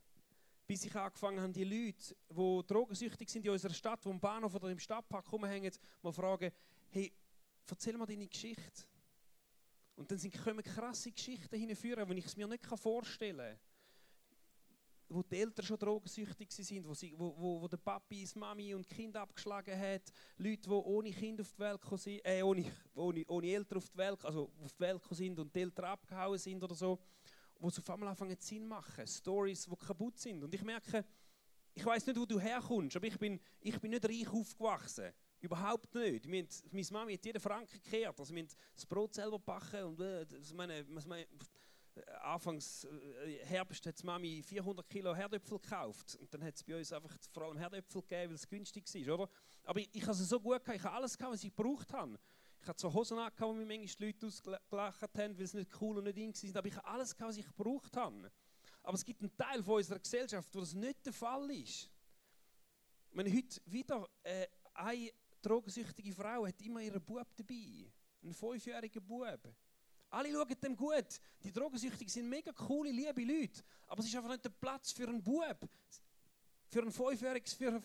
Bis 0.64 0.85
ich 0.85 0.94
angefangen 0.94 1.40
habe, 1.40 1.53
die 1.53 1.64
Leute, 1.64 2.14
die 2.29 2.66
drogensüchtig 2.68 3.29
sind 3.29 3.44
in 3.44 3.51
unserer 3.51 3.75
Stadt, 3.75 4.05
die 4.05 4.11
im 4.11 4.20
Bahnhof 4.20 4.55
oder 4.55 4.70
im 4.70 4.79
Stadtpark 4.79 5.33
rumhängen, 5.33 5.73
mal 6.03 6.12
fragen, 6.12 6.53
hey, 6.90 7.12
erzähl 7.68 7.99
mir 7.99 8.07
deine 8.07 8.29
Geschichte. 8.29 8.85
Und 9.96 10.09
dann 10.09 10.20
kommen 10.44 10.62
krasse 10.62 11.11
Geschichten 11.11 11.59
hinführen, 11.59 12.09
die 12.09 12.18
ich 12.18 12.27
es 12.27 12.37
mir 12.37 12.46
nicht 12.46 12.64
vorstellen 12.64 13.38
kann 13.38 13.69
wo 15.11 15.23
die 15.23 15.40
Eltern 15.40 15.66
schon 15.66 15.79
drogensüchtig 15.79 16.51
sind, 16.53 16.87
wo, 16.87 16.94
sie, 16.94 17.12
wo, 17.16 17.35
wo, 17.37 17.62
wo 17.62 17.68
der 17.68 17.77
Papi, 17.77 18.23
das 18.23 18.35
Mami 18.37 18.75
und 18.75 18.88
Kind 18.88 19.16
abgeschlagen 19.16 19.79
hat, 19.79 20.03
Leute, 20.37 20.62
die 20.62 20.70
ohne 20.70 21.11
Kind 21.11 21.40
auf 21.40 21.53
die 21.53 21.59
Welt 21.59 21.81
sind, 21.96 22.20
äh, 22.25 22.42
ohne, 22.42 22.64
ohne, 22.94 23.25
ohne 23.27 23.46
Eltern 23.49 23.79
auf 23.79 23.88
die 23.88 23.99
Welt, 23.99 24.25
also 24.25 24.53
auf 24.62 24.73
die 24.73 24.81
Welt 24.81 25.03
sind 25.11 25.38
und 25.38 25.55
die 25.55 25.61
Eltern 25.61 25.87
abgehauen 25.87 26.38
sind 26.38 26.62
oder 26.62 26.75
so, 26.75 26.99
wo 27.59 27.68
es 27.68 27.79
auf 27.79 27.90
einmal 27.90 28.09
anfangen 28.09 28.37
Sinn 28.38 28.66
machen, 28.66 29.07
Stories, 29.07 29.66
die 29.66 29.77
kaputt 29.77 30.18
sind. 30.18 30.42
Und 30.44 30.55
ich 30.55 30.62
merke, 30.62 31.05
ich 31.75 31.85
weiß 31.85 32.07
nicht, 32.07 32.18
wo 32.18 32.25
du 32.25 32.38
herkommst, 32.38 32.96
aber 32.96 33.07
ich 33.07 33.18
bin, 33.18 33.40
ich 33.61 33.79
bin 33.81 33.90
nicht 33.90 34.05
reich 34.05 34.29
aufgewachsen. 34.29 35.12
Überhaupt 35.40 35.94
nicht. 35.94 36.27
Haben, 36.27 36.49
meine 36.70 36.87
Mami 36.90 37.14
hat 37.14 37.25
jeden 37.25 37.40
Franken 37.40 37.81
gekehrt. 37.83 38.18
Also 38.20 38.35
wir 38.35 38.42
haben 38.42 38.51
das 38.75 38.87
Brot 38.87 39.14
selber 39.14 39.38
backen 39.38 39.85
und 39.85 40.01
äh, 40.01 40.27
das 40.27 40.53
meine, 40.53 40.85
das 40.85 41.07
meine, 41.07 41.27
Anfangs 42.22 42.85
äh, 42.85 43.44
Herbst 43.44 43.85
hat 43.87 44.03
Mami 44.05 44.42
400 44.42 44.88
Kilo 44.88 45.14
Herdöpfel 45.14 45.59
gekauft 45.59 46.16
und 46.20 46.33
dann 46.33 46.44
hat 46.44 46.55
es 46.55 46.62
bei 46.62 46.76
uns 46.76 46.92
einfach 46.92 47.16
vor 47.33 47.44
allem 47.44 47.59
Herdöpfel 47.59 48.03
gegeben, 48.03 48.31
weil 48.31 48.35
es 48.37 48.48
günstig 48.48 48.85
war, 49.07 49.14
oder? 49.14 49.31
Aber 49.64 49.81
ich, 49.81 49.88
ich 49.92 50.03
habe 50.03 50.12
es 50.12 50.29
so 50.29 50.40
gut 50.40 50.64
gehabt, 50.64 50.79
ich 50.79 50.85
habe 50.85 50.96
alles 50.96 51.16
gehabt, 51.16 51.35
was 51.35 51.44
ich 51.44 51.55
gebraucht 51.55 51.92
habe. 51.92 52.18
Ich 52.62 52.68
hatte 52.68 52.81
so 52.81 52.92
Hosen 52.92 53.18
an, 53.18 53.33
wo 53.38 53.53
mir 53.53 53.64
manchmal 53.66 54.09
Leute 54.09 54.26
ausgelacht 54.26 55.03
haben, 55.18 55.37
weil 55.37 55.44
es 55.44 55.55
nicht 55.55 55.70
cool 55.81 55.98
und 55.98 56.05
nicht 56.05 56.18
in 56.18 56.35
waren, 56.35 56.57
aber 56.59 56.68
ich 56.68 56.76
habe 56.76 56.87
alles 56.87 57.16
gehabt, 57.16 57.31
was 57.31 57.37
ich 57.38 57.46
gebraucht 57.46 57.96
habe. 57.96 58.31
Aber 58.83 58.94
es 58.94 59.05
gibt 59.05 59.22
einen 59.22 59.37
Teil 59.37 59.62
von 59.62 59.76
unserer 59.76 59.98
Gesellschaft, 59.98 60.55
wo 60.55 60.61
das 60.61 60.74
nicht 60.74 61.05
der 61.05 61.12
Fall 61.12 61.50
ist. 61.50 61.90
Meine, 63.12 63.33
heute 63.33 63.61
wieder 63.66 64.09
äh, 64.22 64.46
eine 64.74 65.11
drogensüchtige 65.42 66.14
Frau 66.14 66.46
hat 66.46 66.61
immer 66.62 66.81
ihren 66.81 67.03
Bub 67.03 67.26
dabei. 67.37 67.90
Einen 68.22 68.35
fünfjährigen 68.35 69.05
Bub. 69.07 69.55
Alle 70.11 70.33
schauen 70.33 70.61
dem 70.61 70.77
gut. 70.77 71.20
Die 71.42 71.53
Drogensüchtigen 71.53 72.11
sind 72.11 72.29
mega 72.29 72.53
coole, 72.53 72.90
liebe 72.90 73.23
Leute. 73.23 73.62
Aber 73.87 74.01
es 74.01 74.07
ist 74.07 74.16
einfach 74.16 74.31
nicht 74.31 74.44
der 74.44 74.51
Platz 74.51 74.90
für 74.90 75.09
einen 75.09 75.23
Bub. 75.23 75.68
Für 76.66 76.83
ein 76.83 76.92
fünfjähriges, 76.92 77.55
für 77.55 77.81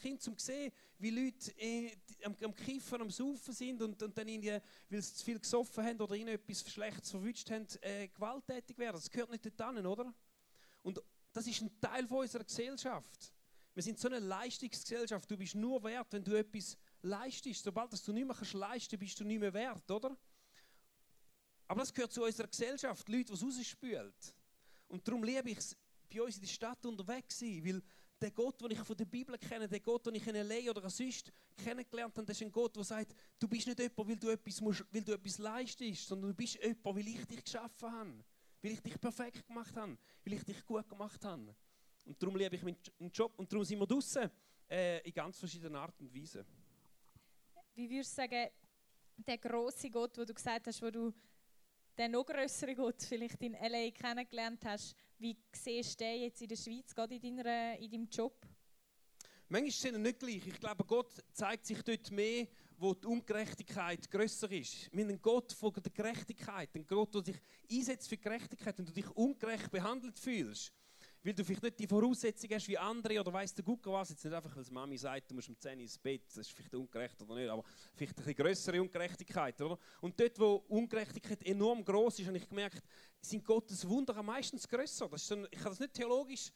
Kind, 0.00 0.26
um 0.28 0.38
zu 0.38 0.46
sehen, 0.46 0.72
wie 0.98 1.10
Leute 1.10 1.50
äh, 1.58 1.94
am, 2.24 2.34
am 2.42 2.54
Kiffen, 2.54 3.00
am 3.00 3.10
Saufen 3.10 3.52
sind 3.52 3.82
und, 3.82 4.02
und 4.02 4.16
dann, 4.16 4.28
irgendwie, 4.28 4.58
weil 4.88 5.02
sie 5.02 5.14
zu 5.14 5.24
viel 5.24 5.38
gesoffen 5.38 5.84
haben 5.84 6.00
oder 6.00 6.14
ihnen 6.14 6.28
etwas 6.28 6.70
Schlechtes 6.70 7.10
verwünscht 7.10 7.50
haben, 7.50 7.66
äh, 7.82 8.08
gewalttätig 8.08 8.78
werden. 8.78 8.96
Das 8.96 9.10
gehört 9.10 9.30
nicht 9.30 9.44
dorthin, 9.44 9.86
oder? 9.86 10.14
Und 10.82 11.02
das 11.32 11.46
ist 11.46 11.60
ein 11.60 11.78
Teil 11.80 12.06
von 12.06 12.18
unserer 12.18 12.44
Gesellschaft. 12.44 13.32
Wir 13.74 13.82
sind 13.82 13.98
so 13.98 14.08
eine 14.08 14.18
Leistungsgesellschaft. 14.18 15.30
Du 15.30 15.36
bist 15.36 15.54
nur 15.54 15.82
wert, 15.82 16.12
wenn 16.12 16.24
du 16.24 16.34
etwas 16.34 16.76
leistest. 17.00 17.64
Sobald 17.64 17.92
du 18.06 18.12
nicht 18.12 18.26
mehr 18.26 18.36
kannst 18.36 18.52
leisten 18.52 18.98
bist 18.98 19.18
du 19.18 19.24
nicht 19.24 19.40
mehr 19.40 19.52
wert, 19.52 19.90
oder? 19.90 20.16
Aber 21.72 21.80
das 21.80 21.94
gehört 21.94 22.12
zu 22.12 22.22
unserer 22.22 22.48
Gesellschaft, 22.48 23.08
Leute, 23.08 23.24
die 23.24 23.32
es 23.32 23.42
rausspült. 23.42 24.36
Und 24.88 25.08
darum 25.08 25.24
liebe 25.24 25.48
ich 25.48 25.56
es, 25.56 25.74
bei 26.12 26.20
uns 26.20 26.34
in 26.34 26.42
der 26.42 26.48
Stadt 26.48 26.84
unterwegs 26.84 27.38
zu 27.38 27.46
sein, 27.46 27.64
weil 27.64 27.82
der 28.20 28.30
Gott, 28.30 28.60
den 28.60 28.72
ich 28.72 28.78
von 28.80 28.94
der 28.94 29.06
Bibel 29.06 29.38
kenne, 29.38 29.66
der 29.66 29.80
Gott, 29.80 30.04
den 30.04 30.16
ich 30.16 30.26
in 30.26 30.34
L.A. 30.34 30.70
oder 30.70 30.90
sonst 30.90 31.32
kennengelernt 31.56 32.14
habe, 32.14 32.26
das 32.26 32.36
ist 32.36 32.42
ein 32.42 32.52
Gott, 32.52 32.76
der 32.76 32.84
sagt, 32.84 33.14
du 33.38 33.48
bist 33.48 33.66
nicht 33.66 33.78
jemand, 33.78 34.06
weil 34.06 34.16
du 34.18 34.28
etwas, 34.28 34.60
musst, 34.60 34.84
weil 34.90 35.00
du 35.00 35.14
etwas 35.14 35.38
leistest, 35.38 36.08
sondern 36.08 36.32
du 36.32 36.36
bist 36.36 36.62
jemand, 36.62 36.84
weil 36.84 37.08
ich 37.08 37.24
dich 37.24 37.42
geschaffen 37.42 37.90
habe, 37.90 38.24
weil 38.60 38.72
ich 38.72 38.80
dich 38.82 39.00
perfekt 39.00 39.46
gemacht 39.46 39.74
habe, 39.74 39.96
weil 40.26 40.34
ich 40.34 40.44
dich 40.44 40.66
gut 40.66 40.86
gemacht 40.86 41.24
habe. 41.24 41.56
Und 42.04 42.22
darum 42.22 42.36
liebe 42.36 42.54
ich 42.54 42.62
meinen 42.62 43.10
Job 43.14 43.32
und 43.38 43.50
darum 43.50 43.64
sind 43.64 43.78
wir 43.78 43.86
draußen 43.86 44.30
äh, 44.68 44.98
in 45.08 45.14
ganz 45.14 45.38
verschiedenen 45.38 45.76
Arten 45.76 46.04
und 46.04 46.14
Weisen. 46.14 46.44
Wie 47.74 47.88
würdest 47.88 48.12
du 48.12 48.16
sagen, 48.16 48.50
der 49.16 49.38
große 49.38 49.88
Gott, 49.88 50.18
wo 50.18 50.24
du 50.26 50.34
gesagt 50.34 50.66
hast, 50.66 50.82
wo 50.82 50.90
du 50.90 51.14
den 51.98 52.12
noch 52.12 52.24
größeren 52.24 52.74
Gott 52.74 53.02
vielleicht 53.02 53.42
in 53.42 53.54
L.A. 53.54 53.90
kennengelernt 53.90 54.64
hast, 54.64 54.94
wie 55.18 55.36
siehst 55.52 56.00
du 56.00 56.04
den 56.04 56.22
jetzt 56.22 56.42
in 56.42 56.48
der 56.48 56.56
Schweiz, 56.56 56.94
gerade 56.94 57.14
in, 57.14 57.36
deiner, 57.36 57.78
in 57.78 57.90
deinem 57.90 58.08
Job? 58.08 58.46
Manchmal 59.48 59.68
ist 59.68 59.84
es 59.84 59.98
nicht 59.98 60.18
gleich. 60.18 60.46
Ich 60.46 60.58
glaube, 60.58 60.84
Gott 60.84 61.12
zeigt 61.32 61.66
sich 61.66 61.82
dort 61.82 62.10
mehr, 62.10 62.46
wo 62.78 62.94
die 62.94 63.06
Ungerechtigkeit 63.06 64.10
größer 64.10 64.50
ist. 64.50 64.90
Wir 64.92 65.04
haben 65.04 65.20
Gott 65.20 65.52
von 65.52 65.72
der 65.74 65.92
Gerechtigkeit, 65.92 66.70
einen 66.74 66.86
Gott, 66.86 67.14
der 67.14 67.22
sich 67.22 67.36
einsetzt 67.70 68.08
für 68.08 68.16
Gerechtigkeit 68.16 68.78
und 68.78 68.88
du 68.88 68.92
dich 68.92 69.08
ungerecht 69.10 69.70
behandelt 69.70 70.18
fühlst 70.18 70.72
weil 71.24 71.34
du 71.34 71.44
vielleicht 71.44 71.62
nicht 71.62 71.78
die 71.78 71.86
Voraussetzungen 71.86 72.54
hast 72.54 72.68
wie 72.68 72.78
andere 72.78 73.20
oder 73.20 73.32
weißt 73.32 73.56
der 73.56 73.64
Gucker 73.64 73.92
was, 73.92 74.10
jetzt 74.10 74.24
nicht 74.24 74.34
einfach, 74.34 74.54
weil 74.56 74.64
Mami 74.70 74.98
sagt, 74.98 75.30
du 75.30 75.34
musst 75.34 75.48
um 75.48 75.58
10 75.58 75.76
Uhr 75.76 75.82
ins 75.82 75.98
Bett, 75.98 76.22
das 76.26 76.38
ist 76.38 76.52
vielleicht 76.52 76.74
ungerecht 76.74 77.20
oder 77.22 77.34
nicht, 77.34 77.48
aber 77.48 77.64
vielleicht 77.94 78.20
eine 78.20 78.34
größere 78.34 78.80
Ungerechtigkeit, 78.80 79.60
oder? 79.60 79.78
Und 80.00 80.18
dort, 80.18 80.38
wo 80.38 80.64
Ungerechtigkeit 80.68 81.44
enorm 81.46 81.84
groß 81.84 82.18
ist, 82.18 82.26
habe 82.26 82.36
ich 82.36 82.48
gemerkt, 82.48 82.82
sind 83.20 83.44
Gottes 83.44 83.86
Wunder 83.88 84.20
meistens 84.22 84.66
größer. 84.66 85.08
Das 85.08 85.22
ist 85.22 85.28
so 85.28 85.36
ein, 85.36 85.46
ich 85.50 85.58
kann 85.58 85.70
das 85.70 85.80
nicht 85.80 85.94
theologisch 85.94 86.50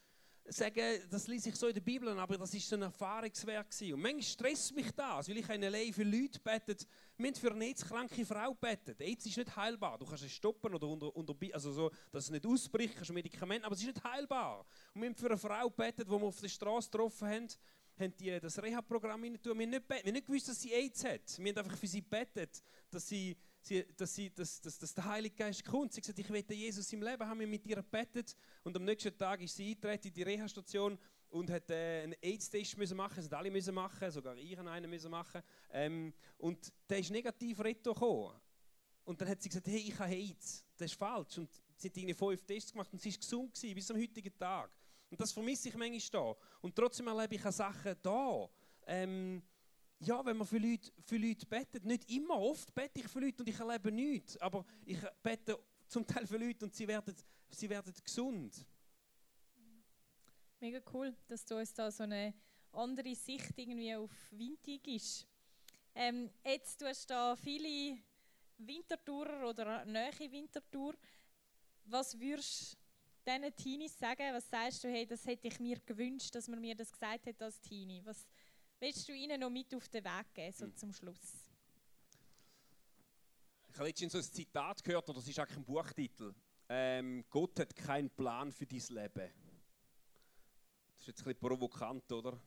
sagen, 0.49 1.01
das 1.11 1.27
lese 1.27 1.49
ich 1.49 1.57
so 1.57 1.69
in 1.69 1.75
der 1.75 1.81
Bibel, 1.81 2.09
aber 2.19 2.39
das 2.39 2.55
ist 2.55 2.69
so 2.69 2.77
ein 2.77 2.83
Erfahrungswerk. 2.83 3.67
Und 3.83 4.01
manchmal 4.01 4.23
stresst 4.23 4.75
mich 4.75 4.91
das, 4.93 5.29
weil 5.29 5.39
ich 5.39 5.49
in 5.49 5.63
L.A. 5.63 5.93
für 5.93 6.05
Leute 6.05 6.41
betet. 6.41 6.87
Wir 7.19 7.29
haben 7.29 7.35
für 7.35 7.51
eine 7.51 7.65
AIDS-kranke 7.65 8.27
Frau 8.27 8.53
betet. 8.55 9.01
AIDS 9.01 9.25
ist 9.25 9.39
nicht 9.39 9.57
heilbar. 9.57 9.97
Du 9.99 10.05
kannst 10.05 10.25
es 10.25 10.33
stoppen 10.33 10.75
oder 10.75 10.87
unter, 10.87 11.17
unter 11.17 11.35
also 11.53 11.73
so, 11.73 11.91
dass 12.13 12.25
es 12.25 12.31
nicht 12.31 12.47
ausbricht, 12.47 12.95
kannst 12.95 13.13
Medikamente, 13.13 13.65
aber 13.65 13.75
es 13.75 13.81
ist 13.81 13.87
nicht 13.87 14.05
heilbar. 14.05 14.67
Und 14.93 15.01
wir 15.01 15.09
haben 15.09 15.17
für 15.17 15.27
eine 15.27 15.39
Frau 15.39 15.71
betet, 15.71 16.07
die 16.07 16.11
wir 16.11 16.23
auf 16.23 16.41
der 16.41 16.49
Straße 16.49 16.91
getroffen 16.91 17.29
haben, 17.29 17.49
haben 17.99 18.17
die 18.19 18.39
das 18.39 18.63
Reha-Programm 18.63 19.23
rein 19.23 19.39
Wir 19.43 19.51
haben 19.51 19.59
nicht, 19.59 19.89
wir 19.89 19.97
haben 19.97 20.13
nicht 20.13 20.27
gewusst, 20.27 20.49
dass 20.49 20.61
sie 20.61 20.73
AIDS 20.73 21.05
hat. 21.05 21.39
Wir 21.39 21.53
haben 21.53 21.59
einfach 21.59 21.79
für 21.79 21.87
sie 21.87 22.03
betet, 22.03 22.63
dass 22.91 23.09
sie 23.09 23.35
sie, 23.67 23.85
dass, 23.97 24.15
sie, 24.15 24.31
dass, 24.31 24.61
dass, 24.61 24.79
dass 24.79 24.95
der 24.95 25.05
Heilige 25.05 25.35
Geist 25.35 25.65
kommt. 25.65 25.93
Sie 25.93 26.01
hat 26.01 26.07
gesagt, 26.07 26.19
ich 26.19 26.31
will 26.31 26.57
Jesus 26.57 26.93
im 26.93 27.03
Leben, 27.03 27.27
haben 27.27 27.41
wir 27.41 27.47
mit 27.47 27.67
ihr 27.67 27.77
gebetet 27.77 28.37
und 28.63 28.77
am 28.77 28.85
nächsten 28.85 29.17
Tag 29.17 29.41
ist 29.41 29.57
sie 29.57 29.71
eingetreten 29.71 30.09
in 30.09 30.15
die 30.15 30.23
Reha-Station 30.23 30.99
und 31.31 31.51
hat 31.51 31.69
äh, 31.71 32.03
einen 32.03 32.15
AIDS-Test 32.23 32.79
müssen 32.79 32.97
machen, 32.97 33.17
das 33.17 33.33
alle 33.33 33.51
müssen 33.51 33.75
machen, 33.75 34.11
sogar 34.11 34.37
ich 34.37 34.59
einen 34.59 34.91
müssen 34.91 35.11
machen. 35.11 35.43
Ähm, 35.77 36.15
und 36.39 36.73
der 36.89 37.01
ist 37.01 37.11
negativ 37.11 37.61
retto. 37.61 38.33
Und 39.05 39.21
dann 39.21 39.29
hat 39.29 39.43
sie 39.43 39.51
gesagt, 39.51 39.67
hey, 39.67 39.81
ich 39.81 39.99
habe 39.99 40.11
AIDS, 40.11 40.65
das 40.75 40.91
ist 40.91 40.99
falsch. 40.99 41.37
Und 41.37 41.51
sie 41.77 41.89
hat 41.89 41.97
irgendwie 41.97 42.15
fünf 42.15 42.43
Tests 42.45 42.73
gemacht 42.73 42.91
und 42.93 43.01
sie 43.01 43.11
ist 43.11 43.21
gesund 43.21 43.55
gewesen, 43.55 43.75
bis 43.75 43.87
zum 43.87 43.99
heutigen 43.99 44.37
Tag. 44.39 44.71
Und 45.11 45.21
das 45.21 45.33
vermisse 45.33 45.69
ich 45.69 45.77
manchmal 45.77 46.01
da. 46.11 46.37
Und 46.63 46.75
trotzdem 46.75 47.07
erlebe 47.09 47.35
ich 47.35 47.45
auch 47.45 47.53
Sachen 47.53 47.95
da. 48.03 48.49
Ähm, 48.87 49.43
ja, 49.99 50.25
wenn 50.25 50.39
man 50.39 50.47
für 50.47 50.59
Leute, 50.59 50.91
für 51.05 51.19
Leute 51.19 51.45
betet, 51.45 51.85
nicht 51.85 52.11
immer, 52.11 52.39
oft 52.41 52.75
bete 52.75 53.01
ich 53.01 53.09
für 53.09 53.21
Leute 53.21 53.43
und 53.43 53.49
ich 53.49 53.61
erlebe 53.61 53.93
nichts, 53.93 54.37
aber 54.39 54.65
ich 54.85 54.99
bete 55.23 55.59
zum 55.87 56.07
Teil 56.07 56.27
für 56.27 56.39
Leute 56.39 56.65
und 56.65 56.75
sie 56.75 56.89
werden, 56.89 57.15
sie 57.51 57.69
werden 57.69 57.93
gesund. 58.03 58.67
Mega 60.59 60.81
cool, 60.93 61.15
dass 61.29 61.45
du 61.45 61.57
uns 61.59 61.73
da 61.75 61.91
so 61.91 62.03
eine 62.03 62.35
andere 62.73 63.15
Sicht 63.15 63.59
irgendwie 63.59 63.95
auf 63.95 64.11
Windig 64.31 64.87
ist. 64.89 65.27
Ähm, 65.97 66.31
jetzt 66.45 66.79
tust 66.79 67.11
du 67.11 67.15
da 67.15 67.35
viele 67.35 67.99
Wintertourer 68.59 69.49
oder 69.49 69.85
nähe 69.85 70.31
Wintertour. 70.31 70.95
Was 71.87 72.19
würdest 72.21 72.77
du 73.25 73.33
diesen 73.33 73.57
Teenies 73.57 73.99
sagen? 73.99 74.33
Was 74.33 74.49
sagst 74.49 74.85
du, 74.85 74.89
hey, 74.89 75.07
das 75.07 75.27
hätte 75.27 75.49
ich 75.49 75.59
mir 75.59 75.81
gewünscht, 75.81 76.35
dass 76.35 76.47
man 76.47 76.61
mir 76.61 76.77
das 76.77 76.93
gesagt 76.93 77.27
hätte 77.27 77.47
als 77.47 77.61
Teenie? 77.61 78.03
Was, 78.05 78.27
Willst 78.79 79.09
du 79.09 79.13
ihnen 79.15 79.41
noch 79.41 79.49
mit 79.49 79.75
auf 79.75 79.89
den 79.89 80.05
Weg 80.05 80.35
geben, 80.35 80.53
so 80.53 80.67
hm. 80.67 80.77
zum 80.77 80.93
Schluss? 80.93 81.51
Ich 83.69 83.79
habe 83.79 83.89
letztens 83.89 84.13
so 84.13 84.19
ein 84.19 84.25
Zitat 84.25 84.85
gehört, 84.85 85.09
oder 85.09 85.19
das 85.19 85.29
ist 85.29 85.39
eigentlich 85.39 85.57
ein 85.57 85.65
Buchtitel. 85.65 86.35
Ähm, 86.69 87.25
Gott 87.31 87.59
hat 87.59 87.75
keinen 87.75 88.11
Plan 88.11 88.53
für 88.53 88.67
dein 88.67 88.83
Leben. 88.91 89.33
Das 90.93 91.01
ist 91.01 91.07
jetzt 91.07 91.21
ein 91.21 91.25
bisschen 91.25 91.39
provokant, 91.39 92.11
oder? 92.13 92.39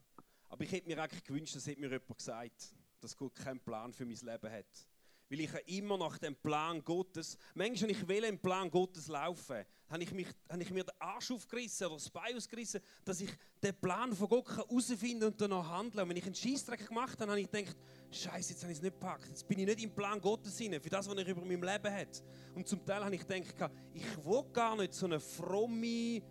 Aber 0.49 0.63
ich 0.63 0.71
hätte 0.71 0.88
mir 0.88 1.01
eigentlich 1.01 1.23
gewünscht, 1.23 1.55
das 1.55 1.65
hätte 1.65 1.81
mir 1.81 1.89
jemand 1.89 2.17
gesagt, 2.17 2.75
dass 2.99 3.15
Gott 3.15 3.35
keinen 3.35 3.59
Plan 3.59 3.93
für 3.93 4.05
mein 4.05 4.17
Leben 4.17 4.51
hat 4.51 4.88
weil 5.29 5.41
ich 5.41 5.77
immer 5.77 5.97
nach 5.97 6.17
dem 6.17 6.35
Plan 6.35 6.83
Gottes, 6.83 7.38
manchmal, 7.53 7.89
wenn 7.89 7.95
ich 7.95 8.07
will 8.07 8.23
im 8.23 8.39
Plan 8.39 8.69
Gottes 8.69 9.07
laufen, 9.07 9.63
habe 9.88 10.03
ich, 10.03 10.12
mich, 10.12 10.27
habe 10.49 10.62
ich 10.62 10.71
mir 10.71 10.83
den 10.83 10.93
Arsch 10.99 11.31
aufgerissen 11.31 11.88
oder 11.88 11.95
das 11.95 12.09
Bein 12.09 12.35
ausgerissen, 12.35 12.81
dass 13.05 13.21
ich 13.21 13.29
den 13.62 13.75
Plan 13.79 14.13
von 14.13 14.27
Gott 14.27 14.49
herausfinden 14.55 15.25
und 15.25 15.39
danach 15.39 15.67
handeln. 15.69 16.03
Und 16.03 16.09
wenn 16.09 16.17
ich 16.17 16.25
einen 16.25 16.35
Scheißdreck 16.35 16.88
gemacht 16.88 17.19
habe, 17.19 17.31
habe 17.31 17.41
ich 17.41 17.49
gedacht, 17.49 17.77
Scheiße, 18.12 18.53
jetzt 18.53 18.63
habe 18.63 18.71
ich 18.71 18.79
es 18.79 18.83
nicht 18.83 18.93
gepackt. 18.93 19.27
Jetzt 19.27 19.47
bin 19.47 19.59
ich 19.59 19.65
nicht 19.65 19.83
im 19.83 19.93
Plan 19.93 20.19
Gottes 20.19 20.57
hinein, 20.57 20.81
für 20.81 20.89
das, 20.89 21.07
was 21.07 21.15
er 21.15 21.27
über 21.27 21.41
mein 21.41 21.62
Leben 21.62 21.93
hat. 21.93 22.23
Und 22.55 22.67
zum 22.67 22.83
Teil 22.85 23.03
habe 23.03 23.15
ich 23.15 23.27
gedacht, 23.27 23.71
ich 23.93 24.25
will 24.25 24.43
gar 24.51 24.75
nicht 24.75 24.93
so 24.93 25.05
eine 25.05 25.19
fromme 25.19 26.21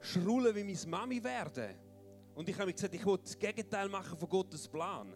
Schrulle 0.00 0.54
wie 0.54 0.64
meine 0.64 0.86
Mami 0.86 1.22
werden. 1.22 1.74
Und 2.34 2.48
ich 2.48 2.54
habe 2.56 2.66
mir 2.66 2.72
gesagt, 2.72 2.94
ich 2.94 3.04
will 3.04 3.18
das 3.18 3.38
Gegenteil 3.38 3.88
machen 3.88 4.18
von 4.18 4.28
Gottes 4.28 4.68
Plan 4.68 5.14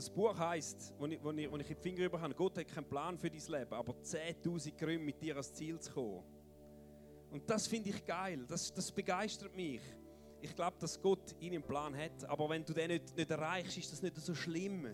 das 0.00 0.08
Buch 0.08 0.38
heißt, 0.38 0.94
wo 0.98 1.06
ich, 1.06 1.22
wo, 1.22 1.30
ich, 1.30 1.50
wo 1.50 1.56
ich 1.58 1.66
die 1.66 1.74
Finger 1.74 2.06
über 2.06 2.20
habe, 2.20 2.34
Gott 2.34 2.56
hat 2.56 2.68
keinen 2.68 2.88
Plan 2.88 3.18
für 3.18 3.28
dein 3.28 3.38
Leben, 3.38 3.74
aber 3.74 3.92
10.000 3.92 4.76
Gründe 4.78 5.04
mit 5.04 5.20
dir 5.20 5.34
ans 5.34 5.52
Ziel 5.52 5.78
zu 5.78 5.92
kommen. 5.92 6.24
Und 7.30 7.48
das 7.48 7.66
finde 7.66 7.90
ich 7.90 8.04
geil, 8.06 8.44
das, 8.48 8.72
das 8.72 8.90
begeistert 8.90 9.54
mich. 9.54 9.82
Ich 10.40 10.56
glaube, 10.56 10.78
dass 10.80 11.00
Gott 11.00 11.34
einen 11.42 11.62
Plan 11.62 11.94
hat, 11.94 12.24
aber 12.24 12.48
wenn 12.48 12.64
du 12.64 12.72
den 12.72 12.88
nicht, 12.88 13.14
nicht 13.14 13.30
erreichst, 13.30 13.76
ist 13.76 13.92
das 13.92 14.00
nicht 14.00 14.16
so 14.16 14.34
schlimm. 14.34 14.88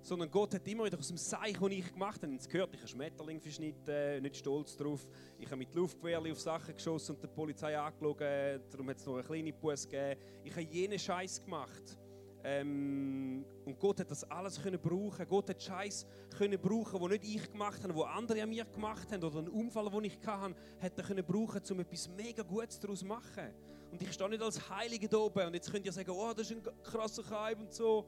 Sondern 0.00 0.30
Gott 0.30 0.54
hat 0.54 0.66
immer 0.68 0.84
wieder 0.84 0.98
aus 0.98 1.08
dem 1.08 1.18
Seich, 1.18 1.58
das 1.58 1.70
ich 1.70 1.92
gemacht 1.92 2.22
habe, 2.22 2.34
es 2.34 2.48
gehört, 2.48 2.72
ich 2.72 2.80
habe 2.80 2.88
Schmetterling 2.88 3.40
verschnitten, 3.40 4.22
nicht 4.22 4.36
stolz 4.36 4.74
drauf. 4.74 5.06
Ich 5.38 5.46
habe 5.46 5.58
mit 5.58 5.74
Luftgewehrli 5.74 6.32
auf 6.32 6.40
Sachen 6.40 6.74
geschossen 6.74 7.14
und 7.14 7.22
der 7.22 7.28
Polizei 7.28 7.78
angeschaut, 7.78 8.20
darum 8.20 8.88
hat 8.88 8.96
es 8.96 9.04
noch 9.04 9.16
eine 9.16 9.22
kleine 9.22 9.52
Buß 9.52 9.86
gegeben. 9.86 10.20
Ich 10.44 10.52
habe 10.52 10.62
jenen 10.62 10.98
Scheiß 10.98 11.44
gemacht. 11.44 11.98
Ähm, 12.46 13.44
und 13.64 13.78
Gott 13.78 14.00
hat 14.00 14.10
das 14.10 14.22
alles 14.30 14.62
können 14.62 14.78
brauchen. 14.78 15.26
Gott 15.26 15.48
hat 15.48 15.62
Scheiß 15.62 16.06
können 16.36 16.60
brauchen, 16.60 17.00
wo 17.00 17.08
nicht 17.08 17.24
ich 17.24 17.50
gemacht 17.50 17.82
habe, 17.82 17.94
wo 17.94 18.02
andere 18.02 18.42
an 18.42 18.50
mir 18.50 18.66
gemacht 18.66 19.10
haben 19.10 19.24
oder 19.24 19.38
einen 19.38 19.48
Unfall, 19.48 19.88
den 19.88 20.04
ich 20.04 20.18
hatte, 20.26 20.54
hat 20.80 20.98
er 20.98 21.04
können 21.04 21.24
brauchen, 21.24 21.62
um 21.70 21.80
etwas 21.80 22.08
mega 22.08 22.42
Gutes 22.42 22.78
daraus 22.78 22.98
zu 22.98 23.06
machen. 23.06 23.50
Und 23.90 24.02
ich 24.02 24.12
stehe 24.12 24.28
nicht 24.28 24.42
als 24.42 24.68
Heilige 24.68 25.08
da 25.08 25.16
oben 25.18 25.46
und 25.46 25.54
jetzt 25.54 25.72
könnt 25.72 25.86
ihr 25.86 25.92
sagen, 25.92 26.10
oh, 26.10 26.32
das 26.36 26.50
ist 26.50 26.56
ein 26.56 26.82
krasser 26.82 27.22
Kaib 27.22 27.60
und 27.60 27.72
so. 27.72 28.04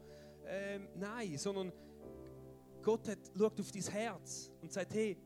ähm, 0.47 0.89
nein, 0.97 1.39
sondern 1.39 1.73
Gott 2.83 3.09
hat, 3.09 3.19
schaut 3.37 3.59
auf 3.59 3.73
dein 3.73 3.83
Herz 3.83 4.51
und 4.61 4.71
sagt, 4.71 4.93
hey, 4.95 5.17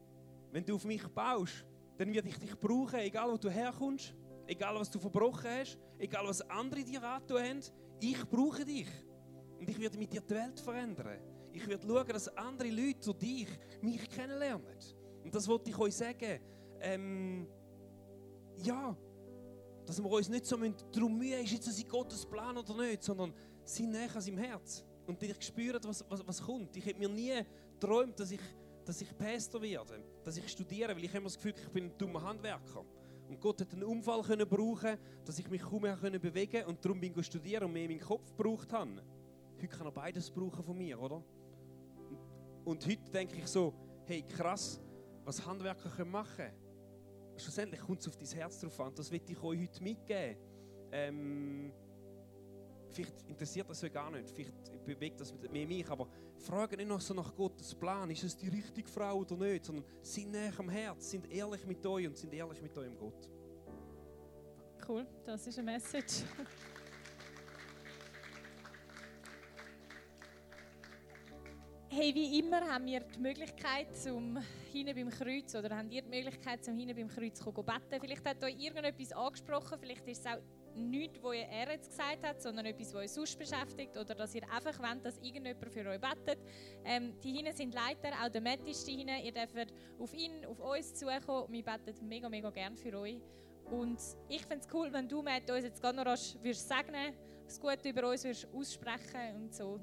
wenn 0.53 0.65
du 0.65 0.77
auf 0.77 0.85
mich 0.85 1.07
baust, 1.09 1.67
dann 1.99 2.13
werde 2.15 2.29
ich 2.29 2.39
dich 2.39 2.59
brauchen, 2.59 3.01
egal 3.01 3.33
wo 3.33 3.37
du 3.37 3.51
herkommst, 3.51 4.15
egal 4.47 4.75
was 4.77 4.91
du 4.91 4.99
verbrochen 4.99 5.51
hast, 5.51 5.79
egal 5.99 6.27
was 6.27 6.43
andere 6.49 6.85
dir 6.85 7.03
antun 7.03 7.43
haben, 7.43 7.61
ich 8.01 8.25
brauche 8.25 8.65
dich. 8.65 8.89
Und 9.59 9.69
ich 9.69 9.79
werde 9.79 9.99
mit 9.99 10.13
dir 10.13 10.21
die 10.21 10.35
Welt 10.35 10.59
verändern. 10.59 11.19
Ich 11.53 11.67
werde 11.67 11.87
schauen, 11.87 12.09
dass 12.09 12.29
andere 12.37 12.69
Leute 12.69 13.01
zu 13.01 13.13
dich 13.13 13.49
mich 13.83 14.09
kennenlernen. 14.09 14.77
Und 15.23 15.35
das 15.35 15.47
wollte 15.49 15.71
ich 15.71 15.79
euch 15.79 15.95
sagen. 15.95 16.41
Ähm, 16.81 17.47
ja, 18.63 18.97
dass 19.85 20.03
wir 20.03 20.11
uns 20.11 20.29
nicht 20.29 20.47
so 20.47 20.57
darum 20.93 21.19
mühen, 21.19 21.45
ist 21.45 21.53
jetzt 21.53 21.89
Gottes 21.89 22.25
Plan 22.25 22.57
oder 22.57 22.77
nicht, 22.77 23.03
sondern 23.03 23.35
sind 23.65 23.91
näher 23.91 24.15
an 24.15 24.21
seinem 24.21 24.39
Herz. 24.39 24.85
Und 25.07 25.23
ich 25.23 25.43
spüre, 25.43 25.79
was, 25.83 26.05
was, 26.09 26.27
was 26.27 26.43
kommt. 26.43 26.77
Ich 26.77 26.87
hätte 26.87 26.99
mir 26.99 27.09
nie 27.09 27.33
geträumt, 27.73 28.19
dass 28.19 28.31
ich, 28.31 28.41
dass 28.85 29.01
ich 29.01 29.17
Pastor 29.19 29.61
werde, 29.61 30.03
dass 30.23 30.37
ich 30.37 30.49
studiere, 30.49 30.95
weil 30.95 31.05
ich 31.05 31.15
immer 31.15 31.25
das 31.25 31.37
Gefühl 31.37 31.55
ich 31.57 31.69
bin 31.71 31.87
ein 31.87 31.99
dummer 31.99 32.23
Handwerker. 32.23 32.85
Und 33.31 33.41
Gott 33.41 33.61
hat 33.61 33.73
einen 33.73 33.85
Unfall 33.85 34.23
können 34.23 34.49
brauchen, 34.49 34.99
dass 35.25 35.39
ich 35.39 35.49
mich 35.49 35.63
kaum 35.63 35.83
mehr 35.83 35.97
können 35.97 36.21
bewegen 36.21 36.65
und 36.65 36.85
darum 36.85 37.01
bin 37.01 37.15
ich 37.17 37.27
studieren 37.27 37.63
und 37.63 37.73
mehr 37.73 37.87
meinen 37.87 38.01
Kopf 38.01 38.37
gebraucht 38.37 38.73
habe. 38.73 39.05
Heute 39.57 39.69
kann 39.69 39.87
er 39.87 39.93
beides 39.93 40.29
brauchen 40.33 40.65
von 40.65 40.77
mir, 40.77 41.01
oder? 41.01 41.23
Und 42.65 42.85
heute 42.85 43.09
denke 43.13 43.37
ich 43.37 43.47
so, 43.47 43.73
hey 44.07 44.23
krass, 44.23 44.81
was 45.25 45.47
Handwerker 45.47 46.05
machen 46.05 46.37
können. 46.39 46.55
Schlussendlich 47.37 47.81
kommt 47.81 48.01
es 48.01 48.09
auf 48.09 48.17
dein 48.17 48.29
Herz 48.31 48.59
drauf 48.59 48.81
an. 48.81 48.95
Das 48.97 49.13
will 49.13 49.23
ich 49.25 49.41
euch 49.41 49.61
heute 49.61 49.83
mitgeben. 49.85 50.37
Ähm, 50.91 51.73
vielleicht 52.93 53.23
interessiert 53.29 53.69
das 53.69 53.83
euch 53.83 53.93
gar 53.93 54.11
nicht, 54.11 54.31
vielleicht 54.31 54.85
bewegt 54.85 55.21
das 55.21 55.35
mehr 55.51 55.67
mich, 55.67 55.89
aber 55.89 56.09
frage 56.39 56.77
nicht 56.77 56.89
noch 56.89 57.01
so 57.01 57.15
nach 57.15 57.35
Gottes 57.35 57.75
Plan, 57.75 58.11
ist 58.11 58.25
es 58.25 58.37
die 58.37 58.49
richtige 58.49 58.89
Frau 58.89 59.19
oder 59.19 59.37
nicht, 59.37 59.65
sondern 59.65 59.85
sind 60.03 60.33
näher 60.33 60.53
am 60.59 60.69
Herz, 60.69 61.11
sind 61.11 61.31
ehrlich 61.31 61.67
mit 61.67 61.85
euch 61.87 62.07
und 62.07 62.17
sind 62.17 62.33
ehrlich 62.33 62.61
mit 62.63 62.77
eurem 62.77 62.97
Gott. 62.97 63.31
Cool, 64.89 65.07
das 65.25 65.47
ist 65.47 65.59
eine 65.59 65.73
Message. 65.73 66.25
Hey, 71.93 72.15
wie 72.15 72.39
immer 72.39 72.61
haben 72.61 72.87
wir 72.87 73.01
die 73.01 73.19
Möglichkeit, 73.19 73.97
zum 73.97 74.39
hinten 74.73 74.95
beim 74.95 75.11
Kreuz, 75.11 75.55
oder 75.57 75.77
habt 75.77 75.93
ihr 75.93 76.03
die 76.03 76.09
Möglichkeit, 76.09 76.65
zum 76.65 76.77
hinten 76.77 76.95
beim 76.95 77.09
Kreuz 77.09 77.41
zu 77.41 77.53
beten? 77.53 78.01
Vielleicht 78.01 78.25
hat 78.25 78.45
euch 78.45 78.57
irgendetwas 78.59 79.11
angesprochen, 79.11 79.77
vielleicht 79.81 80.07
ist 80.07 80.21
es 80.21 80.27
auch 80.27 80.39
nichts, 80.75 81.23
was 81.23 81.35
er 81.35 81.73
jetzt 81.73 81.91
gesagt 81.91 82.23
hat, 82.23 82.43
sondern 82.43 82.67
etwas, 82.67 82.95
was 82.95 83.03
euch 83.03 83.11
sonst 83.11 83.39
beschäftigt, 83.39 83.97
oder 83.97 84.15
dass 84.15 84.35
ihr 84.35 84.43
einfach 84.51 84.79
wollt, 84.79 85.05
dass 85.05 85.19
irgendjemand 85.19 85.73
für 85.73 85.87
euch 85.87 86.01
betet. 86.01 86.39
Ähm, 86.85 87.15
die 87.23 87.33
hinten 87.33 87.55
sind 87.55 87.75
Leiter, 87.75 88.11
auch 88.23 88.29
der 88.29 88.41
Matt 88.41 88.67
ist 88.67 88.87
hinten. 88.87 89.09
Ihr 89.25 89.33
dürft 89.33 89.73
auf 89.99 90.15
ihn, 90.15 90.45
auf 90.47 90.61
uns 90.61 90.95
zukommen. 90.95 91.53
Wir 91.53 91.65
beten 91.65 92.09
mega, 92.09 92.29
mega 92.29 92.51
gern 92.51 92.77
für 92.77 92.99
euch. 92.99 93.21
Und 93.71 94.01
ich 94.29 94.43
finde 94.43 94.65
es 94.67 94.75
cool, 94.75 94.93
wenn 94.93 95.09
du, 95.09 95.23
Matt, 95.23 95.51
uns 95.51 95.65
jetzt 95.65 95.81
gerade 95.81 95.97
noch 95.97 96.05
würdest 96.05 96.69
segnen, 96.69 97.15
das 97.45 97.61
Gute 97.61 97.89
über 97.89 98.09
uns 98.09 98.25
würdest 98.25 98.49
aussprechen 98.53 99.37
und 99.37 99.55
so 99.55 99.81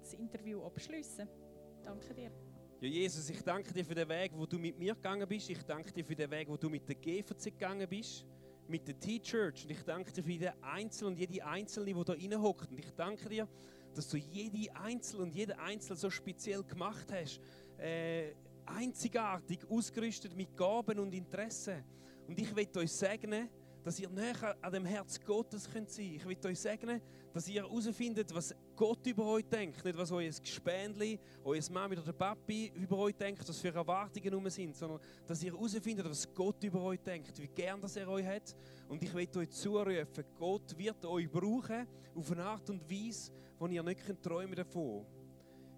das 0.00 0.14
Interview 0.14 0.62
abschließen. 0.62 1.28
Danke 1.84 2.14
dir. 2.14 2.30
Ja, 2.80 2.88
Jesus, 2.88 3.28
ich 3.28 3.42
danke 3.42 3.72
dir 3.72 3.84
für 3.84 3.94
den 3.94 4.08
Weg, 4.08 4.32
wo 4.34 4.46
du 4.46 4.58
mit 4.58 4.78
mir 4.78 4.94
gegangen 4.94 5.26
bist. 5.26 5.50
Ich 5.50 5.62
danke 5.62 5.92
dir 5.92 6.04
für 6.04 6.14
den 6.14 6.30
Weg, 6.30 6.48
wo 6.48 6.56
du 6.56 6.70
mit 6.70 6.88
der 6.88 6.94
GVC 6.94 7.44
gegangen 7.44 7.88
bist, 7.88 8.24
mit 8.68 8.86
der 8.86 8.98
T-Church. 8.98 9.64
Und 9.64 9.70
ich 9.70 9.82
danke 9.82 10.12
dir 10.12 10.22
für 10.22 10.30
jeden 10.30 10.62
Einzelnen 10.62 11.12
und 11.12 11.18
jede 11.18 11.44
Einzelne, 11.44 11.86
die 11.86 12.04
da 12.04 12.12
reinhockt. 12.12 12.70
Und 12.70 12.78
ich 12.78 12.90
danke 12.96 13.28
dir, 13.28 13.48
dass 13.94 14.08
du 14.08 14.16
jede 14.16 14.74
Einzelne 14.76 15.22
und 15.24 15.34
jede 15.34 15.58
Einzelne 15.58 15.96
so 15.96 16.10
speziell 16.10 16.62
gemacht 16.62 17.06
hast. 17.12 17.40
Äh, 17.78 18.34
einzigartig 18.66 19.60
ausgerüstet 19.68 20.36
mit 20.36 20.56
Gaben 20.56 20.98
und 20.98 21.12
Interessen. 21.12 21.82
Und 22.26 22.38
ich 22.38 22.54
will 22.54 22.68
euch 22.76 22.92
segnen, 22.92 23.48
dass 23.82 23.98
ihr 23.98 24.10
näher 24.10 24.56
an 24.60 24.72
dem 24.72 24.84
Herz 24.84 25.18
Gottes 25.24 25.68
könnt 25.70 25.90
sein. 25.90 26.14
Ich 26.16 26.26
will 26.26 26.36
euch 26.44 26.60
segnen, 26.60 27.00
dass 27.32 27.48
ihr 27.48 27.62
herausfindet, 27.62 28.34
was 28.34 28.54
Gott 28.78 29.04
über 29.08 29.26
euch 29.26 29.44
denkt. 29.44 29.84
Nicht, 29.84 29.98
was 29.98 30.12
euer 30.12 30.30
Gespendli, 30.30 31.18
euer 31.42 31.60
Mami 31.72 31.96
oder 31.96 32.04
der 32.04 32.12
Papi 32.12 32.70
über 32.76 32.98
euch 32.98 33.16
denkt, 33.16 33.46
was 33.48 33.58
für 33.58 33.74
Erwartungen 33.74 34.32
rum 34.32 34.48
sind, 34.48 34.76
sondern 34.76 35.00
dass 35.26 35.42
ihr 35.42 35.52
herausfindet, 35.52 36.08
was 36.08 36.32
Gott 36.32 36.62
über 36.62 36.80
euch 36.82 37.00
denkt, 37.00 37.42
wie 37.42 37.48
gern 37.48 37.80
das 37.80 37.96
er 37.96 38.08
euch 38.08 38.24
hat. 38.24 38.54
Und 38.88 39.02
ich 39.02 39.12
will 39.12 39.28
euch 39.36 39.50
zurufen, 39.50 40.24
Gott 40.38 40.78
wird 40.78 41.04
euch 41.04 41.28
brauchen 41.28 41.88
auf 42.14 42.30
eine 42.30 42.44
Art 42.44 42.70
und 42.70 42.88
Weise, 42.88 43.32
wo 43.58 43.66
ihr 43.66 43.82
nicht 43.82 44.22
träumen 44.22 44.54
davon. 44.54 45.04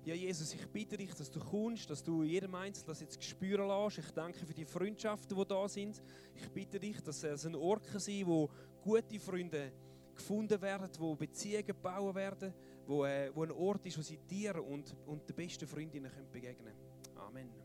Ja, 0.04 0.14
Jesus, 0.14 0.52
ich 0.52 0.66
bitte 0.68 0.98
dich, 0.98 1.14
dass 1.14 1.30
du 1.30 1.40
kommst, 1.40 1.88
dass 1.88 2.02
du 2.02 2.22
jedem 2.22 2.54
Einzelnen 2.54 2.88
das 2.88 3.00
jetzt 3.00 3.24
spüren 3.24 3.66
lässt. 3.66 3.96
Ich 3.96 4.10
danke 4.10 4.44
für 4.44 4.52
die 4.52 4.66
Freundschaften, 4.66 5.34
die 5.34 5.46
da 5.46 5.66
sind. 5.68 6.02
Ich 6.34 6.50
bitte 6.50 6.78
dich, 6.78 7.00
dass 7.00 7.24
es 7.24 7.46
ein 7.46 7.54
Ort 7.54 7.86
sein 7.86 8.26
wo 8.26 8.50
gute 8.82 9.18
Freunde 9.18 9.72
gefunden 10.20 10.60
werden, 10.60 10.90
wo 10.98 11.16
Beziehungen 11.16 11.74
bauen 11.82 12.14
werden, 12.14 12.52
wo, 12.90 13.05
äh, 13.05 13.31
wo 13.35 13.44
ein 13.44 13.53
Ort 13.53 13.87
ist, 13.87 13.96
wo 13.98 14.03
sie 14.03 14.18
dir 14.18 14.62
und, 14.62 14.94
und 15.07 15.29
den 15.29 15.37
besten 15.37 15.66
Freundinnen 15.66 16.11
begegnen 16.33 16.74
können. 16.74 17.18
Amen. 17.18 17.59